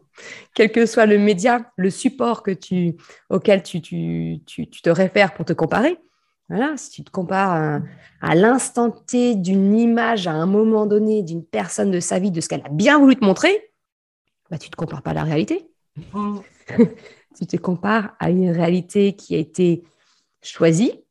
quel 0.53 0.71
que 0.71 0.85
soit 0.85 1.05
le 1.05 1.17
média, 1.17 1.71
le 1.77 1.89
support 1.89 2.43
que 2.43 2.51
tu, 2.51 2.95
auquel 3.29 3.63
tu, 3.63 3.81
tu, 3.81 4.41
tu, 4.45 4.67
te 4.67 4.89
réfères 4.89 5.33
pour 5.33 5.45
te 5.45 5.53
comparer. 5.53 5.97
Voilà, 6.49 6.77
si 6.77 6.89
tu 6.89 7.03
te 7.03 7.11
compares 7.11 7.81
à, 8.21 8.35
l'instant 8.35 8.89
T 8.89 9.35
d'une 9.35 9.77
image 9.77 10.27
à 10.27 10.31
un 10.31 10.47
moment 10.47 10.87
donné 10.87 11.21
d'une 11.21 11.45
personne 11.45 11.91
de 11.91 11.99
sa 11.99 12.17
vie, 12.17 12.31
de 12.31 12.41
ce 12.41 12.49
qu'elle 12.49 12.65
a 12.65 12.69
bien 12.69 12.97
voulu 12.97 13.15
te 13.15 13.23
montrer, 13.23 13.71
bah, 14.49 14.57
tu 14.57 14.67
ne 14.67 14.71
te 14.71 14.75
compares 14.75 15.03
pas 15.03 15.11
à 15.11 15.15
la 15.15 15.23
réalité. 15.23 15.69
Mm. 16.13 16.39
tu 17.37 17.45
te 17.45 17.57
compares 17.57 18.15
à 18.19 18.31
une 18.31 18.49
réalité 18.49 19.13
qui 19.13 19.35
a 19.35 19.37
été 19.37 19.83
choisie, 20.41 21.03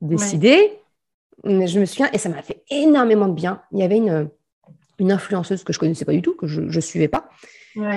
décidée. 0.00 0.78
Je 1.44 1.80
me 1.80 1.86
souviens, 1.86 2.08
et 2.12 2.18
ça 2.18 2.28
m'a 2.28 2.42
fait 2.42 2.62
énormément 2.70 3.28
de 3.28 3.34
bien. 3.34 3.62
Il 3.72 3.80
y 3.80 3.82
avait 3.82 3.98
une, 3.98 4.30
une 5.02 5.12
influenceuse 5.12 5.64
que 5.64 5.72
je 5.72 5.78
ne 5.78 5.80
connaissais 5.80 6.04
pas 6.04 6.12
du 6.12 6.22
tout, 6.22 6.34
que 6.34 6.46
je 6.46 6.60
ne 6.60 6.80
suivais 6.80 7.08
pas, 7.08 7.28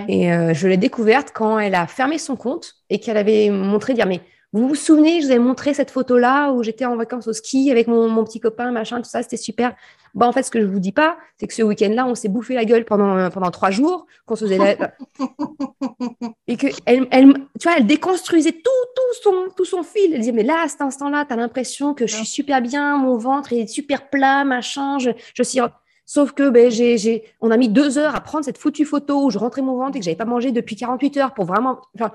et 0.07 0.31
euh, 0.31 0.53
je 0.53 0.67
l'ai 0.67 0.77
découverte 0.77 1.31
quand 1.33 1.59
elle 1.59 1.75
a 1.75 1.87
fermé 1.87 2.17
son 2.17 2.35
compte 2.35 2.75
et 2.89 2.99
qu'elle 2.99 3.17
avait 3.17 3.49
montré, 3.49 3.93
dire, 3.93 4.07
mais 4.07 4.21
vous 4.53 4.69
vous 4.69 4.75
souvenez, 4.75 5.21
je 5.21 5.27
vous 5.27 5.33
ai 5.33 5.39
montré 5.39 5.73
cette 5.73 5.91
photo-là 5.91 6.51
où 6.53 6.63
j'étais 6.63 6.85
en 6.85 6.95
vacances 6.95 7.27
au 7.27 7.33
ski 7.33 7.71
avec 7.71 7.87
mon, 7.87 8.23
petit 8.23 8.39
copain, 8.39 8.71
machin, 8.71 9.01
tout 9.01 9.09
ça, 9.09 9.21
c'était 9.21 9.35
super. 9.35 9.75
Bah, 10.13 10.27
en 10.27 10.31
fait, 10.31 10.43
ce 10.43 10.51
que 10.51 10.61
je 10.61 10.65
vous 10.65 10.79
dis 10.79 10.93
pas, 10.93 11.17
c'est 11.37 11.45
que 11.45 11.53
ce 11.53 11.61
week-end-là, 11.61 12.05
on 12.05 12.15
s'est 12.15 12.29
bouffé 12.29 12.53
la 12.53 12.63
gueule 12.63 12.85
pendant, 12.85 13.17
euh, 13.17 13.29
pendant 13.29 13.51
trois 13.51 13.69
jours, 13.69 14.05
qu'on 14.25 14.37
se 14.37 14.45
faisait 14.45 14.77
et 16.47 16.55
que 16.55 16.67
elle, 16.85 17.05
elle, 17.11 17.33
tu 17.59 17.67
vois, 17.67 17.77
elle 17.77 17.85
déconstruisait 17.85 18.53
tout, 18.53 18.85
tout, 18.95 19.23
son, 19.23 19.47
tout 19.57 19.65
son 19.65 19.83
fil. 19.83 20.13
Elle 20.13 20.21
disait, 20.21 20.31
mais 20.31 20.43
là, 20.43 20.61
à 20.63 20.67
cet 20.69 20.81
instant-là, 20.81 21.25
tu 21.25 21.33
as 21.33 21.35
l'impression 21.35 21.93
que 21.93 22.07
je 22.07 22.15
suis 22.15 22.25
super 22.25 22.61
bien, 22.61 22.97
mon 22.97 23.17
ventre 23.17 23.51
est 23.51 23.67
super 23.67 24.09
plat, 24.09 24.45
machin, 24.45 24.99
je, 24.99 25.09
je 25.33 25.43
suis 25.43 25.59
Sauf 26.05 26.33
que 26.33 26.49
ben, 26.49 26.69
j'ai, 26.69 27.23
on 27.41 27.49
a 27.49 27.57
mis 27.57 27.67
deux 27.67 27.97
heures 27.97 28.15
à 28.15 28.21
prendre 28.21 28.45
cette 28.45 28.59
foutue 28.59 28.85
photo 28.85 29.25
où 29.25 29.31
je 29.31 29.39
rentrais 29.39 29.63
mon 29.63 29.75
ventre 29.75 29.97
et 29.97 29.99
que 29.99 30.05
j'avais 30.05 30.15
pas 30.15 30.25
mangé 30.25 30.51
depuis 30.51 30.75
48 30.75 31.17
heures 31.17 31.33
pour 31.33 31.45
vraiment. 31.45 31.81
Enfin, 31.95 32.11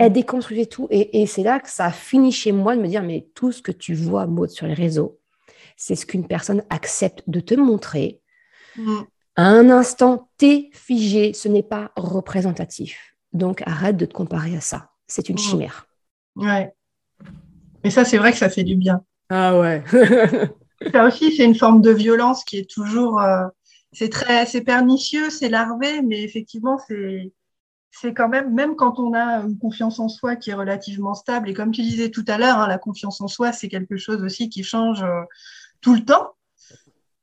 Elle 0.00 0.12
déconstruisait 0.12 0.66
tout. 0.66 0.88
Et, 0.90 1.26
c'est 1.26 1.44
là 1.44 1.60
que 1.60 1.70
ça 1.70 1.86
a 1.86 1.92
fini 1.92 2.32
chez 2.32 2.50
moi 2.50 2.74
de 2.74 2.82
me 2.82 2.88
dire 2.88 3.04
mais 3.04 3.28
tout 3.34 3.52
ce 3.52 3.62
que 3.62 3.70
tu 3.70 3.94
vois, 3.94 4.26
Maud, 4.26 4.50
sur 4.50 4.66
les 4.66 4.74
réseaux, 4.74 5.20
c'est 5.76 5.94
ce 5.94 6.04
qu'une 6.04 6.26
personne 6.26 6.64
accepte 6.68 7.22
de 7.28 7.38
te 7.38 7.54
montrer. 7.54 8.20
À 9.36 9.44
un 9.44 9.70
instant, 9.70 10.30
t'es 10.36 10.70
figé, 10.72 11.32
ce 11.32 11.48
n'est 11.48 11.62
pas 11.62 11.92
représentatif. 11.96 13.16
Donc 13.32 13.62
arrête 13.66 13.96
de 13.96 14.06
te 14.06 14.14
comparer 14.14 14.56
à 14.56 14.60
ça. 14.60 14.90
C'est 15.06 15.28
une 15.28 15.38
chimère. 15.38 15.86
Ouais. 16.34 16.72
Mais 17.84 17.90
ça, 17.90 18.04
c'est 18.04 18.18
vrai 18.18 18.32
que 18.32 18.38
ça 18.38 18.48
fait 18.48 18.64
du 18.64 18.74
bien. 18.74 19.02
Ah 19.28 19.58
ouais. 19.60 19.84
Ça 20.92 21.06
aussi, 21.06 21.34
c'est 21.34 21.44
une 21.44 21.54
forme 21.54 21.80
de 21.80 21.90
violence 21.90 22.44
qui 22.44 22.58
est 22.58 22.70
toujours, 22.70 23.20
euh, 23.20 23.46
c'est 23.92 24.10
très, 24.10 24.46
c'est 24.46 24.60
pernicieux, 24.60 25.30
c'est 25.30 25.48
larvé, 25.48 26.02
mais 26.02 26.22
effectivement, 26.22 26.78
c'est, 26.86 27.32
c'est 27.90 28.12
quand 28.12 28.28
même, 28.28 28.52
même 28.52 28.76
quand 28.76 28.98
on 28.98 29.14
a 29.14 29.40
une 29.40 29.58
confiance 29.58 29.98
en 29.98 30.08
soi 30.08 30.36
qui 30.36 30.50
est 30.50 30.54
relativement 30.54 31.14
stable, 31.14 31.48
et 31.48 31.54
comme 31.54 31.70
tu 31.70 31.82
disais 31.82 32.10
tout 32.10 32.24
à 32.28 32.36
l'heure, 32.36 32.58
hein, 32.58 32.68
la 32.68 32.78
confiance 32.78 33.20
en 33.20 33.28
soi, 33.28 33.52
c'est 33.52 33.68
quelque 33.68 33.96
chose 33.96 34.22
aussi 34.22 34.50
qui 34.50 34.62
change 34.64 35.02
euh, 35.02 35.22
tout 35.80 35.94
le 35.94 36.04
temps. 36.04 36.32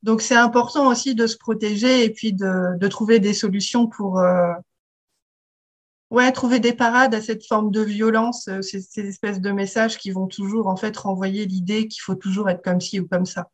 Donc, 0.02 0.22
c'est 0.22 0.36
important 0.36 0.88
aussi 0.88 1.16
de 1.16 1.28
se 1.28 1.38
protéger 1.38 2.04
et 2.04 2.10
puis 2.10 2.34
de, 2.34 2.88
trouver 2.88 3.20
des 3.20 3.34
solutions 3.34 3.88
pour, 3.88 4.20
euh, 4.20 4.52
ouais, 6.14 6.32
trouver 6.32 6.60
des 6.60 6.74
parades 6.74 7.16
à 7.16 7.22
cette 7.22 7.46
forme 7.46 7.72
de 7.72 7.82
violence, 7.82 8.48
euh, 8.48 8.62
ces, 8.62 8.86
espèces 9.00 9.42
de 9.42 9.52
messages 9.52 9.98
qui 9.98 10.12
vont 10.12 10.28
toujours 10.28 10.68
en 10.68 10.78
fait 10.78 10.96
renvoyer 10.96 11.46
l'idée 11.46 11.88
qu'il 11.88 12.02
faut 12.02 12.16
toujours 12.16 12.50
être 12.50 12.64
comme 12.64 12.80
ci 12.80 13.00
ou 13.00 13.08
comme 13.08 13.26
ça. 13.26 13.50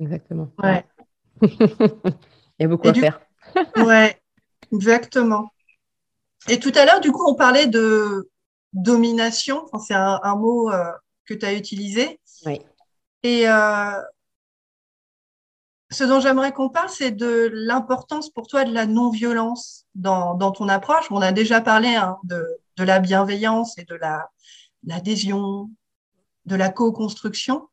Exactement. 0.00 0.50
Ouais. 0.62 0.84
Il 1.42 2.62
y 2.62 2.64
a 2.64 2.68
beaucoup 2.68 2.88
à 2.88 2.94
faire. 2.94 3.20
ouais, 3.76 4.20
exactement. 4.72 5.52
Et 6.48 6.58
tout 6.58 6.72
à 6.74 6.86
l'heure, 6.86 7.00
du 7.00 7.12
coup, 7.12 7.24
on 7.28 7.34
parlait 7.34 7.66
de 7.66 8.30
domination. 8.72 9.66
c'est 9.86 9.94
un, 9.94 10.36
mot 10.36 10.70
euh, 10.70 10.90
que 11.26 11.34
tu 11.34 11.44
as 11.44 11.52
utilisé. 11.52 12.18
Oui. 12.46 12.60
Et 13.22 13.48
euh, 13.48 13.92
ce 15.90 16.04
dont 16.04 16.20
j'aimerais 16.20 16.52
qu'on 16.52 16.68
parle, 16.68 16.90
c'est 16.90 17.10
de 17.10 17.50
l'importance 17.52 18.30
pour 18.30 18.46
toi 18.46 18.64
de 18.64 18.72
la 18.72 18.86
non-violence 18.86 19.86
dans, 19.94 20.52
ton 20.52 20.68
approche. 20.68 21.10
On 21.10 21.22
a 21.22 21.32
déjà 21.32 21.60
parlé 21.60 21.94
hein, 21.94 22.18
de, 22.24 22.44
la 22.78 22.98
bienveillance 22.98 23.78
et 23.78 23.84
de 23.84 23.98
l'adhésion, 24.84 25.70
de 26.44 26.56
la 26.56 26.68
co-construction. 26.68 27.68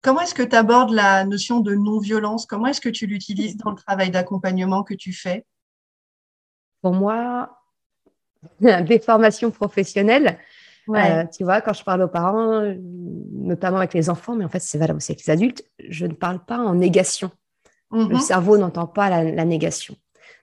Comment 0.00 0.20
est-ce 0.20 0.34
que 0.34 0.44
tu 0.44 0.54
abordes 0.54 0.92
la 0.92 1.24
notion 1.24 1.58
de 1.58 1.74
non-violence? 1.74 2.46
Comment 2.46 2.66
est-ce 2.66 2.80
que 2.80 2.88
tu 2.88 3.06
l'utilises 3.06 3.56
dans 3.56 3.70
le 3.70 3.76
travail 3.76 4.10
d'accompagnement 4.10 4.84
que 4.84 4.94
tu 4.94 5.12
fais? 5.12 5.44
Pour 6.82 6.92
moi, 6.94 7.60
des 8.60 9.00
formations 9.00 9.50
professionnelles, 9.50 10.38
euh, 10.88 11.24
tu 11.26 11.44
vois, 11.44 11.60
quand 11.60 11.72
je 11.72 11.84
parle 11.84 12.02
aux 12.02 12.08
parents, 12.08 12.62
notamment 13.32 13.78
avec 13.78 13.94
les 13.94 14.10
enfants, 14.10 14.34
mais 14.34 14.44
en 14.44 14.48
fait, 14.48 14.60
c'est 14.60 14.78
valable 14.78 14.98
aussi 14.98 15.12
avec 15.12 15.26
les 15.26 15.32
adultes, 15.32 15.64
je 15.88 16.06
ne 16.06 16.14
parle 16.14 16.44
pas 16.44 16.58
en 16.58 16.74
négation. 16.74 17.30
Le 17.90 18.04
mhm. 18.04 18.20
cerveau 18.20 18.58
n'entend 18.58 18.86
pas 18.86 19.08
la, 19.08 19.44
négation. 19.44 19.96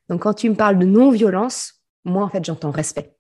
Donc, 0.10 0.22
quand 0.22 0.34
tu 0.34 0.50
me 0.50 0.56
parles 0.56 0.80
de 0.80 0.86
non-violence, 0.86 1.84
moi, 2.04 2.24
en 2.24 2.30
fait, 2.30 2.44
j'entends 2.44 2.72
respect. 2.72 3.16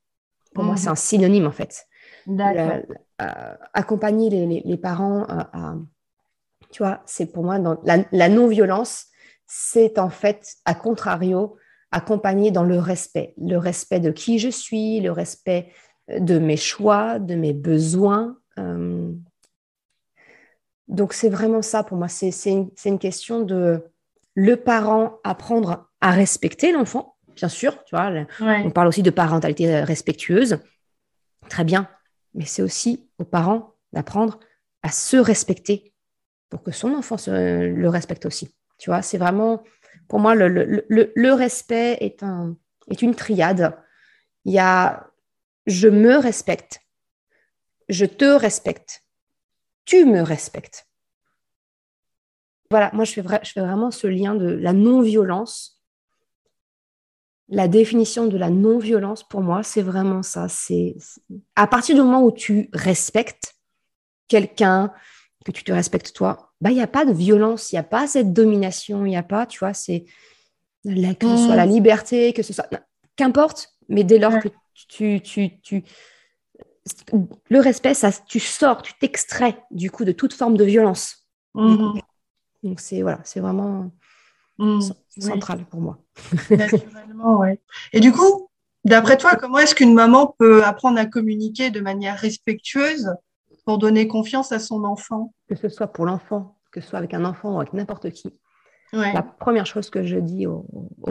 Pour 0.53 0.63
moi, 0.63 0.77
c'est 0.77 0.87
mhm. 0.87 0.93
un 0.93 0.95
synonyme, 0.95 1.47
en 1.47 1.51
fait. 1.51 1.85
Euh, 2.27 3.53
accompagner 3.73 4.29
les, 4.29 4.77
parents 4.77 5.25
à, 5.27 5.75
tu 6.71 6.83
vois, 6.83 7.01
c'est 7.05 7.27
pour 7.31 7.43
moi, 7.43 7.59
dans 7.59 7.79
la, 7.83 8.29
non-violence, 8.29 9.05
c'est 9.47 9.99
en 9.99 10.09
fait, 10.09 10.55
à 10.65 10.73
contrario, 10.73 11.57
accompagner 11.91 12.51
dans 12.51 12.63
le 12.63 12.79
respect. 12.79 13.33
Le 13.37 13.57
respect 13.57 13.99
de 13.99 14.11
qui 14.11 14.39
je 14.39 14.49
suis, 14.49 14.99
le 14.99 15.11
respect 15.11 15.71
de 16.07 16.39
mes 16.39 16.57
choix, 16.57 17.19
de 17.19 17.35
mes 17.35 17.53
besoins. 17.53 18.37
Euh, 18.57 19.11
donc 20.87 21.13
c'est 21.13 21.29
vraiment 21.29 21.61
ça 21.61 21.83
pour 21.83 21.97
moi. 21.97 22.07
C'est 22.07 22.31
une, 22.45 22.99
question 22.99 23.41
de 23.41 23.83
le 24.35 24.55
parent 24.55 25.19
apprendre 25.23 25.89
à 26.01 26.11
respecter 26.11 26.71
l'enfant, 26.71 27.15
bien 27.35 27.49
sûr. 27.49 27.83
Tu 27.85 27.95
vois, 27.95 28.11
on 28.39 28.69
parle 28.69 28.87
aussi 28.87 29.03
de 29.03 29.09
parentalité 29.09 29.81
respectueuse, 29.81 30.59
très 31.49 31.63
bien. 31.63 31.89
Mais 32.33 32.45
c'est 32.45 32.61
aussi 32.61 33.09
aux 33.17 33.25
parents 33.25 33.73
d'apprendre 33.93 34.39
à 34.83 34.91
se 34.91 35.17
respecter 35.17 35.93
pour 36.49 36.61
que 36.61 36.71
son 36.71 36.93
enfant 36.93 37.15
le 37.27 37.87
respecte 37.87 38.25
aussi. 38.25 38.55
Tu 38.77 38.89
vois, 38.89 39.01
c'est 39.01 39.17
vraiment, 39.17 39.63
pour 40.07 40.19
moi, 40.19 40.35
le, 40.35 41.31
respect 41.31 41.97
est, 42.01 42.21
un, 42.21 42.55
est 42.89 43.01
une 43.01 43.15
triade. 43.15 43.75
Il 44.43 44.53
y 44.53 44.59
a 44.59 45.07
je 45.65 45.87
me 45.87 46.17
respecte, 46.17 46.81
je 47.89 48.05
te 48.05 48.25
respecte, 48.25 49.03
tu 49.85 50.05
me 50.05 50.21
respectes. 50.21 50.87
Voilà, 52.69 52.89
moi 52.93 53.05
je 53.05 53.13
fais, 53.13 53.23
je 53.43 53.51
fais 53.51 53.61
vraiment 53.61 53.91
ce 53.91 54.07
lien 54.07 54.35
de 54.35 54.47
la 54.47 54.73
non-violence. 54.73 55.83
La 57.47 57.67
définition 57.67 58.25
de 58.25 58.37
la 58.37 58.49
non-violence, 58.49 59.23
pour 59.23 59.41
moi, 59.41 59.61
c'est 59.61 59.83
vraiment 59.83 60.23
ça. 60.23 60.47
C'est 60.49 60.95
à 61.55 61.67
partir 61.67 61.95
du 61.95 62.01
moment 62.01 62.23
où 62.23 62.31
tu 62.31 62.69
respectes 62.73 63.53
quelqu'un, 64.27 64.91
que 65.45 65.51
tu 65.51 65.63
te 65.63 65.71
respectes 65.71 66.11
toi, 66.13 66.53
bah 66.59 66.71
il 66.71 66.75
n'y 66.75 66.81
a 66.81 66.87
pas 66.87 67.05
de 67.05 67.13
violence, 67.13 67.71
il 67.71 67.75
n'y 67.75 67.79
a 67.79 67.83
pas 67.83 68.07
cette 68.07 68.33
domination, 68.33 69.05
il 69.05 69.09
n'y 69.09 69.17
a 69.17 69.23
pas, 69.23 69.45
tu 69.45 69.59
vois, 69.59 69.75
c'est 69.75 70.05
que 70.83 70.91
ce 70.91 71.45
soit 71.45 71.55
la 71.55 71.67
mmh. 71.67 71.69
liberté, 71.69 72.33
que 72.33 72.41
ce 72.41 72.53
soit 72.53 72.67
qu'importe, 73.15 73.69
mais 73.89 74.03
dès 74.03 74.17
lors 74.17 74.39
que 74.39 74.49
tu, 74.87 75.21
tu, 75.21 75.61
tu, 75.61 75.83
le 77.49 77.59
respect, 77.59 77.93
ça, 77.93 78.11
tu 78.11 78.39
sors, 78.39 78.81
tu 78.81 78.93
t'extrais 78.99 79.63
du 79.71 79.89
coup 79.89 80.05
de 80.05 80.11
toute 80.11 80.33
forme 80.33 80.57
de 80.57 80.63
violence. 80.63 81.27
Mmh. 81.55 81.99
Donc 82.63 82.79
c'est 82.79 83.01
voilà, 83.01 83.19
c'est 83.23 83.39
vraiment 83.39 83.91
mmh. 84.59 84.81
central 85.19 85.65
pour 85.65 85.81
moi. 85.81 85.99
Naturellement, 86.49 87.39
ouais. 87.39 87.59
Et 87.93 87.99
du 87.99 88.11
coup, 88.11 88.49
d'après 88.83 89.17
toi, 89.17 89.35
comment 89.35 89.59
est-ce 89.59 89.75
qu'une 89.75 89.93
maman 89.93 90.35
peut 90.37 90.63
apprendre 90.63 90.99
à 90.99 91.05
communiquer 91.05 91.71
de 91.71 91.79
manière 91.79 92.17
respectueuse 92.17 93.15
pour 93.65 93.77
donner 93.77 94.07
confiance 94.07 94.51
à 94.51 94.59
son 94.59 94.83
enfant? 94.83 95.33
Que 95.47 95.55
ce 95.55 95.69
soit 95.69 95.87
pour 95.87 96.05
l'enfant, 96.05 96.57
que 96.71 96.81
ce 96.81 96.89
soit 96.89 96.99
avec 96.99 97.13
un 97.13 97.25
enfant 97.25 97.55
ou 97.55 97.59
avec 97.59 97.73
n'importe 97.73 98.11
qui. 98.11 98.31
La 98.93 99.23
première 99.23 99.65
chose 99.65 99.89
que 99.89 100.03
je 100.03 100.17
dis 100.17 100.47
aux, 100.47 100.65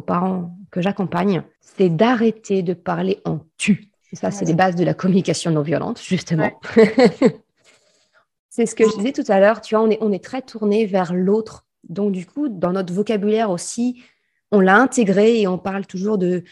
parents 0.07 0.57
que 0.71 0.81
j'accompagne, 0.81 1.43
c'est 1.61 1.91
d'arrêter 1.91 2.63
de 2.63 2.73
parler 2.73 3.21
en 3.25 3.41
tu. 3.59 3.91
ça, 4.13 4.31
c'est 4.31 4.45
les 4.45 4.55
bases 4.55 4.77
de 4.77 4.85
la 4.85 4.95
communication 4.95 5.51
non 5.51 5.63
violente, 5.63 6.01
justement. 6.03 6.51
c'est 8.49 8.67
ce 8.67 8.75
que 8.75 8.85
je 8.89 8.97
disais 8.97 9.13
tout 9.13 9.25
à 9.29 9.41
l'heure, 9.41 9.61
tu 9.61 9.75
vois, 9.75 9.85
on 9.85 9.91
est, 9.91 9.99
on 10.01 10.13
est 10.13 10.23
très 10.23 10.41
tourné 10.41 10.87
vers 10.87 11.13
l'autre. 11.13 11.67
Donc, 11.89 12.13
du 12.13 12.25
coup, 12.25 12.49
dans 12.49 12.73
notre 12.73 12.95
vocabulaire 12.95 13.51
aussi, 13.51 14.03
on 14.51 14.61
l'a 14.61 14.77
intégré 14.77 15.41
et 15.41 15.47
on 15.47 15.59
parle 15.59 15.87
toujours 15.87 16.17
de 16.17 16.45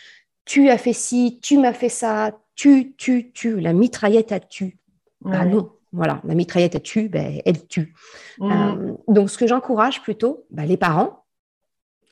tu 0.45 0.68
as 0.68 0.79
fait 0.79 0.93
ci, 0.93 1.39
tu 1.41 1.57
m'as 1.59 1.73
fait 1.73 1.89
ça, 1.89 2.33
tu, 2.55 2.95
tu, 2.97 3.33
tu. 3.33 3.61
La 3.61 3.73
mitraillette 3.73 4.33
a 4.33 4.41
tu. 4.41 4.79
Ah 5.31 5.45
non, 5.45 5.70
voilà, 5.93 6.20
la 6.24 6.34
mitraillette 6.34 6.74
a 6.74 6.80
tu, 6.80 7.09
ben, 7.09 7.40
elle 7.45 7.66
tue. 7.66 7.95
Mmh. 8.38 8.53
Euh, 8.53 8.93
donc, 9.09 9.30
ce 9.30 9.36
que 9.36 9.47
j'encourage 9.47 10.03
plutôt, 10.03 10.47
ben, 10.51 10.64
les 10.64 10.76
parents, 10.78 11.22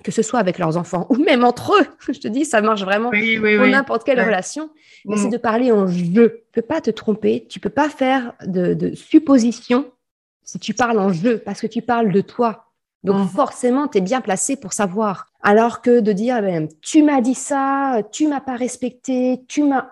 que 0.03 0.13
ce 0.13 0.23
soit 0.23 0.39
avec 0.39 0.59
leurs 0.59 0.77
enfants 0.77 1.07
ou 1.11 1.17
même 1.17 1.45
entre 1.45 1.75
eux. 1.75 1.87
Je 2.13 2.21
te 2.21 2.29
dis, 2.29 2.45
ça 2.45 2.61
marche 2.61 2.83
vraiment 2.83 3.11
pour 3.11 3.67
n'importe 3.67 4.05
quelle 4.05 4.21
relation. 4.21 4.71
Mais 5.07 5.17
c'est 5.17 5.29
de 5.29 5.37
parler 5.37 5.73
en 5.73 5.87
je. 5.87 6.05
Tu 6.05 6.11
ne 6.11 6.29
peux 6.53 6.63
pas 6.63 6.81
te 6.81 6.91
tromper, 6.91 7.47
tu 7.49 7.59
ne 7.59 7.63
peux 7.63 7.71
pas 7.71 7.89
faire 7.89 8.35
de, 8.45 8.95
suppositions 8.95 9.91
si 10.43 10.59
tu 10.59 10.75
parles 10.75 10.99
en 10.99 11.13
je, 11.13 11.37
parce 11.37 11.61
que 11.61 11.67
tu 11.67 11.81
parles 11.81 12.13
de 12.13 12.21
toi. 12.21 12.67
Donc 13.05 13.25
mm. 13.25 13.29
forcément, 13.29 13.89
tu 13.89 13.99
es 13.99 14.01
bien 14.01 14.21
placé 14.21 14.57
pour 14.57 14.73
savoir. 14.73 15.27
Alors 15.43 15.81
que 15.81 16.01
de 16.01 16.13
dire, 16.13 16.43
ben, 16.43 16.69
tu 16.83 17.03
m'as 17.03 17.21
dit 17.21 17.35
ça, 17.35 18.03
tu 18.13 18.27
m'as 18.27 18.41
pas 18.41 18.57
respecté, 18.57 19.43
tu 19.49 19.63
m'as 19.63 19.89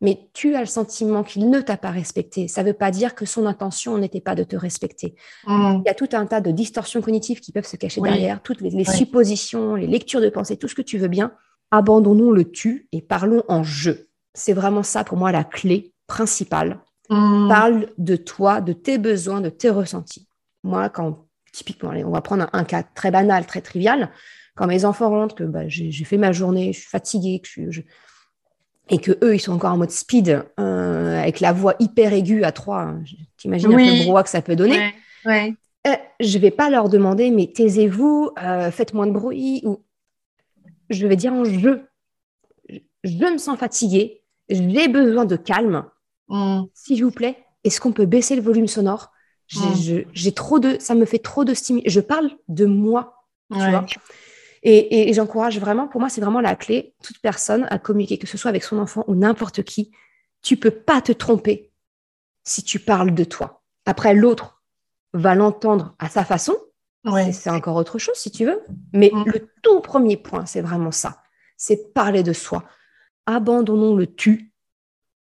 mais 0.00 0.28
tu 0.34 0.54
as 0.54 0.60
le 0.60 0.66
sentiment 0.66 1.22
qu'il 1.22 1.48
ne 1.48 1.60
t'a 1.60 1.76
pas 1.76 1.90
respecté. 1.90 2.48
Ça 2.48 2.62
ne 2.62 2.68
veut 2.68 2.74
pas 2.74 2.90
dire 2.90 3.14
que 3.14 3.24
son 3.24 3.46
intention 3.46 3.96
n'était 3.98 4.20
pas 4.20 4.34
de 4.34 4.44
te 4.44 4.56
respecter. 4.56 5.14
Mm. 5.46 5.78
Il 5.80 5.86
y 5.86 5.90
a 5.90 5.94
tout 5.94 6.08
un 6.12 6.26
tas 6.26 6.40
de 6.40 6.50
distorsions 6.50 7.00
cognitives 7.00 7.40
qui 7.40 7.52
peuvent 7.52 7.66
se 7.66 7.76
cacher 7.76 8.00
derrière, 8.00 8.42
toutes 8.42 8.60
les, 8.60 8.84
suppositions, 8.84 9.74
les 9.74 9.86
lectures 9.86 10.20
de 10.20 10.28
pensée, 10.28 10.56
tout 10.56 10.68
ce 10.68 10.74
que 10.74 10.82
tu 10.82 10.98
veux 10.98 11.08
bien. 11.08 11.32
Abandonnons 11.70 12.30
le 12.30 12.50
tu 12.50 12.88
et 12.92 13.00
parlons 13.00 13.42
en 13.48 13.62
je. 13.62 13.92
C'est 14.34 14.52
vraiment 14.52 14.82
ça 14.82 15.02
pour 15.02 15.16
moi 15.16 15.32
la 15.32 15.44
clé 15.44 15.94
principale. 16.06 16.80
Mm. 17.08 17.48
Parle 17.48 17.88
de 17.96 18.16
toi, 18.16 18.60
de 18.60 18.72
tes 18.72 18.98
besoins, 18.98 19.40
de 19.40 19.48
tes 19.48 19.70
ressentis. 19.70 20.28
Moi, 20.62 20.90
quand 20.90 21.26
typiquement, 21.52 21.90
on 21.90 22.10
va 22.10 22.20
prendre 22.20 22.48
un, 22.52 22.64
cas 22.64 22.82
très 22.82 23.10
banal, 23.10 23.46
très 23.46 23.62
trivial. 23.62 24.10
Quand 24.56 24.66
mes 24.66 24.84
enfants 24.84 25.08
rentrent, 25.08 25.34
que 25.34 25.44
bah, 25.44 25.68
j'ai 25.68 26.04
fait 26.04 26.18
ma 26.18 26.32
journée, 26.32 26.72
je 26.72 26.80
suis 26.80 26.88
fatiguée, 26.88 27.40
que 27.40 27.70
je 27.70 27.80
et 28.88 28.98
que 28.98 29.12
eux 29.22 29.34
ils 29.34 29.40
sont 29.40 29.52
encore 29.52 29.72
en 29.72 29.78
mode 29.78 29.90
speed 29.90 30.44
euh, 30.60 31.20
avec 31.20 31.40
la 31.40 31.52
voix 31.52 31.74
hyper 31.80 32.12
aiguë 32.12 32.44
à 32.44 32.52
trois 32.52 32.94
t'imagines 33.36 33.72
un 33.72 33.76
peu 33.76 33.84
le 33.84 34.04
brouhaha 34.04 34.22
que 34.22 34.30
ça 34.30 34.42
peut 34.42 34.56
donner. 34.56 34.94
Ouais, 35.24 35.54
euh, 35.86 35.96
je 36.20 36.38
vais 36.38 36.50
pas 36.50 36.70
leur 36.70 36.88
demander 36.88 37.30
mais 37.30 37.50
taisez-vous 37.52 38.30
euh, 38.42 38.70
faites 38.70 38.94
moins 38.94 39.06
de 39.06 39.12
bruit 39.12 39.62
ou 39.64 39.84
je 40.90 41.06
vais 41.06 41.16
dire 41.16 41.32
en 41.32 41.44
je. 41.44 41.80
Je 43.04 43.24
me 43.24 43.38
sens 43.38 43.58
fatiguée 43.58 44.22
j'ai 44.48 44.88
besoin 44.88 45.24
de 45.24 45.36
calme. 45.36 45.84
Mm. 46.28 46.62
s'il 46.74 47.04
vous 47.04 47.12
plaît 47.12 47.38
est-ce 47.62 47.80
qu'on 47.80 47.92
peut 47.92 48.06
baisser 48.06 48.34
le 48.34 48.42
volume 48.42 48.66
sonore? 48.66 49.12
J'ai 49.46 50.04
mm. 50.04 50.32
trop 50.32 50.58
de 50.58 50.76
ça 50.80 50.94
me 50.94 51.04
fait 51.04 51.18
trop 51.18 51.44
de 51.44 51.54
stimuli 51.54 51.84
je 51.86 52.00
parle 52.00 52.30
de 52.48 52.66
moi 52.66 53.24
tu 53.52 53.58
vois? 53.58 53.86
Et, 54.68 55.12
j'encourage 55.12 55.60
vraiment, 55.60 55.86
pour 55.86 56.00
moi, 56.00 56.10
c'est 56.10 56.20
vraiment 56.20 56.40
la 56.40 56.56
clé, 56.56 56.94
toute 57.00 57.20
personne 57.20 57.68
à 57.70 57.78
communiquer, 57.78 58.18
que 58.18 58.26
ce 58.26 58.36
soit 58.36 58.48
avec 58.48 58.64
son 58.64 58.78
enfant 58.78 59.04
ou 59.06 59.14
n'importe 59.14 59.62
qui. 59.62 59.92
Tu 60.42 60.56
peux 60.56 60.72
pas 60.72 61.00
te 61.00 61.12
tromper 61.12 61.70
si 62.42 62.64
tu 62.64 62.80
parles 62.80 63.14
de 63.14 63.22
toi. 63.22 63.62
Après, 63.84 64.12
l'autre 64.12 64.60
va 65.12 65.36
l'entendre 65.36 65.94
à 66.00 66.08
sa 66.08 66.24
façon. 66.24 66.56
C'est 67.32 67.50
encore 67.50 67.76
autre 67.76 68.00
chose, 68.00 68.16
si 68.16 68.32
tu 68.32 68.44
veux. 68.44 68.60
Mais 68.92 69.12
mm. 69.12 69.24
le 69.26 69.48
tout 69.62 69.80
premier 69.80 70.16
point, 70.16 70.44
c'est 70.46 70.62
vraiment 70.62 70.90
ça. 70.90 71.22
C'est 71.56 71.94
parler 71.94 72.24
de 72.24 72.32
soi. 72.32 72.64
Abandonnons 73.26 73.94
le 73.94 74.12
tu 74.12 74.52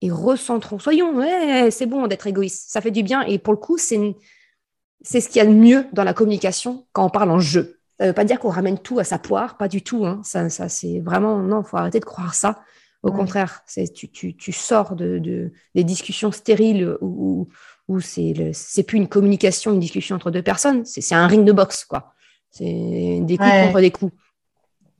et 0.00 0.12
recentrons. 0.12 0.78
Soyons, 0.78 1.12
c'est 1.70 1.86
bon 1.86 2.06
d'être 2.06 2.28
égoïste. 2.28 2.70
Ça 2.70 2.80
fait 2.80 2.92
du 2.92 3.02
bien. 3.02 3.22
Et 3.22 3.40
pour 3.40 3.52
le 3.52 3.58
coup, 3.58 3.78
c'est 3.78 4.16
c'est 5.00 5.20
ce 5.20 5.28
qu'il 5.28 5.36
y 5.36 5.40
a 5.40 5.46
de 5.46 5.52
mieux 5.52 5.86
dans 5.92 6.04
la 6.04 6.14
communication 6.14 6.86
quand 6.92 7.04
on 7.04 7.10
parle 7.10 7.32
en 7.32 7.40
jeu. 7.40 7.80
Ça 7.98 8.04
ne 8.04 8.10
veut 8.10 8.14
pas 8.14 8.24
dire 8.24 8.40
qu'on 8.40 8.50
ramène 8.50 8.78
tout 8.78 8.98
à 8.98 9.04
sa 9.04 9.18
poire, 9.18 9.56
pas 9.56 9.68
du 9.68 9.82
tout. 9.82 10.04
Hein. 10.04 10.20
Ça, 10.24 10.48
ça 10.48 10.68
c'est 10.68 11.00
vraiment, 11.00 11.38
non, 11.38 11.62
il 11.62 11.66
faut 11.66 11.76
arrêter 11.76 12.00
de 12.00 12.04
croire 12.04 12.34
ça. 12.34 12.60
Au 13.02 13.12
contraire, 13.12 13.62
c'est, 13.66 13.92
tu, 13.92 14.08
tu, 14.08 14.34
tu, 14.34 14.50
sors 14.50 14.96
de, 14.96 15.18
de, 15.18 15.52
des 15.74 15.84
discussions 15.84 16.32
stériles 16.32 16.96
où, 17.02 17.48
où 17.86 18.00
c'est, 18.00 18.50
c'est 18.54 18.82
plus 18.82 18.96
une 18.96 19.08
communication, 19.08 19.72
une 19.72 19.80
discussion 19.80 20.16
entre 20.16 20.30
deux 20.30 20.42
personnes, 20.42 20.86
c'est, 20.86 21.14
un 21.14 21.26
ring 21.26 21.44
de 21.44 21.52
boxe, 21.52 21.84
quoi. 21.84 22.14
C'est 22.50 23.20
des 23.20 23.36
coups 23.36 23.50
contre 23.66 23.80
des 23.80 23.90
coups. 23.90 24.12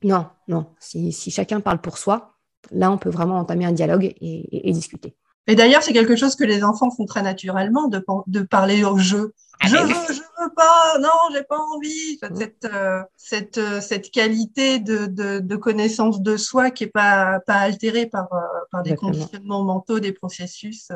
Non, 0.03 0.27
non. 0.47 0.67
Si, 0.77 1.11
si, 1.11 1.31
chacun 1.31 1.61
parle 1.61 1.81
pour 1.81 1.97
soi, 1.97 2.35
là, 2.69 2.91
on 2.91 2.99
peut 2.99 3.09
vraiment 3.09 3.39
entamer 3.39 3.65
un 3.65 3.71
dialogue 3.71 4.03
et, 4.03 4.69
et 4.69 4.71
discuter. 4.71 5.15
Et 5.47 5.55
d'ailleurs, 5.55 5.83
c'est 5.83 5.93
quelque 5.93 6.15
chose 6.15 6.35
que 6.35 6.43
les 6.43 6.63
enfants 6.63 6.89
font 6.91 7.05
très 7.05 7.21
naturellement, 7.21 7.87
de, 7.87 8.03
de 8.27 8.41
parler 8.41 8.83
au 8.83 8.97
jeu. 8.97 9.33
Ah, 9.61 9.67
je 9.67 9.77
veux, 9.77 9.87
je 9.87 10.19
veux 10.19 10.53
pas, 10.55 10.97
non, 10.99 11.09
j'ai 11.31 11.43
pas 11.43 11.59
envie. 11.59 12.19
Mmh. 12.21 12.35
Cette, 12.35 12.65
euh, 12.65 13.01
cette, 13.15 13.57
euh, 13.57 13.79
cette 13.79 14.11
qualité 14.11 14.79
de, 14.79 15.05
de, 15.05 15.39
de, 15.39 15.55
connaissance 15.55 16.21
de 16.21 16.35
soi 16.35 16.71
qui 16.71 16.85
est 16.85 16.87
pas, 16.87 17.39
pas 17.45 17.55
altérée 17.55 18.05
par, 18.05 18.33
euh, 18.33 18.41
par 18.71 18.83
des 18.83 18.95
conditionnements 18.95 19.63
mentaux, 19.63 19.99
des 19.99 20.11
processus. 20.11 20.89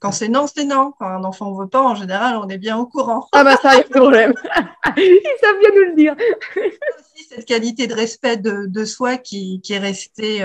Quand 0.00 0.10
c'est 0.10 0.28
non, 0.28 0.46
c'est 0.46 0.64
non. 0.64 0.92
Quand 0.98 1.06
un 1.06 1.24
enfant 1.24 1.52
veut 1.54 1.68
pas, 1.68 1.82
en 1.82 1.94
général, 1.94 2.36
on 2.36 2.48
est 2.48 2.58
bien 2.58 2.76
au 2.76 2.86
courant. 2.86 3.28
Ah 3.32 3.44
bah 3.44 3.56
ça, 3.62 3.74
il 3.74 3.78
y 3.78 3.80
a 3.80 3.84
problème. 3.84 4.34
Ils 4.96 5.36
savent 5.40 5.58
bien 5.60 5.70
nous 5.74 5.90
le 5.90 5.94
dire. 5.96 6.16
aussi 6.56 7.28
cette 7.28 7.44
qualité 7.44 7.86
de 7.86 7.94
respect 7.94 8.36
de, 8.36 8.66
de 8.66 8.84
soi 8.84 9.16
qui, 9.16 9.60
qui 9.62 9.74
est 9.74 9.78
restée 9.78 10.44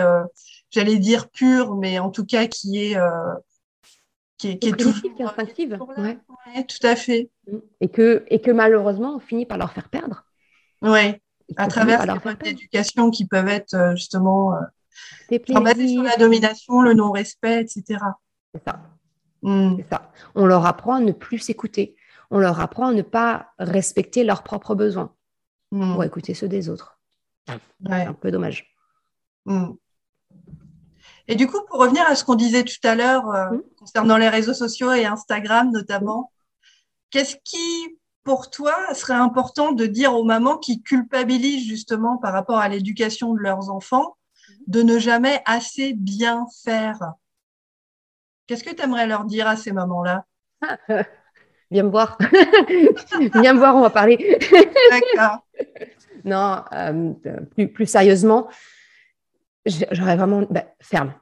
j'allais 0.72 0.97
dire 0.97 1.30
pure, 1.30 1.76
mais 1.76 1.99
en 1.99 2.09
tout 2.09 2.26
cas 2.26 2.47
qui 2.47 2.84
est 2.84 2.97
euh, 2.97 3.34
qui 4.38 4.49
est, 4.49 4.57
qui 4.57 4.69
est 4.69 4.72
toujours 4.74 4.95
instinctive. 5.19 5.78
Ouais. 5.97 6.17
ouais. 6.55 6.65
tout 6.65 6.86
à 6.88 6.95
fait. 6.95 7.30
Et 7.80 7.89
que 7.89 8.26
et 8.28 8.41
que 8.41 8.49
malheureusement 8.49 9.15
on 9.15 9.19
finit 9.19 9.45
par 9.45 9.57
leur 9.57 9.72
faire 9.72 9.89
perdre. 9.89 10.26
Oui, 10.82 11.15
à 11.57 11.67
travers 11.67 12.05
les 12.05 12.13
modes 12.13 12.39
d'éducation 12.41 13.11
qui 13.11 13.26
peuvent 13.26 13.47
être 13.47 13.76
euh, 13.76 13.95
justement 13.95 14.55
euh, 14.55 15.38
sur 15.45 16.03
la 16.03 16.17
domination, 16.17 16.82
le 16.82 16.93
non-respect, 16.93 17.61
etc. 17.61 17.99
C'est 18.53 18.63
ça. 18.63 18.82
Hmm. 19.43 19.78
ça. 19.89 20.11
On 20.36 20.45
leur 20.45 20.65
apprend 20.65 20.95
à 20.95 20.99
ne 20.99 21.11
plus 21.11 21.39
s'écouter. 21.39 21.95
On 22.30 22.39
leur 22.39 22.59
apprend 22.59 22.88
à 22.88 22.93
ne 22.93 23.01
pas 23.01 23.51
respecter 23.59 24.24
leurs 24.24 24.43
propres 24.43 24.76
besoins 24.76 25.13
mm. 25.72 25.97
ou 25.97 26.03
écouter 26.03 26.34
ceux 26.34 26.47
des 26.47 26.69
autres. 26.69 26.99
Ouais. 27.49 27.57
C'est 27.86 28.05
un 28.05 28.13
peu 28.13 28.32
dommage. 28.32 28.74
Hmm. 29.45 29.72
Et 31.32 31.36
du 31.36 31.47
coup, 31.47 31.61
pour 31.69 31.79
revenir 31.79 32.05
à 32.05 32.15
ce 32.15 32.25
qu'on 32.25 32.36
disait 32.36 32.65
tout 32.65 32.86
à 32.86 32.93
l'heure 32.93 33.34
euh, 33.34 33.51
mmh. 33.51 33.61
concernant 33.79 34.17
les 34.17 34.27
réseaux 34.27 34.53
sociaux 34.53 34.91
et 34.91 35.05
Instagram 35.05 35.71
notamment, 35.71 36.29
qu'est-ce 37.09 37.38
qui, 37.45 37.97
pour 38.25 38.49
toi, 38.49 38.93
serait 38.93 39.13
important 39.13 39.71
de 39.71 39.86
dire 39.86 40.13
aux 40.13 40.25
mamans 40.25 40.57
qui 40.57 40.84
culpabilisent 40.84 41.65
justement 41.65 42.17
par 42.17 42.34
rapport 42.34 42.57
à 42.57 42.67
l'éducation 42.67 43.34
de 43.34 43.39
leurs 43.39 43.69
enfants 43.69 44.17
de 44.67 44.82
ne 44.82 44.99
jamais 44.99 45.41
assez 45.45 45.93
bien 45.93 46.47
faire? 46.65 46.99
Qu'est-ce 48.45 48.65
que 48.65 48.75
tu 48.75 48.84
aimerais 48.84 49.07
leur 49.07 49.23
dire 49.23 49.47
à 49.47 49.55
ces 49.55 49.71
mamans-là? 49.71 50.25
Viens 51.71 51.84
me 51.84 51.91
voir. 51.91 52.17
viens 53.36 53.53
me 53.53 53.57
voir, 53.57 53.77
on 53.77 53.82
va 53.82 53.89
parler. 53.89 54.38
D'accord. 54.91 55.47
non, 56.25 56.61
euh, 56.73 57.13
plus, 57.55 57.69
plus, 57.69 57.86
sérieusement, 57.86 58.49
j'aurais 59.66 60.16
vraiment 60.16 60.45
bah, 60.49 60.66
ferme. 60.82 61.14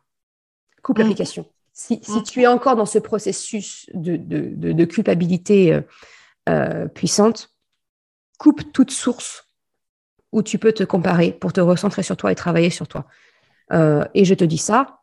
Coupe 0.82 0.98
mm. 0.98 1.02
l'application. 1.02 1.46
Si, 1.74 2.00
si, 2.04 2.20
mm. 2.20 2.24
tu 2.24 2.42
es 2.42 2.48
encore 2.48 2.76
dans 2.76 2.86
ce 2.86 3.00
processus 3.00 3.90
de, 3.94 4.18
de, 4.18 4.74
de, 4.74 4.86
culpabilité 4.86 5.74
euh, 5.74 5.82
euh, 6.50 6.88
puissante, 6.88 7.50
coupe 8.38 8.72
toute 8.74 8.92
source 8.92 9.48
où 10.32 10.44
tu 10.44 10.60
peux 10.60 10.74
te 10.74 10.84
comparer 10.84 11.32
pour 11.32 11.54
te 11.54 11.62
recentrer 11.62 12.04
sur 12.04 12.18
toi 12.18 12.32
et 12.32 12.36
travailler 12.36 12.70
sur 12.70 12.88
toi. 12.88 13.08
et 14.14 14.26
je 14.26 14.34
te 14.36 14.44
dis 14.44 14.60
ça, 14.60 15.00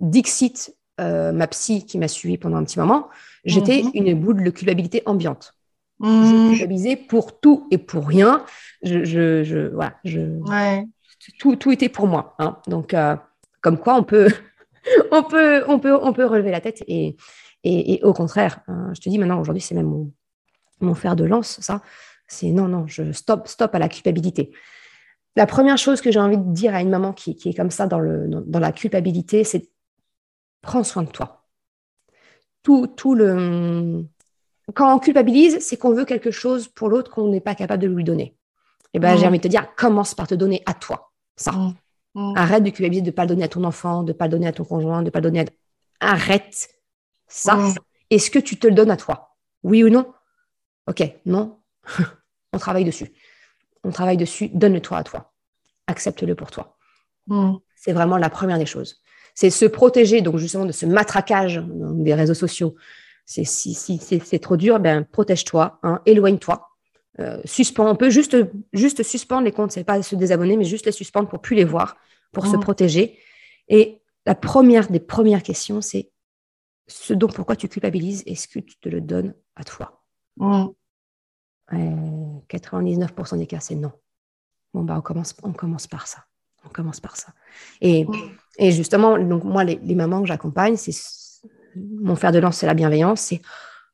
Dixit 0.00 0.76
euh, 1.00 1.32
ma 1.32 1.48
psy 1.48 1.84
qui 1.86 1.98
m'a 1.98 2.06
suivi 2.06 2.38
pendant 2.38 2.56
un 2.56 2.64
petit 2.64 2.78
moment, 2.78 3.08
j'étais 3.44 3.82
mhm. 3.82 3.90
une 3.94 4.14
boule 4.14 4.44
de 4.44 4.50
culpabilité 4.50 5.02
ambiante. 5.06 5.54
Je 6.00 6.06
mhm. 6.06 6.50
culpabilisais 6.50 6.96
pour 6.96 7.40
tout 7.40 7.66
et 7.72 7.78
pour 7.78 8.06
rien. 8.06 8.44
Je, 8.84 9.04
je, 9.04 9.68
voilà, 9.74 9.94
je, 10.04 10.20
tout, 11.38 11.56
tout, 11.56 11.72
était 11.72 11.88
pour 11.88 12.06
moi. 12.06 12.34
Hein. 12.38 12.58
Donc, 12.66 12.94
euh, 12.94 13.16
comme 13.60 13.78
quoi, 13.78 13.96
on 13.96 14.04
peut, 14.04 14.28
on, 15.10 15.22
peut, 15.22 15.64
on, 15.68 15.78
peut, 15.78 15.98
on 16.00 16.12
peut 16.12 16.26
relever 16.26 16.50
la 16.50 16.60
tête. 16.60 16.82
Et, 16.86 17.16
et, 17.64 18.00
au 18.02 18.12
contraire, 18.12 18.60
hein, 18.68 18.90
je 18.94 19.00
te 19.00 19.08
dis 19.08 19.18
maintenant, 19.18 19.40
aujourd'hui, 19.40 19.62
c'est 19.62 19.74
même 19.74 19.86
mon, 19.86 20.12
mon 20.80 20.94
fer 20.94 21.16
de 21.16 21.24
lance, 21.24 21.60
ça. 21.60 21.80
C'est 22.26 22.50
non, 22.50 22.68
non, 22.68 22.86
je 22.86 23.12
stop, 23.12 23.48
stop 23.48 23.74
à 23.74 23.78
la 23.78 23.88
culpabilité. 23.88 24.50
La 25.36 25.46
première 25.46 25.78
chose 25.78 26.00
que 26.00 26.10
j'ai 26.10 26.20
envie 26.20 26.38
de 26.38 26.52
dire 26.52 26.74
à 26.74 26.80
une 26.80 26.90
maman 26.90 27.12
qui, 27.12 27.36
qui 27.36 27.50
est 27.50 27.54
comme 27.54 27.70
ça 27.70 27.86
dans, 27.86 27.98
le, 27.98 28.28
dans 28.28 28.60
la 28.60 28.72
culpabilité, 28.72 29.44
c'est 29.44 29.68
prends 30.62 30.84
soin 30.84 31.02
de 31.02 31.10
toi. 31.10 31.44
Tout, 32.62 32.86
tout 32.86 33.14
le... 33.14 34.04
Quand 34.74 34.94
on 34.94 34.98
culpabilise, 34.98 35.58
c'est 35.60 35.76
qu'on 35.76 35.92
veut 35.92 36.06
quelque 36.06 36.30
chose 36.30 36.68
pour 36.68 36.88
l'autre 36.88 37.10
qu'on 37.10 37.28
n'est 37.28 37.40
pas 37.40 37.54
capable 37.54 37.82
de 37.82 37.88
lui 37.88 38.04
donner. 38.04 38.36
Et 38.94 38.98
eh 38.98 38.98
ben, 39.00 39.16
j'ai 39.16 39.24
mm. 39.24 39.28
envie 39.28 39.38
de 39.38 39.42
te 39.42 39.48
dire, 39.48 39.74
commence 39.74 40.14
par 40.14 40.26
te 40.26 40.34
donner 40.34 40.62
à 40.66 40.72
toi. 40.72 41.12
Ça. 41.36 41.52
Mm. 41.52 41.74
Mm. 42.14 42.32
Arrête 42.36 42.64
de 42.64 42.70
culpabiliser, 42.70 43.02
de 43.02 43.06
ne 43.06 43.12
pas 43.12 43.22
le 43.22 43.28
donner 43.28 43.44
à 43.44 43.48
ton 43.48 43.64
enfant, 43.64 44.02
de 44.02 44.12
ne 44.12 44.16
pas 44.16 44.26
le 44.26 44.30
donner 44.30 44.46
à 44.46 44.52
ton 44.52 44.64
conjoint, 44.64 45.00
de 45.00 45.06
ne 45.06 45.10
pas 45.10 45.20
le 45.20 45.24
donner 45.24 45.40
à... 45.40 45.44
Arrête 46.00 46.68
ça. 47.26 47.58
Est-ce 48.10 48.30
que 48.30 48.38
tu 48.38 48.58
te 48.58 48.66
le 48.66 48.74
donnes 48.74 48.90
à 48.90 48.96
toi? 48.96 49.36
Oui 49.62 49.82
ou 49.82 49.88
non? 49.88 50.12
Ok, 50.86 51.02
non. 51.26 51.58
On 52.52 52.58
travaille 52.58 52.84
dessus. 52.84 53.12
On 53.82 53.90
travaille 53.90 54.16
dessus. 54.16 54.50
Donne-le-toi 54.52 54.98
à 54.98 55.04
toi. 55.04 55.32
Accepte-le 55.86 56.34
pour 56.34 56.50
toi. 56.50 56.76
C'est 57.74 57.92
vraiment 57.92 58.18
la 58.18 58.30
première 58.30 58.58
des 58.58 58.66
choses 58.66 59.02
c'est 59.34 59.50
se 59.50 59.64
protéger 59.64 60.22
donc 60.22 60.38
justement 60.38 60.64
de 60.64 60.72
ce 60.72 60.86
matraquage 60.86 61.62
des 61.66 62.14
réseaux 62.14 62.34
sociaux. 62.34 62.76
C'est 63.26 63.44
si, 63.44 63.74
si 63.74 63.98
c'est 63.98 64.38
trop 64.38 64.56
dur, 64.56 64.78
ben 64.80 65.04
protège-toi, 65.04 65.78
hein, 65.82 66.00
éloigne-toi. 66.06 66.68
Euh, 67.20 67.40
suspends, 67.44 67.90
on 67.90 67.96
peut 67.96 68.10
juste, 68.10 68.36
juste 68.72 69.02
suspendre 69.02 69.44
les 69.44 69.52
comptes, 69.52 69.72
c'est 69.72 69.84
pas 69.84 70.02
se 70.02 70.16
désabonner, 70.16 70.56
mais 70.56 70.64
juste 70.64 70.86
les 70.86 70.92
suspendre 70.92 71.28
pour 71.28 71.40
plus 71.40 71.56
les 71.56 71.64
voir, 71.64 71.96
pour 72.32 72.46
se 72.46 72.56
protéger. 72.56 73.18
Et 73.68 74.00
la 74.26 74.34
première 74.34 74.90
des 74.90 75.00
premières 75.00 75.42
questions, 75.42 75.80
c'est 75.80 76.10
ce 76.86 77.14
dont 77.14 77.28
pourquoi 77.28 77.56
tu 77.56 77.68
culpabilises, 77.68 78.22
est-ce 78.26 78.48
que 78.48 78.58
tu 78.58 78.76
te 78.78 78.88
le 78.88 79.00
donnes 79.00 79.34
à 79.56 79.64
toi? 79.64 80.02
99% 80.38 83.34
mmh. 83.34 83.38
des 83.38 83.46
cas, 83.46 83.60
c'est 83.60 83.76
non. 83.76 83.92
Bon, 84.74 84.82
bah, 84.82 84.96
on 84.98 85.00
commence, 85.00 85.34
on 85.42 85.52
commence 85.52 85.86
par 85.86 86.06
ça. 86.06 86.24
On 86.64 86.68
commence 86.68 87.00
par 87.00 87.16
ça. 87.16 87.32
Et, 87.80 88.06
et 88.58 88.72
justement, 88.72 89.18
donc 89.18 89.44
moi, 89.44 89.64
les, 89.64 89.94
mamans 89.94 90.22
que 90.22 90.26
j'accompagne, 90.26 90.76
c'est 90.76 90.92
mon 91.76 92.16
fer 92.16 92.32
de 92.32 92.38
lance, 92.38 92.58
c'est 92.58 92.66
la 92.66 92.74
bienveillance. 92.74 93.20
C'est 93.20 93.40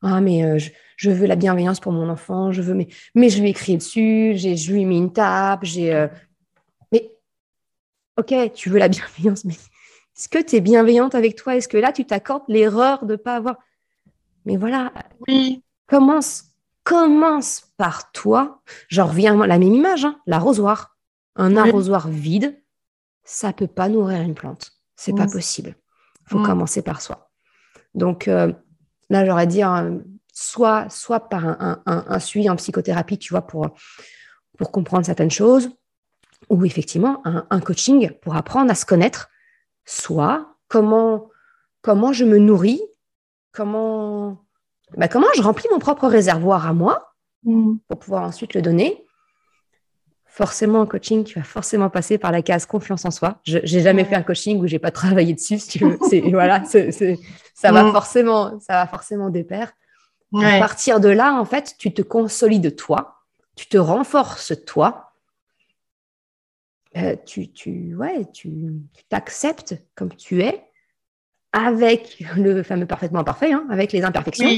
ah 0.03 0.21
mais 0.21 0.45
euh, 0.45 0.59
je, 0.97 1.11
veux 1.11 1.27
la 1.27 1.37
bienveillance 1.37 1.81
pour 1.81 1.93
mon 1.93 2.09
enfant, 2.09 2.53
je 2.53 2.63
veux 2.63 2.75
mais 2.75 2.89
mais 3.15 3.29
je 3.29 3.41
lui 3.41 3.51
ai 3.51 3.53
crié 3.53 3.79
dessus, 3.79 4.33
j'ai 4.35 4.57
je 4.57 4.73
lui 4.73 4.83
ai 4.83 4.85
mis 4.85 4.99
une 4.99 5.13
tape, 5.13 5.65
j'ai 5.65 5.95
euh, 5.95 6.09
mais 6.93 7.13
ok, 8.17 8.53
tu 8.55 8.71
veux 8.71 8.79
la 8.79 8.89
bienveillance, 8.89 9.45
mais 9.45 9.55
est-ce 9.55 10.29
que 10.29 10.43
tu 10.43 10.57
es 10.57 10.61
bienveillante 10.61 11.15
avec 11.15 11.37
toi? 11.37 11.57
Est-ce 11.57 11.69
que 11.69 11.77
là 11.77 11.93
tu 11.93 12.05
t'accordes 12.05 12.45
l'erreur 12.49 13.05
de 13.05 13.17
pas 13.17 13.37
avoir 13.37 13.57
Mais 14.45 14.57
voilà. 14.57 14.93
Oui. 15.29 15.63
Commence 15.87 16.51
commence 16.85 17.73
par 17.77 18.11
toi. 18.13 18.63
J'en 18.89 19.07
reviens 19.07 19.41
à 19.41 19.47
la 19.47 19.59
même 19.59 19.73
image, 19.73 20.05
hein, 20.05 20.19
l'arrosoir. 20.27 20.97
Un 21.37 21.57
arrosoir 21.57 22.09
vide, 22.09 22.61
ça 23.23 23.53
peut 23.53 23.69
pas 23.69 23.89
nourrir 23.89 24.21
une 24.21 24.35
plante. 24.35 24.73
C'est 24.97 25.15
pas 25.15 25.27
possible. 25.27 25.77
Il 26.23 26.31
faut 26.31 26.43
commencer 26.43 26.83
par 26.83 27.01
soi. 27.01 27.31
Donc 27.95 28.29
euh, 28.29 28.53
là, 29.11 29.27
j'aurais 29.27 29.47
dire 29.47 29.73
euh, 29.75 29.99
soit, 30.33 30.89
soit 30.89 31.29
par 31.29 31.45
un, 31.45 32.19
suivi 32.19 32.49
en 32.49 32.57
psychothérapie, 32.57 33.19
tu 33.19 33.35
vois, 33.35 33.43
pour, 33.43 33.69
pour 34.57 34.73
comprendre 34.73 35.05
certaines 35.05 35.31
choses, 35.31 35.71
ou 36.49 36.65
effectivement 36.65 37.23
un, 37.25 37.61
coaching 37.61 38.11
pour 38.23 38.35
apprendre 38.37 38.71
à 38.71 38.75
se 38.75 38.87
connaître, 38.87 39.29
soit 39.85 40.57
comment, 40.69 41.29
comment 41.83 42.13
je 42.13 42.25
me 42.25 42.39
nourris, 42.39 42.81
comment, 43.53 44.45
bah, 44.97 45.09
comment 45.09 45.27
je 45.37 45.43
remplis 45.43 45.69
mon 45.71 45.79
propre 45.79 46.09
réservoir 46.09 46.67
à 46.67 46.73
moi 46.73 47.13
mm. 47.45 47.77
pour 47.89 47.99
pouvoir 47.99 48.23
ensuite 48.23 48.55
le 48.55 48.63
donner 48.63 49.05
forcément 50.31 50.81
en 50.81 50.87
coaching, 50.87 51.25
tu 51.25 51.39
vas 51.39 51.45
forcément 51.45 51.91
passer 51.91 52.17
par 52.17 52.31
la 52.31 52.41
case 52.41 52.65
confiance 52.65 53.05
en 53.05 53.11
soi. 53.11 53.41
Je 53.45 53.59
n'ai 53.59 53.83
jamais 53.83 54.05
fait 54.05 54.15
un 54.15 54.23
coaching 54.23 54.61
où 54.61 54.67
j'ai 54.67 54.79
pas 54.79 54.93
travaillé 54.93 55.35
dessus, 55.35 55.59
si 55.59 55.79
tu 55.79 55.85
veux. 55.85 55.99
voilà, 56.31 56.63
ça 56.65 57.73
va 57.73 57.91
forcément, 57.91 58.59
ça 58.61 58.75
va 58.75 58.87
forcément 58.87 59.29
de 59.29 59.43
pair. 59.43 59.73
À 60.35 60.59
partir 60.61 61.01
de 61.01 61.09
là, 61.09 61.35
en 61.35 61.45
fait, 61.45 61.75
tu 61.77 61.93
te 61.93 62.03
consolides 62.03 62.77
toi, 62.77 63.17
tu 63.57 63.67
te 63.67 63.77
renforces 63.77 64.53
toi, 64.65 65.13
euh, 66.97 67.17
tu, 67.27 67.51
tu, 67.51 67.97
ouais, 67.97 68.25
tu, 68.33 68.51
t'acceptes 69.09 69.75
comme 69.97 70.15
tu 70.15 70.43
es, 70.43 70.63
avec 71.53 72.23
le 72.37 72.63
fameux 72.63 72.87
parfaitement 72.87 73.25
parfait, 73.25 73.53
hein, 73.53 73.67
avec 73.69 73.91
les 73.91 74.05
imperfections. 74.05 74.49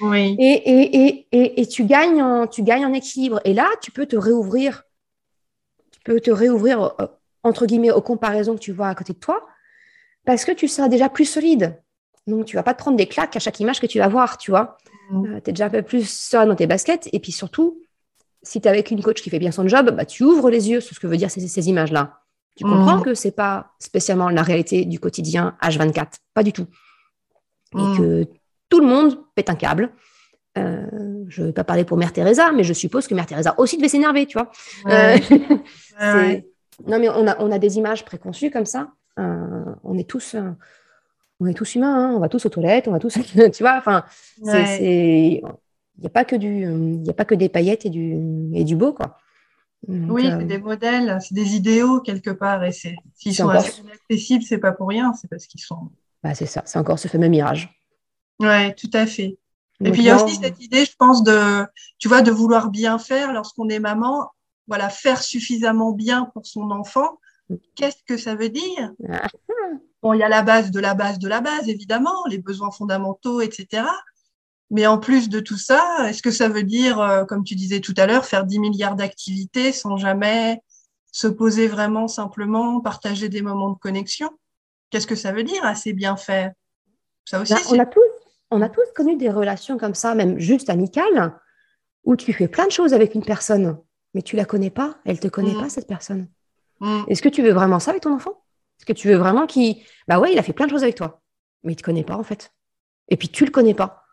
Oui. 0.00 0.36
Et, 0.40 0.52
et, 0.52 1.06
et, 1.06 1.26
et, 1.30 1.60
et 1.60 1.66
tu, 1.66 1.84
gagnes 1.84 2.20
en, 2.20 2.48
tu 2.48 2.64
gagnes 2.64 2.84
en 2.84 2.92
équilibre. 2.92 3.40
Et 3.44 3.54
là, 3.54 3.68
tu 3.80 3.92
peux 3.92 4.06
te 4.06 4.16
réouvrir 4.16 4.82
peut 6.04 6.20
te 6.20 6.30
réouvrir, 6.30 6.94
euh, 7.00 7.06
entre 7.42 7.66
guillemets, 7.66 7.90
aux 7.90 8.02
comparaisons 8.02 8.54
que 8.54 8.60
tu 8.60 8.72
vois 8.72 8.88
à 8.88 8.94
côté 8.94 9.12
de 9.12 9.18
toi, 9.18 9.46
parce 10.24 10.44
que 10.44 10.52
tu 10.52 10.68
seras 10.68 10.88
déjà 10.88 11.08
plus 11.08 11.24
solide. 11.24 11.80
Donc, 12.26 12.44
tu 12.44 12.56
vas 12.56 12.62
pas 12.62 12.74
te 12.74 12.78
prendre 12.78 12.96
des 12.96 13.06
claques 13.06 13.36
à 13.36 13.40
chaque 13.40 13.60
image 13.60 13.80
que 13.80 13.86
tu 13.86 13.98
vas 13.98 14.08
voir, 14.08 14.38
tu 14.38 14.50
vois. 14.50 14.78
Mm. 15.10 15.24
Euh, 15.26 15.40
tu 15.42 15.50
es 15.50 15.52
déjà 15.52 15.66
un 15.66 15.70
peu 15.70 15.82
plus 15.82 16.08
serein 16.08 16.46
dans 16.46 16.56
tes 16.56 16.66
baskets. 16.66 17.08
Et 17.12 17.20
puis 17.20 17.32
surtout, 17.32 17.80
si 18.42 18.60
tu 18.60 18.66
es 18.66 18.70
avec 18.70 18.90
une 18.90 19.02
coach 19.02 19.22
qui 19.22 19.30
fait 19.30 19.38
bien 19.38 19.50
son 19.50 19.66
job, 19.66 19.90
bah, 19.90 20.04
tu 20.04 20.24
ouvres 20.24 20.50
les 20.50 20.70
yeux 20.70 20.80
sur 20.80 20.94
ce 20.94 21.00
que 21.00 21.06
veut 21.06 21.16
dire 21.16 21.30
ces, 21.30 21.68
images-là. 21.68 22.20
Tu 22.56 22.64
comprends 22.64 22.98
mm. 22.98 23.02
que 23.02 23.14
c'est 23.14 23.30
pas 23.30 23.72
spécialement 23.78 24.28
la 24.28 24.42
réalité 24.42 24.84
du 24.84 25.00
quotidien 25.00 25.56
H24, 25.62 26.06
pas 26.34 26.42
du 26.42 26.52
tout. 26.52 26.66
Et 27.74 27.82
mm. 27.82 27.96
que 27.96 28.28
tout 28.68 28.80
le 28.80 28.86
monde 28.86 29.18
pète 29.34 29.50
un 29.50 29.54
câble. 29.54 29.90
Euh, 30.58 31.24
je 31.28 31.42
ne 31.42 31.46
vais 31.48 31.52
pas 31.52 31.64
parler 31.64 31.84
pour 31.84 31.96
Mère 31.96 32.12
Teresa, 32.12 32.50
mais 32.52 32.64
je 32.64 32.72
suppose 32.72 33.06
que 33.06 33.14
Mère 33.14 33.26
Teresa 33.26 33.54
aussi 33.58 33.76
devait 33.76 33.88
s'énerver, 33.88 34.26
tu 34.26 34.38
vois. 34.38 34.50
Non, 36.86 36.98
mais 36.98 37.10
on 37.10 37.26
a, 37.26 37.38
on 37.40 37.52
a 37.52 37.58
des 37.58 37.76
images 37.76 38.06
préconçues 38.06 38.50
comme 38.50 38.64
ça. 38.64 38.92
Euh, 39.18 39.64
on 39.84 39.98
est 39.98 40.08
tous, 40.08 40.34
euh, 40.34 40.50
on 41.38 41.46
est 41.46 41.52
tous 41.52 41.74
humains. 41.74 41.94
Hein. 41.94 42.14
On 42.16 42.20
va 42.20 42.30
tous 42.30 42.46
aux 42.46 42.48
toilettes, 42.48 42.88
on 42.88 42.92
va 42.92 42.98
tous, 42.98 43.18
tu 43.52 43.62
vois. 43.62 43.76
Enfin, 43.76 44.04
il 44.38 45.42
n'y 45.98 46.06
a 46.06 46.10
pas 46.10 46.24
que 46.24 46.36
du, 46.36 46.62
il 46.62 47.10
a 47.10 47.12
pas 47.12 47.26
que 47.26 47.34
des 47.34 47.50
paillettes 47.50 47.84
et 47.84 47.90
du, 47.90 48.18
et 48.54 48.64
du 48.64 48.76
beau, 48.76 48.94
quoi. 48.94 49.18
oui, 49.88 50.30
c'est 50.30 50.46
des 50.46 50.58
modèles, 50.58 51.18
c'est 51.20 51.34
des 51.34 51.54
idéaux 51.54 52.00
quelque 52.00 52.30
part, 52.30 52.64
et 52.64 52.72
c'est, 52.72 52.96
s'ils 53.14 53.34
sont 53.34 53.50
inaccessibles, 53.50 54.42
c'est 54.42 54.56
pas 54.56 54.72
pour 54.72 54.88
rien, 54.88 55.12
c'est 55.12 55.28
parce 55.28 55.46
qu'ils 55.46 55.60
sont. 55.60 55.90
Bah, 56.22 56.34
c'est 56.34 56.46
ça, 56.46 56.62
c'est 56.64 56.78
encore 56.78 56.98
ce 56.98 57.08
fameux 57.08 57.28
mirage. 57.28 57.78
Ouais, 58.38 58.74
tout 58.74 58.90
à 58.94 59.04
fait. 59.04 59.36
Et 59.84 59.92
puis 59.92 60.02
il 60.02 60.06
y 60.06 60.10
a 60.10 60.22
aussi 60.22 60.36
cette 60.36 60.60
idée, 60.62 60.84
je 60.84 60.94
pense, 60.98 61.22
de, 61.22 61.64
tu 61.98 62.08
vois, 62.08 62.22
de 62.22 62.30
vouloir 62.30 62.70
bien 62.70 62.98
faire 62.98 63.32
lorsqu'on 63.32 63.68
est 63.68 63.78
maman. 63.78 64.30
Voilà, 64.68 64.88
faire 64.88 65.22
suffisamment 65.22 65.92
bien 65.92 66.26
pour 66.32 66.46
son 66.46 66.70
enfant. 66.70 67.18
Qu'est-ce 67.74 68.02
que 68.06 68.16
ça 68.16 68.34
veut 68.34 68.50
dire? 68.50 68.92
Bon, 70.02 70.12
il 70.12 70.18
y 70.18 70.22
a 70.22 70.28
la 70.28 70.42
base 70.42 70.70
de 70.70 70.80
la 70.80 70.94
base 70.94 71.18
de 71.18 71.28
la 71.28 71.40
base, 71.40 71.68
évidemment, 71.68 72.24
les 72.28 72.38
besoins 72.38 72.70
fondamentaux, 72.70 73.40
etc. 73.40 73.84
Mais 74.70 74.86
en 74.86 74.98
plus 74.98 75.28
de 75.28 75.40
tout 75.40 75.58
ça, 75.58 76.08
est-ce 76.08 76.22
que 76.22 76.30
ça 76.30 76.48
veut 76.48 76.62
dire, 76.62 77.00
euh, 77.00 77.24
comme 77.24 77.42
tu 77.42 77.56
disais 77.56 77.80
tout 77.80 77.94
à 77.96 78.06
l'heure, 78.06 78.24
faire 78.24 78.44
10 78.44 78.60
milliards 78.60 78.94
d'activités 78.94 79.72
sans 79.72 79.96
jamais 79.96 80.62
se 81.10 81.26
poser 81.26 81.66
vraiment 81.66 82.06
simplement, 82.06 82.80
partager 82.80 83.28
des 83.28 83.42
moments 83.42 83.70
de 83.70 83.78
connexion? 83.78 84.30
Qu'est-ce 84.90 85.08
que 85.08 85.16
ça 85.16 85.32
veut 85.32 85.42
dire 85.42 85.64
assez 85.64 85.92
bien 85.92 86.16
faire? 86.16 86.52
Ça 87.24 87.40
aussi, 87.40 87.52
bah, 87.52 87.60
on 87.70 87.78
a 87.80 87.86
tous 87.86 88.00
on 88.50 88.62
a 88.62 88.68
tous 88.68 88.86
connu 88.94 89.16
des 89.16 89.30
relations 89.30 89.78
comme 89.78 89.94
ça, 89.94 90.14
même 90.14 90.38
juste 90.38 90.70
amicales, 90.70 91.34
où 92.04 92.16
tu 92.16 92.32
fais 92.32 92.48
plein 92.48 92.66
de 92.66 92.72
choses 92.72 92.94
avec 92.94 93.14
une 93.14 93.24
personne, 93.24 93.78
mais 94.14 94.22
tu 94.22 94.36
la 94.36 94.44
connais 94.44 94.70
pas, 94.70 94.98
elle 95.04 95.20
te 95.20 95.28
connaît 95.28 95.54
mm. 95.54 95.60
pas 95.60 95.68
cette 95.68 95.86
personne. 95.86 96.28
Mm. 96.80 97.02
Est-ce 97.08 97.22
que 97.22 97.28
tu 97.28 97.42
veux 97.42 97.52
vraiment 97.52 97.78
ça 97.78 97.90
avec 97.90 98.02
ton 98.02 98.14
enfant? 98.14 98.42
Est-ce 98.78 98.86
que 98.86 98.92
tu 98.92 99.08
veux 99.08 99.16
vraiment 99.16 99.46
qu'il, 99.46 99.76
bah 100.08 100.18
ouais, 100.18 100.32
il 100.32 100.38
a 100.38 100.42
fait 100.42 100.52
plein 100.52 100.66
de 100.66 100.70
choses 100.70 100.82
avec 100.82 100.96
toi, 100.96 101.22
mais 101.62 101.74
il 101.74 101.76
te 101.76 101.82
connaît 101.82 102.04
pas 102.04 102.16
en 102.16 102.24
fait. 102.24 102.52
Et 103.08 103.16
puis 103.16 103.28
tu 103.28 103.44
le 103.44 103.50
connais 103.50 103.74
pas. 103.74 104.04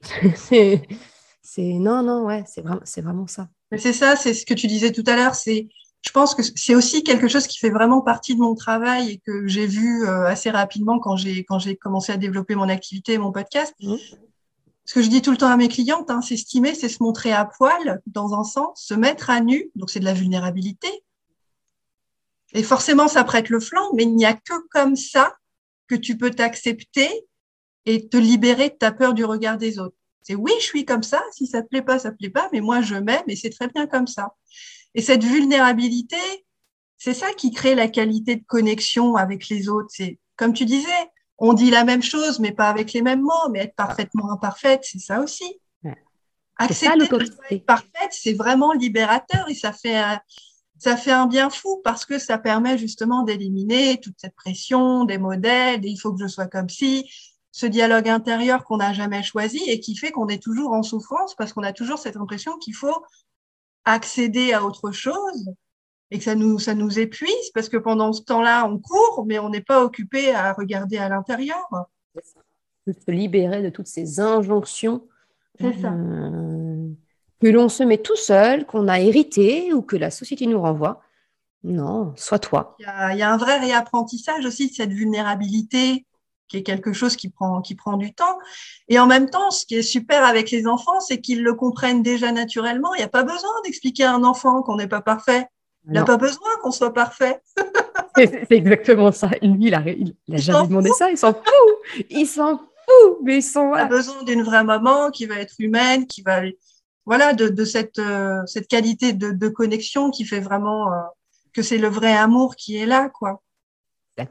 c'est 0.34 0.82
non, 1.56 2.02
non, 2.02 2.26
ouais, 2.26 2.44
c'est 2.46 2.60
vraiment, 2.60 2.82
c'est 2.84 3.00
vraiment 3.00 3.26
ça. 3.26 3.48
Mais 3.70 3.78
c'est 3.78 3.92
ça, 3.92 4.16
c'est 4.16 4.34
ce 4.34 4.46
que 4.46 4.54
tu 4.54 4.66
disais 4.66 4.92
tout 4.92 5.04
à 5.06 5.16
l'heure. 5.16 5.34
C'est, 5.34 5.68
je 6.02 6.10
pense 6.12 6.34
que 6.34 6.42
c'est 6.42 6.74
aussi 6.74 7.02
quelque 7.02 7.28
chose 7.28 7.46
qui 7.46 7.58
fait 7.58 7.70
vraiment 7.70 8.00
partie 8.00 8.34
de 8.34 8.40
mon 8.40 8.54
travail 8.54 9.10
et 9.10 9.18
que 9.18 9.46
j'ai 9.48 9.66
vu 9.66 10.06
euh, 10.06 10.26
assez 10.26 10.50
rapidement 10.50 11.00
quand 11.00 11.16
j'ai 11.16 11.44
quand 11.44 11.58
j'ai 11.58 11.76
commencé 11.76 12.12
à 12.12 12.16
développer 12.16 12.54
mon 12.54 12.68
activité 12.68 13.14
et 13.14 13.18
mon 13.18 13.32
podcast. 13.32 13.74
Mmh. 13.80 13.96
Ce 14.84 14.94
que 14.94 15.02
je 15.02 15.08
dis 15.08 15.20
tout 15.20 15.32
le 15.32 15.36
temps 15.36 15.50
à 15.50 15.56
mes 15.56 15.68
clientes, 15.68 16.10
hein, 16.10 16.22
s'estimer, 16.22 16.74
c'est 16.74 16.88
se 16.88 17.02
montrer 17.02 17.32
à 17.32 17.44
poil 17.44 18.00
dans 18.06 18.32
un 18.32 18.44
sens, 18.44 18.82
se 18.82 18.94
mettre 18.94 19.28
à 19.28 19.40
nu, 19.40 19.70
donc 19.74 19.90
c'est 19.90 20.00
de 20.00 20.06
la 20.06 20.14
vulnérabilité. 20.14 20.88
Et 22.54 22.62
forcément, 22.62 23.06
ça 23.06 23.22
prête 23.24 23.50
le 23.50 23.60
flanc, 23.60 23.90
mais 23.94 24.04
il 24.04 24.16
n'y 24.16 24.24
a 24.24 24.32
que 24.32 24.54
comme 24.70 24.96
ça 24.96 25.34
que 25.88 25.94
tu 25.94 26.16
peux 26.16 26.30
t'accepter 26.30 27.10
et 27.84 28.08
te 28.08 28.16
libérer 28.16 28.70
de 28.70 28.76
ta 28.76 28.90
peur 28.90 29.12
du 29.12 29.26
regard 29.26 29.58
des 29.58 29.78
autres. 29.78 29.96
C'est 30.22 30.34
oui, 30.34 30.52
je 30.58 30.64
suis 30.64 30.84
comme 30.86 31.02
ça, 31.02 31.22
si 31.32 31.46
ça 31.46 31.62
te 31.62 31.68
plaît 31.68 31.82
pas, 31.82 31.98
ça 31.98 32.10
te 32.10 32.16
plaît 32.16 32.30
pas, 32.30 32.48
mais 32.52 32.60
moi 32.60 32.80
je 32.80 32.94
m'aime 32.94 33.24
et 33.26 33.36
c'est 33.36 33.50
très 33.50 33.68
bien 33.68 33.86
comme 33.86 34.06
ça. 34.06 34.34
Et 34.98 35.00
cette 35.00 35.22
vulnérabilité, 35.22 36.16
c'est 36.96 37.14
ça 37.14 37.32
qui 37.32 37.52
crée 37.52 37.76
la 37.76 37.86
qualité 37.86 38.34
de 38.34 38.42
connexion 38.44 39.14
avec 39.14 39.48
les 39.48 39.68
autres. 39.68 39.90
C'est 39.92 40.18
comme 40.34 40.52
tu 40.52 40.64
disais, 40.64 40.88
on 41.38 41.52
dit 41.52 41.70
la 41.70 41.84
même 41.84 42.02
chose, 42.02 42.40
mais 42.40 42.50
pas 42.50 42.68
avec 42.68 42.92
les 42.92 43.02
mêmes 43.02 43.22
mots, 43.22 43.48
mais 43.52 43.60
être 43.60 43.76
parfaitement 43.76 44.32
imparfaite, 44.32 44.80
c'est 44.82 44.98
ça 44.98 45.20
aussi. 45.20 45.60
Accepter 46.56 47.08
être 47.52 47.64
parfaite, 47.64 48.10
c'est 48.10 48.32
vraiment 48.32 48.72
libérateur 48.72 49.48
et 49.48 49.54
ça 49.54 49.72
fait 49.72 49.96
un, 49.96 50.20
ça 50.80 50.96
fait 50.96 51.12
un 51.12 51.28
bien 51.28 51.48
fou 51.48 51.80
parce 51.84 52.04
que 52.04 52.18
ça 52.18 52.36
permet 52.36 52.76
justement 52.76 53.22
d'éliminer 53.22 54.00
toute 54.00 54.16
cette 54.16 54.34
pression 54.34 55.04
des 55.04 55.18
modèles, 55.18 55.84
il 55.84 55.96
faut 55.96 56.12
que 56.12 56.20
je 56.20 56.26
sois 56.26 56.48
comme 56.48 56.68
si, 56.68 57.08
ce 57.52 57.66
dialogue 57.66 58.08
intérieur 58.08 58.64
qu'on 58.64 58.78
n'a 58.78 58.92
jamais 58.92 59.22
choisi 59.22 59.62
et 59.68 59.78
qui 59.78 59.94
fait 59.94 60.10
qu'on 60.10 60.26
est 60.26 60.42
toujours 60.42 60.72
en 60.72 60.82
souffrance 60.82 61.36
parce 61.36 61.52
qu'on 61.52 61.62
a 61.62 61.72
toujours 61.72 62.00
cette 62.00 62.16
impression 62.16 62.58
qu'il 62.58 62.74
faut 62.74 63.04
accéder 63.84 64.52
à 64.52 64.64
autre 64.64 64.92
chose 64.92 65.52
et 66.10 66.18
que 66.18 66.24
ça 66.24 66.34
nous, 66.34 66.58
ça 66.58 66.74
nous 66.74 66.98
épuise 66.98 67.50
parce 67.54 67.68
que 67.68 67.76
pendant 67.76 68.12
ce 68.12 68.22
temps-là, 68.22 68.66
on 68.66 68.78
court, 68.78 69.24
mais 69.26 69.38
on 69.38 69.50
n'est 69.50 69.62
pas 69.62 69.84
occupé 69.84 70.34
à 70.34 70.52
regarder 70.52 70.98
à 70.98 71.08
l'intérieur. 71.08 71.66
Se 72.86 73.10
libérer 73.10 73.62
de 73.62 73.68
toutes 73.68 73.86
ces 73.86 74.18
injonctions 74.20 75.06
euh, 75.62 76.88
que 77.40 77.46
l'on 77.46 77.68
se 77.68 77.82
met 77.82 77.98
tout 77.98 78.16
seul, 78.16 78.64
qu'on 78.64 78.88
a 78.88 79.00
hérité 79.00 79.72
ou 79.74 79.82
que 79.82 79.96
la 79.96 80.10
société 80.10 80.46
nous 80.46 80.60
renvoie. 80.60 81.02
Non, 81.64 82.14
sois 82.16 82.38
toi. 82.38 82.76
Il 82.78 82.84
y, 82.84 82.86
a, 82.86 83.12
il 83.14 83.18
y 83.18 83.22
a 83.22 83.32
un 83.32 83.36
vrai 83.36 83.58
réapprentissage 83.58 84.46
aussi 84.46 84.70
de 84.70 84.74
cette 84.74 84.92
vulnérabilité 84.92 86.06
qui 86.48 86.56
est 86.56 86.62
quelque 86.62 86.92
chose 86.92 87.16
qui 87.16 87.28
prend, 87.28 87.60
qui 87.60 87.74
prend 87.74 87.96
du 87.96 88.14
temps. 88.14 88.38
Et 88.88 88.98
en 88.98 89.06
même 89.06 89.30
temps, 89.30 89.50
ce 89.50 89.66
qui 89.66 89.76
est 89.76 89.82
super 89.82 90.24
avec 90.24 90.50
les 90.50 90.66
enfants, 90.66 91.00
c'est 91.00 91.20
qu'ils 91.20 91.42
le 91.42 91.54
comprennent 91.54 92.02
déjà 92.02 92.32
naturellement. 92.32 92.94
Il 92.94 92.98
n'y 92.98 93.04
a 93.04 93.08
pas 93.08 93.22
besoin 93.22 93.50
d'expliquer 93.64 94.04
à 94.04 94.14
un 94.14 94.24
enfant 94.24 94.62
qu'on 94.62 94.76
n'est 94.76 94.88
pas 94.88 95.02
parfait. 95.02 95.46
Il 95.86 95.92
n'a 95.92 96.04
pas 96.04 96.16
besoin 96.16 96.48
qu'on 96.62 96.70
soit 96.70 96.92
parfait. 96.92 97.40
c'est 98.16 98.46
exactement 98.50 99.10
ça. 99.12 99.30
Lui, 99.40 99.68
il 99.68 99.74
a, 99.74 99.82
il, 99.86 100.14
jamais 100.28 100.68
demandé 100.68 100.90
ça. 100.90 101.10
Il 101.10 101.16
s'en 101.16 101.32
fout. 101.32 102.04
Il 102.10 102.26
s'en 102.26 102.58
fout. 102.58 103.18
Mais 103.22 103.38
ils 103.38 103.42
sont. 103.42 103.74
Il 103.74 103.80
a 103.80 103.86
besoin 103.86 104.22
d'une 104.24 104.42
vraie 104.42 104.64
maman 104.64 105.10
qui 105.10 105.26
va 105.26 105.36
être 105.36 105.54
humaine, 105.58 106.06
qui 106.06 106.22
va. 106.22 106.42
Voilà, 107.06 107.32
de, 107.32 107.48
de 107.48 107.64
cette, 107.64 107.98
euh, 107.98 108.42
cette 108.44 108.68
qualité 108.68 109.14
de, 109.14 109.30
de, 109.30 109.48
connexion 109.48 110.10
qui 110.10 110.26
fait 110.26 110.40
vraiment 110.40 110.92
euh, 110.92 110.96
que 111.54 111.62
c'est 111.62 111.78
le 111.78 111.88
vrai 111.88 112.12
amour 112.12 112.54
qui 112.54 112.76
est 112.76 112.84
là, 112.84 113.08
quoi. 113.08 113.40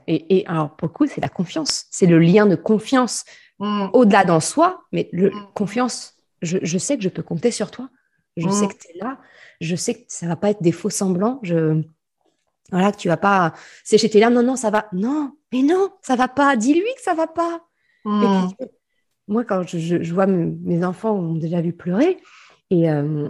Et, 0.07 0.37
et 0.37 0.47
alors, 0.47 0.75
pour 0.75 0.87
le 0.87 0.93
coup, 0.93 1.07
c'est 1.07 1.21
la 1.21 1.29
confiance. 1.29 1.85
C'est 1.91 2.07
le 2.07 2.19
lien 2.19 2.45
de 2.45 2.55
confiance 2.55 3.25
mm. 3.59 3.87
au-delà 3.93 4.25
d'en 4.25 4.39
soi, 4.39 4.81
mais 4.91 5.09
le, 5.11 5.29
mm. 5.29 5.47
confiance. 5.53 6.13
Je, 6.41 6.57
je, 6.61 6.77
sais 6.77 6.97
que 6.97 7.03
je 7.03 7.09
peux 7.09 7.23
compter 7.23 7.51
sur 7.51 7.71
toi. 7.71 7.89
Je 8.35 8.47
sais 8.49 8.65
mm. 8.65 8.69
que 8.69 8.77
tu 8.77 8.87
es 8.95 8.99
là 8.99 9.17
je 9.61 9.75
sais 9.75 9.93
que 9.95 10.05
ça 10.07 10.27
va 10.27 10.35
pas 10.35 10.51
être 10.51 10.61
des 10.61 10.71
faux 10.71 10.89
semblants. 10.89 11.39
Je, 11.43 11.81
voilà, 12.71 12.91
que 12.91 12.97
tu 12.97 13.07
vas 13.07 13.17
pas 13.17 13.53
sécher 13.83 14.09
tes 14.09 14.19
larmes. 14.19 14.33
Non, 14.33 14.43
non, 14.43 14.55
ça 14.55 14.69
va. 14.69 14.87
Non, 14.93 15.31
mais 15.51 15.63
non, 15.63 15.89
ça 16.01 16.15
va 16.15 16.27
pas. 16.27 16.55
Dis-lui 16.55 16.93
que 16.95 17.01
ça 17.01 17.13
va 17.13 17.27
pas. 17.27 17.63
Moi, 18.05 19.43
quand 19.43 19.67
je, 19.67 20.13
vois 20.13 20.27
mes 20.27 20.85
enfants 20.85 21.13
ont 21.13 21.35
déjà 21.35 21.59
vu 21.59 21.73
pleurer 21.73 22.17
et, 22.69 22.89
euh, 22.89 23.29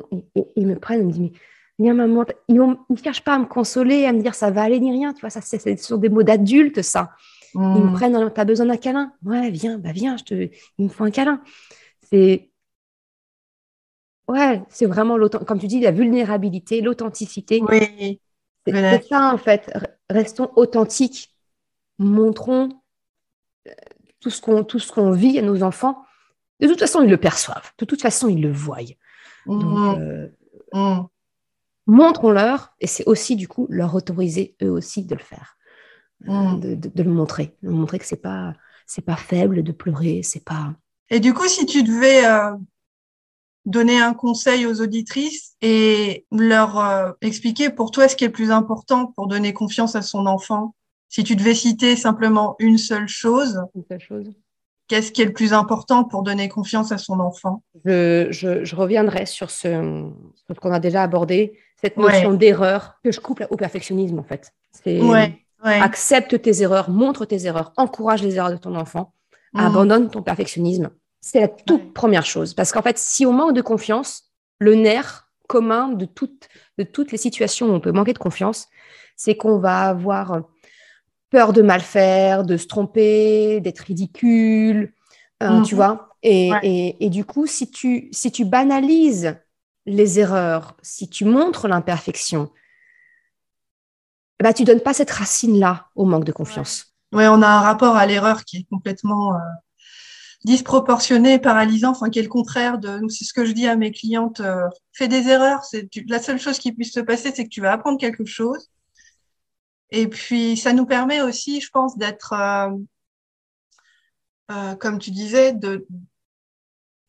ils 0.55 0.67
me 0.67 0.75
prennent, 0.77 1.01
ils 1.01 1.05
me 1.07 1.11
disent, 1.11 1.21
mais 1.21 1.31
viens 1.79 1.93
maman, 1.93 2.25
ils 2.47 2.55
ne 2.55 2.95
cherchent 3.01 3.23
pas 3.23 3.35
à 3.35 3.39
me 3.39 3.45
consoler, 3.45 4.05
à 4.05 4.13
me 4.13 4.21
dire 4.21 4.35
ça 4.35 4.51
va 4.51 4.63
aller 4.63 4.79
ni 4.79 4.91
rien. 4.91 5.13
Tu 5.13 5.21
vois, 5.21 5.29
ça, 5.29 5.41
c'est 5.41 5.79
sur 5.79 5.97
des 5.97 6.09
mots 6.09 6.23
d'adultes, 6.23 6.81
ça. 6.81 7.11
Ils 7.53 7.61
me 7.61 7.89
hmm. 7.89 7.93
prennent, 7.93 8.31
tu 8.33 8.39
as 8.39 8.45
besoin 8.45 8.65
d'un 8.65 8.77
câlin? 8.77 9.13
Ouais, 9.23 9.49
viens, 9.49 9.77
bah 9.77 9.91
viens, 9.91 10.17
je 10.17 10.23
te... 10.23 10.33
ils 10.77 10.85
me 10.85 10.89
font 10.89 11.05
un 11.05 11.11
câlin. 11.11 11.41
C'est 12.01 12.49
Ouais, 14.27 14.61
c'est 14.67 14.85
vraiment, 14.85 15.17
comme 15.29 15.59
tu 15.59 15.67
dis, 15.67 15.79
la 15.79 15.91
vulnérabilité, 15.91 16.81
l'authenticité. 16.81 17.61
Oui. 17.61 18.19
C'est 18.65 19.03
ça, 19.07 19.33
en 19.33 19.37
fait. 19.37 19.71
Restons 20.09 20.51
authentiques. 20.55 21.33
Montrons 21.99 22.69
euh, 23.67 23.71
tout 24.19 24.29
ce 24.29 24.41
qu'on 24.41 24.63
qu'on 24.63 25.11
vit 25.11 25.39
à 25.39 25.41
nos 25.41 25.63
enfants. 25.63 26.03
De 26.59 26.67
toute 26.67 26.79
façon, 26.79 27.01
ils 27.01 27.09
le 27.09 27.17
perçoivent. 27.17 27.71
De 27.77 27.85
toute 27.85 28.01
façon, 28.01 28.27
ils 28.27 28.41
le 28.41 28.51
voient. 28.51 28.79
Donc, 29.45 29.63
mmh. 29.63 30.01
Euh, 30.01 30.27
mmh. 30.73 31.07
Montrons-leur, 31.87 32.73
et 32.79 32.87
c'est 32.87 33.05
aussi, 33.07 33.35
du 33.35 33.47
coup, 33.47 33.65
leur 33.69 33.95
autoriser 33.95 34.55
eux 34.61 34.69
aussi 34.71 35.03
de 35.03 35.15
le 35.15 35.23
faire. 35.23 35.57
Euh, 36.27 36.31
mmh. 36.31 36.59
de, 36.75 37.03
le 37.03 37.11
montrer. 37.11 37.55
De 37.63 37.69
montrer 37.69 37.99
que 37.99 38.05
c'est 38.05 38.21
pas, 38.21 38.53
pas 39.05 39.15
faible 39.15 39.63
de 39.63 39.71
pleurer, 39.71 40.21
c'est 40.23 40.43
pas. 40.43 40.73
Et 41.09 41.19
du 41.19 41.33
coup, 41.33 41.47
si 41.47 41.65
tu 41.65 41.83
devais 41.83 42.25
donner 43.67 44.01
un 44.01 44.13
conseil 44.13 44.65
aux 44.65 44.81
auditrices 44.81 45.55
et 45.61 46.25
leur 46.31 46.79
euh, 46.79 47.11
expliquer 47.21 47.69
pour 47.69 47.91
toi 47.91 48.07
ce 48.07 48.15
qui 48.15 48.23
est 48.23 48.27
le 48.27 48.33
plus 48.33 48.49
important 48.49 49.07
pour 49.07 49.27
donner 49.27 49.53
confiance 49.53 49.95
à 49.95 50.01
son 50.01 50.25
enfant. 50.25 50.73
Si 51.09 51.23
tu 51.23 51.35
devais 51.35 51.53
citer 51.53 51.95
simplement 51.95 52.55
une 52.59 52.77
seule 52.77 53.09
chose, 53.09 53.61
chose. 53.99 54.31
qu'est-ce 54.87 55.11
qui 55.11 55.21
est 55.21 55.25
le 55.25 55.33
plus 55.33 55.53
important 55.53 56.05
pour 56.05 56.23
donner 56.23 56.47
confiance 56.47 56.93
à 56.93 56.97
son 56.97 57.19
enfant? 57.19 57.61
Je, 57.83 58.29
je, 58.31 58.75
reviendrai 58.75 59.25
sur 59.25 59.51
ce, 59.51 60.09
ce 60.47 60.53
qu'on 60.53 60.71
a 60.71 60.79
déjà 60.79 61.03
abordé, 61.03 61.57
cette 61.81 61.97
notion 61.97 62.33
d'erreur 62.33 62.95
que 63.03 63.11
je 63.11 63.19
couple 63.19 63.47
au 63.49 63.55
perfectionnisme 63.55 64.19
en 64.19 64.23
fait. 64.23 64.51
C'est 64.71 64.99
accepte 65.63 66.41
tes 66.41 66.61
erreurs, 66.61 66.89
montre 66.89 67.25
tes 67.25 67.45
erreurs, 67.45 67.73
encourage 67.77 68.23
les 68.23 68.35
erreurs 68.35 68.51
de 68.51 68.57
ton 68.57 68.75
enfant, 68.75 69.13
mmh. 69.53 69.59
abandonne 69.59 70.09
ton 70.09 70.21
perfectionnisme 70.21 70.91
c'est 71.27 71.41
la 71.41 71.47
toute 71.47 71.93
première 71.93 72.25
chose. 72.25 72.53
Parce 72.53 72.71
qu'en 72.71 72.81
fait, 72.81 72.97
si 72.97 73.25
on 73.25 73.33
manque 73.33 73.53
de 73.53 73.61
confiance, 73.61 74.31
le 74.59 74.75
nerf 74.75 75.29
commun 75.47 75.89
de 75.89 76.05
toutes, 76.05 76.47
de 76.77 76.83
toutes 76.83 77.11
les 77.11 77.17
situations 77.17 77.67
où 77.67 77.73
on 77.73 77.79
peut 77.79 77.91
manquer 77.91 78.13
de 78.13 78.17
confiance, 78.17 78.67
c'est 79.15 79.35
qu'on 79.35 79.59
va 79.59 79.81
avoir 79.81 80.41
peur 81.29 81.53
de 81.53 81.61
mal 81.61 81.81
faire, 81.81 82.43
de 82.43 82.57
se 82.57 82.67
tromper, 82.67 83.59
d'être 83.61 83.79
ridicule, 83.79 84.93
euh, 85.43 85.61
tu 85.63 85.75
mhm. 85.75 85.77
vois. 85.77 86.09
Et, 86.23 86.95
et, 86.99 87.09
du 87.09 87.23
coup, 87.23 87.45
si 87.45 87.69
tu, 87.69 88.09
si 88.11 88.31
tu 88.31 88.43
banalises 88.43 89.37
les 89.87 90.19
erreurs, 90.19 90.75
si 90.83 91.09
tu 91.09 91.25
montres 91.25 91.67
l'imperfection, 91.67 92.51
bah, 94.39 94.53
tu 94.53 94.65
donnes 94.65 94.81
pas 94.81 94.93
cette 94.93 95.09
racine-là 95.09 95.87
au 95.95 96.05
manque 96.05 96.25
de 96.25 96.31
confiance. 96.31 96.93
Oui, 97.13 97.25
on 97.25 97.41
a 97.41 97.47
un 97.47 97.61
rapport 97.61 97.95
à 97.95 98.05
l'erreur 98.05 98.43
qui 98.43 98.57
est 98.57 98.67
complètement 98.69 99.33
euh, 99.33 99.39
disproportionné, 100.43 101.39
paralysant, 101.39 101.91
enfin 101.91 102.09
qui 102.09 102.19
est 102.19 102.23
le 102.23 102.27
contraire 102.27 102.77
de. 102.77 102.99
C'est 103.07 103.23
ce 103.23 103.33
que 103.33 103.45
je 103.45 103.53
dis 103.53 103.65
à 103.65 103.77
mes 103.77 103.91
clientes. 103.91 104.41
Euh, 104.41 104.67
fais 104.91 105.07
des 105.07 105.29
erreurs. 105.29 105.63
C'est 105.63 105.89
la 106.07 106.21
seule 106.21 106.39
chose 106.39 106.59
qui 106.59 106.73
puisse 106.73 106.93
se 106.93 106.99
passer, 106.99 107.31
c'est 107.33 107.45
que 107.45 107.49
tu 107.49 107.61
vas 107.61 107.71
apprendre 107.71 107.97
quelque 107.97 108.25
chose. 108.25 108.69
Et 109.89 110.07
puis 110.07 110.57
ça 110.57 110.73
nous 110.73 110.85
permet 110.85 111.21
aussi, 111.21 111.61
je 111.61 111.69
pense, 111.69 111.97
d'être, 111.97 112.33
euh, 114.51 114.75
comme 114.75 114.99
tu 114.99 115.11
disais, 115.11 115.53
de 115.53 115.87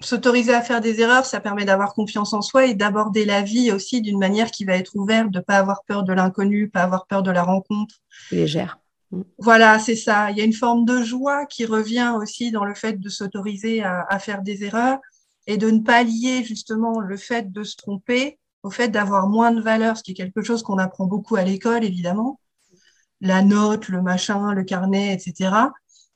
s'autoriser 0.01 0.55
à 0.55 0.63
faire 0.63 0.81
des 0.81 1.01
erreurs. 1.01 1.27
Ça 1.27 1.41
permet 1.41 1.65
d'avoir 1.65 1.95
confiance 1.95 2.33
en 2.33 2.43
soi 2.43 2.67
et 2.67 2.75
d'aborder 2.75 3.25
la 3.25 3.43
vie 3.43 3.73
aussi 3.73 4.01
d'une 4.01 4.19
manière 4.19 4.51
qui 4.51 4.65
va 4.65 4.75
être 4.75 4.97
ouverte, 4.97 5.31
de 5.31 5.41
pas 5.41 5.57
avoir 5.57 5.85
peur 5.85 6.05
de 6.05 6.13
l'inconnu, 6.13 6.69
pas 6.69 6.83
avoir 6.83 7.07
peur 7.07 7.23
de 7.23 7.31
la 7.31 7.43
rencontre. 7.43 7.97
Légère. 8.31 8.79
Voilà, 9.39 9.79
c'est 9.79 9.97
ça. 9.97 10.31
Il 10.31 10.39
y 10.39 10.41
a 10.41 10.45
une 10.45 10.53
forme 10.53 10.85
de 10.85 11.03
joie 11.03 11.47
qui 11.47 11.65
revient 11.65 12.13
aussi 12.17 12.51
dans 12.51 12.65
le 12.65 12.75
fait 12.75 13.01
de 13.01 13.09
s'autoriser 13.09 13.83
à, 13.83 14.19
faire 14.19 14.43
des 14.43 14.65
erreurs 14.65 14.99
et 15.47 15.57
de 15.57 15.71
ne 15.71 15.81
pas 15.81 16.03
lier 16.03 16.45
justement 16.45 17.01
le 17.01 17.17
fait 17.17 17.51
de 17.51 17.65
se 17.65 17.77
tromper 17.77 18.39
au 18.63 18.71
fait 18.71 18.89
d'avoir 18.89 19.29
moins 19.29 19.53
de 19.53 19.63
valeur, 19.63 19.97
ce 19.97 20.03
qui 20.03 20.11
est 20.11 20.15
quelque 20.15 20.43
chose 20.43 20.63
qu'on 20.63 20.79
apprend 20.79 21.07
beaucoup 21.07 21.37
à 21.37 21.43
l'école, 21.45 21.85
évidemment. 21.85 22.39
La 23.21 23.43
note, 23.43 23.89
le 23.89 24.03
machin, 24.03 24.53
le 24.53 24.63
carnet, 24.63 25.15
etc. 25.15 25.53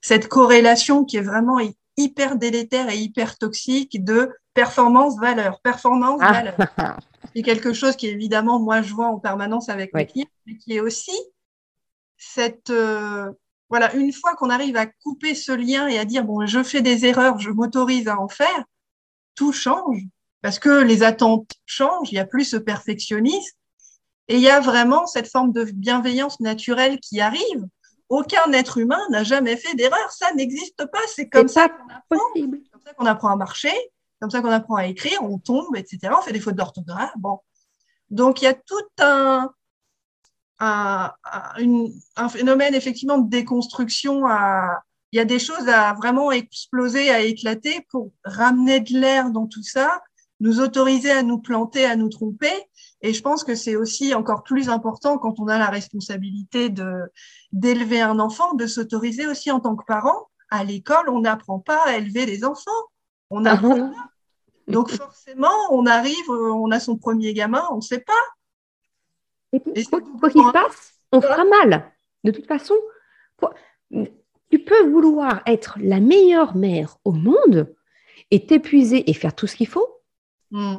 Cette 0.01 0.29
corrélation 0.29 1.05
qui 1.05 1.17
est 1.17 1.23
vraiment 1.23 1.59
hyper 1.97 2.37
délétère 2.37 2.89
et 2.89 2.99
hyper 2.99 3.39
toxique 3.39 4.03
de 4.05 4.31
performance-valeur, 4.55 5.61
performance-valeur. 5.61 6.57
c'est 7.35 7.43
quelque 7.43 7.73
chose 7.73 7.97
qui, 7.97 8.09
évidemment, 8.09 8.59
moi, 8.59 8.83
je 8.83 8.93
vois 8.93 9.09
en 9.09 9.19
permanence 9.19 9.69
avec 9.69 9.95
mes 9.95 10.07
clients, 10.07 10.27
mais 10.47 10.57
qui 10.57 10.75
est 10.75 10.81
aussi 10.81 11.17
cette 12.17 12.71
euh, 12.71 13.33
voilà, 13.69 13.95
une 13.95 14.13
fois 14.13 14.35
qu'on 14.35 14.51
arrive 14.51 14.77
à 14.77 14.87
couper 14.87 15.35
ce 15.35 15.51
lien 15.51 15.89
et 15.89 15.99
à 15.99 16.05
dire 16.05 16.25
bon, 16.25 16.45
je 16.47 16.63
fais 16.63 16.83
des 16.83 17.07
erreurs, 17.07 17.39
je 17.41 17.49
m'autorise 17.49 18.07
à 18.07 18.21
en 18.21 18.29
faire, 18.29 18.65
tout 19.35 19.53
change 19.53 20.03
parce 20.43 20.59
que 20.59 20.83
les 20.83 21.03
attentes 21.03 21.51
changent, 21.65 22.13
il 22.13 22.17
y 22.17 22.19
a 22.19 22.27
plus 22.27 22.45
ce 22.45 22.57
perfectionnisme 22.59 23.57
et 24.29 24.37
il 24.37 24.43
y 24.43 24.51
a 24.51 24.61
vraiment 24.61 25.07
cette 25.07 25.27
forme 25.27 25.53
de 25.53 25.65
bienveillance 25.65 26.39
naturelle 26.41 26.99
qui 27.01 27.21
arrive. 27.21 27.67
Aucun 28.13 28.53
être 28.53 28.77
humain 28.77 29.01
n'a 29.09 29.25
jamais 29.25 29.57
fait 29.57 29.75
d'erreur, 29.75 30.11
ça 30.11 30.35
n'existe 30.35 30.85
pas. 30.85 30.99
C'est 31.07 31.31
comme 31.31 31.49
ça 31.49 31.71
qu'on 31.71 31.89
apprend. 31.89 32.33
comme 32.35 32.83
ça 32.85 32.93
qu'on 32.93 33.07
apprend 33.07 33.29
à 33.31 33.37
marcher, 33.37 33.73
comme 34.21 34.29
ça 34.29 34.43
qu'on 34.43 34.51
apprend 34.51 34.75
à 34.75 34.85
écrire, 34.85 35.23
on 35.23 35.39
tombe, 35.39 35.75
etc. 35.77 36.13
On 36.19 36.21
fait 36.21 36.35
des 36.35 36.41
fautes 36.41 36.57
d'orthographe. 36.57 37.13
Bon, 37.17 37.41
donc 38.11 38.43
il 38.43 38.45
y 38.45 38.49
a 38.49 38.53
tout 38.53 38.75
un 39.01 39.51
un, 40.59 41.11
un, 42.17 42.29
phénomène 42.29 42.75
effectivement 42.75 43.17
de 43.17 43.31
déconstruction. 43.31 44.27
À, 44.27 44.83
il 45.13 45.17
y 45.17 45.21
a 45.21 45.25
des 45.25 45.39
choses 45.39 45.67
à 45.71 45.95
vraiment 45.95 46.31
exploser, 46.33 47.09
à 47.09 47.23
éclater 47.23 47.87
pour 47.89 48.13
ramener 48.25 48.81
de 48.81 48.93
l'air 48.93 49.31
dans 49.31 49.47
tout 49.47 49.63
ça, 49.63 50.03
nous 50.39 50.61
autoriser 50.61 51.13
à 51.13 51.23
nous 51.23 51.39
planter, 51.39 51.87
à 51.87 51.97
nous 51.97 52.11
tromper. 52.11 52.53
Et 53.03 53.13
je 53.13 53.21
pense 53.21 53.43
que 53.43 53.55
c'est 53.57 53.77
aussi 53.77 54.15
encore 54.15 54.45
plus 54.45 54.69
important 54.69 55.19
quand 55.19 55.41
on 55.41 55.49
a 55.49 55.59
la 55.59 55.67
responsabilité 55.67 56.69
de 56.69 57.03
d'élever 57.51 58.01
un 58.01 58.21
enfant, 58.21 58.55
de 58.55 58.67
s'autoriser 58.67 59.27
aussi 59.27 59.51
en 59.51 59.61
tant 59.61 59.75
que 59.75 59.85
parent. 59.85 60.29
À 60.51 60.65
l'école, 60.65 61.09
on 61.09 61.21
n'apprend 61.21 61.59
pas 61.59 61.83
à 61.87 61.97
élever 61.97 62.27
les 62.27 62.45
enfants. 62.45 62.71
On 63.31 63.45
ah 63.45 63.53
apprend. 63.53 63.93
Donc 64.69 64.91
forcément, 64.91 65.53
on 65.71 65.87
arrive, 65.87 66.31
on 66.31 66.71
a 66.71 66.79
son 66.79 66.97
premier 66.97 67.35
gamin, 67.35 67.65
on 67.73 67.77
ne 67.77 67.81
sait 67.81 68.01
pas. 68.01 68.13
Et 69.53 69.61
puis, 69.61 69.85
quoi 69.87 70.31
qu'il 70.31 70.43
se 70.43 70.53
passe, 70.53 70.95
on 71.11 71.21
fera 71.21 71.45
mal. 71.45 71.93
De 72.25 72.31
toute 72.31 72.47
façon, 72.47 72.75
tu 73.91 74.59
peux 74.65 74.89
vouloir 74.89 75.43
être 75.47 75.77
la 75.81 75.99
meilleure 75.99 76.57
mère 76.57 76.99
au 77.05 77.13
monde 77.13 77.75
et 78.31 78.47
t'épuiser 78.47 79.11
et 79.11 79.15
faire 79.15 79.35
tout 79.35 79.47
ce 79.47 79.57
qu'il 79.57 79.67
faut. 79.67 79.89
Hmm. 80.51 80.77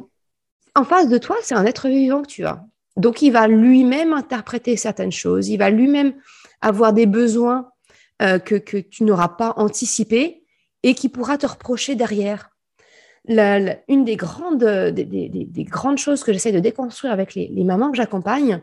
En 0.74 0.84
face 0.84 1.08
de 1.08 1.18
toi, 1.18 1.36
c'est 1.42 1.54
un 1.54 1.64
être 1.64 1.88
vivant 1.88 2.22
que 2.22 2.28
tu 2.28 2.44
as. 2.44 2.64
Donc, 2.96 3.22
il 3.22 3.30
va 3.30 3.48
lui-même 3.48 4.12
interpréter 4.12 4.76
certaines 4.76 5.12
choses, 5.12 5.48
il 5.48 5.56
va 5.56 5.70
lui-même 5.70 6.14
avoir 6.60 6.92
des 6.92 7.06
besoins 7.06 7.70
euh, 8.22 8.38
que, 8.38 8.56
tu 8.56 9.04
n'auras 9.04 9.28
pas 9.28 9.54
anticipés 9.56 10.44
et 10.82 10.94
qui 10.94 11.08
pourra 11.08 11.38
te 11.38 11.46
reprocher 11.46 11.96
derrière. 11.96 12.50
une 13.28 14.04
des 14.04 14.16
grandes, 14.16 14.64
des, 14.64 15.64
grandes 15.64 15.98
choses 15.98 16.22
que 16.22 16.32
j'essaie 16.32 16.52
de 16.52 16.60
déconstruire 16.60 17.12
avec 17.12 17.34
les, 17.34 17.64
mamans 17.64 17.90
que 17.90 17.96
j'accompagne, 17.96 18.62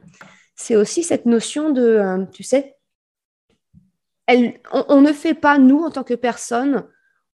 c'est 0.55 0.76
aussi 0.76 1.03
cette 1.03 1.26
notion 1.26 1.72
de, 1.72 1.82
euh, 1.82 2.26
tu 2.32 2.43
sais, 2.43 2.78
on, 4.72 5.01
ne 5.01 5.12
fait 5.12 5.34
pas, 5.34 5.57
nous, 5.57 5.80
en 5.80 5.91
tant 5.91 6.03
que 6.03 6.14
personne, 6.14 6.86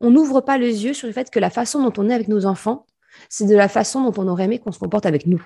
on 0.00 0.10
n'ouvre 0.10 0.40
pas 0.40 0.56
les 0.56 0.84
yeux 0.84 0.94
sur 0.94 1.06
le 1.06 1.12
fait 1.12 1.30
que 1.30 1.38
la 1.38 1.50
façon 1.50 1.82
dont 1.82 1.92
on 2.02 2.08
est 2.08 2.14
avec 2.14 2.28
nos 2.28 2.46
enfants, 2.46 2.85
c'est 3.28 3.46
de 3.46 3.54
la 3.54 3.68
façon 3.68 4.08
dont 4.08 4.22
on 4.22 4.28
aurait 4.28 4.44
aimé 4.44 4.58
qu'on 4.58 4.72
se 4.72 4.78
comporte 4.78 5.06
avec 5.06 5.26
nous. 5.26 5.44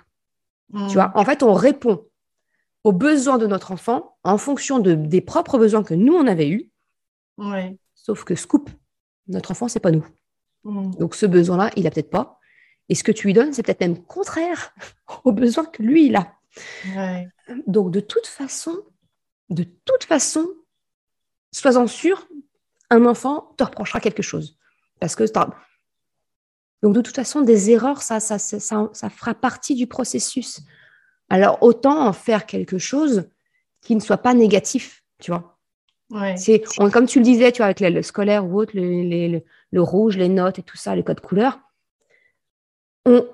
Tu 0.73 0.95
vois, 0.95 1.11
en 1.17 1.25
fait, 1.25 1.43
on 1.43 1.53
répond 1.53 2.07
aux 2.85 2.93
besoins 2.93 3.39
de 3.39 3.47
notre 3.47 3.73
enfant 3.73 4.17
en 4.23 4.39
fonction 4.39 4.79
de, 4.79 4.95
des 4.95 5.21
propres 5.21 5.59
besoins 5.59 5.83
que 5.83 5.95
nous, 5.95 6.15
on 6.15 6.27
avait 6.27 6.49
eus. 6.49 6.71
Sauf 7.95 8.25
que 8.25 8.35
scoop, 8.35 8.71
notre 9.27 9.51
enfant, 9.51 9.69
c'est 9.69 9.81
pas 9.81 9.91
nous. 9.91 10.07
Mmh. 10.65 10.93
Donc, 10.93 11.15
ce 11.15 11.27
besoin-là, 11.27 11.71
il 11.77 11.87
a 11.87 11.91
peut-être 11.91 12.11
pas. 12.11 12.39
Et 12.89 12.95
ce 12.95 13.03
que 13.05 13.13
tu 13.13 13.27
lui 13.27 13.33
donnes, 13.33 13.53
c'est 13.53 13.63
peut-être 13.63 13.81
même 13.81 14.03
contraire 14.03 14.75
aux 15.25 15.33
besoins 15.33 15.65
que 15.65 15.83
lui, 15.83 16.07
il 16.07 16.17
a. 16.17 16.35
Donc, 17.67 17.91
de 17.91 18.01
toute 18.01 18.27
façon, 18.27 18.77
de 19.49 19.65
toute 19.65 20.05
façon, 20.05 20.47
sois-en 21.53 21.87
sûr, 21.87 22.29
un 22.91 23.07
enfant 23.07 23.55
te 23.57 23.65
reprochera 23.65 24.01
quelque 24.01 24.23
chose. 24.23 24.59
Parce 25.01 25.17
que 25.17 25.25
donc 26.83 26.95
de 26.95 27.01
toute 27.01 27.17
façon, 27.17 27.43
des 27.43 27.71
erreurs, 27.71 28.03
ça, 28.03 28.21
ça, 28.21 28.39
ça, 28.39 29.11
fera 29.11 29.35
partie 29.35 29.75
du 29.75 29.87
processus. 29.87 30.61
Alors 31.29 31.59
autant 31.63 32.07
en 32.07 32.13
faire 32.13 32.47
quelque 32.47 32.79
chose 32.79 33.29
qui 33.83 33.95
ne 33.95 34.01
soit 34.01 34.19
pas 34.19 34.35
négatif, 34.35 35.05
tu 35.21 35.31
vois. 35.31 35.59
C'est 36.37 36.63
comme 36.93 37.07
tu 37.07 37.21
le 37.21 37.25
disais, 37.25 37.53
tu 37.53 37.59
vois, 37.59 37.67
avec 37.67 37.81
le, 37.81 38.03
scolaire 38.03 38.45
ou 38.45 38.59
autre, 38.59 38.73
le, 38.75 39.41
le, 39.71 39.83
rouge, 39.83 40.17
les 40.17 40.29
notes 40.29 40.59
et 40.59 40.63
tout 40.63 40.77
ça, 40.77 40.97
les 40.97 41.05
codes 41.05 41.21
couleurs. 41.21 41.61
On, 43.07 43.25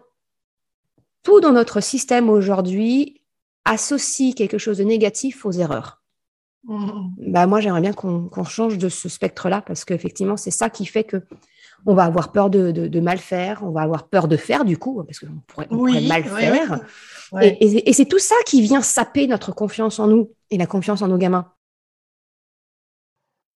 tout 1.22 1.40
dans 1.40 1.52
notre 1.52 1.80
système 1.80 2.28
aujourd'hui 2.28 3.22
associe 3.64 4.34
quelque 4.34 4.58
chose 4.58 4.78
de 4.78 4.84
négatif 4.84 5.46
aux 5.46 5.52
erreurs. 5.52 6.02
Mmh. 6.64 7.14
Bah, 7.18 7.46
moi, 7.46 7.60
j'aimerais 7.60 7.80
bien 7.80 7.92
qu'on 7.92 8.44
change 8.44 8.76
de 8.78 8.88
ce 8.88 9.08
spectre-là 9.08 9.62
parce 9.62 9.84
qu'effectivement, 9.84 10.36
c'est 10.36 10.50
ça 10.50 10.68
qui 10.68 10.84
fait 10.84 11.04
que 11.04 11.22
on 11.86 11.94
va 11.94 12.04
avoir 12.04 12.32
peur 12.32 12.50
de, 12.50 13.00
mal 13.00 13.18
faire, 13.18 13.62
on 13.62 13.70
va 13.70 13.82
avoir 13.82 14.08
peur 14.08 14.28
de 14.28 14.36
faire 14.36 14.64
du 14.64 14.76
coup, 14.76 15.02
parce 15.04 15.20
qu'on 15.20 15.40
pourrait, 15.46 16.00
mal 16.02 16.24
faire. 16.24 16.80
Et, 17.40 17.88
et 17.88 17.92
c'est 17.92 18.06
tout 18.06 18.18
ça 18.18 18.34
qui 18.44 18.60
vient 18.60 18.82
saper 18.82 19.26
notre 19.26 19.52
confiance 19.52 19.98
en 19.98 20.08
nous 20.08 20.30
et 20.50 20.58
la 20.58 20.66
confiance 20.66 21.02
en 21.02 21.08
nos 21.08 21.18
gamins. 21.18 21.52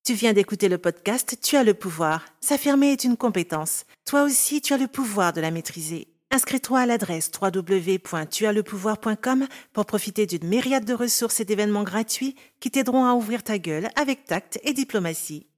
Tu 0.07 0.15
viens 0.15 0.33
d'écouter 0.33 0.69
le 0.69 0.79
podcast 0.79 1.37
Tu 1.43 1.57
as 1.57 1.65
le 1.65 1.75
pouvoir. 1.75 2.25
S'affirmer 2.41 2.93
est 2.93 3.05
une 3.05 3.19
compétence. 3.19 3.85
Toi 4.07 4.23
aussi, 4.23 4.63
tu 4.63 4.73
as 4.73 4.79
le 4.79 4.87
pouvoir 4.87 5.35
de 5.35 5.43
la 5.43 5.51
maîtriser. 5.51 6.09
Inscris-toi 6.31 6.81
à 6.81 6.87
l'adresse 6.87 7.31
www.tuaslepouvoir.com 7.41 9.47
pour 9.73 9.85
profiter 9.85 10.27
d'une 10.27 10.49
myriade 10.49 10.85
de 10.85 10.95
ressources 10.95 11.41
et 11.41 11.45
d'événements 11.45 11.83
gratuits 11.83 12.37
qui 12.61 12.71
t'aideront 12.71 13.05
à 13.05 13.15
ouvrir 13.15 13.43
ta 13.43 13.59
gueule 13.59 13.89
avec 13.97 14.25
tact 14.25 14.61
et 14.63 14.73
diplomatie. 14.73 15.50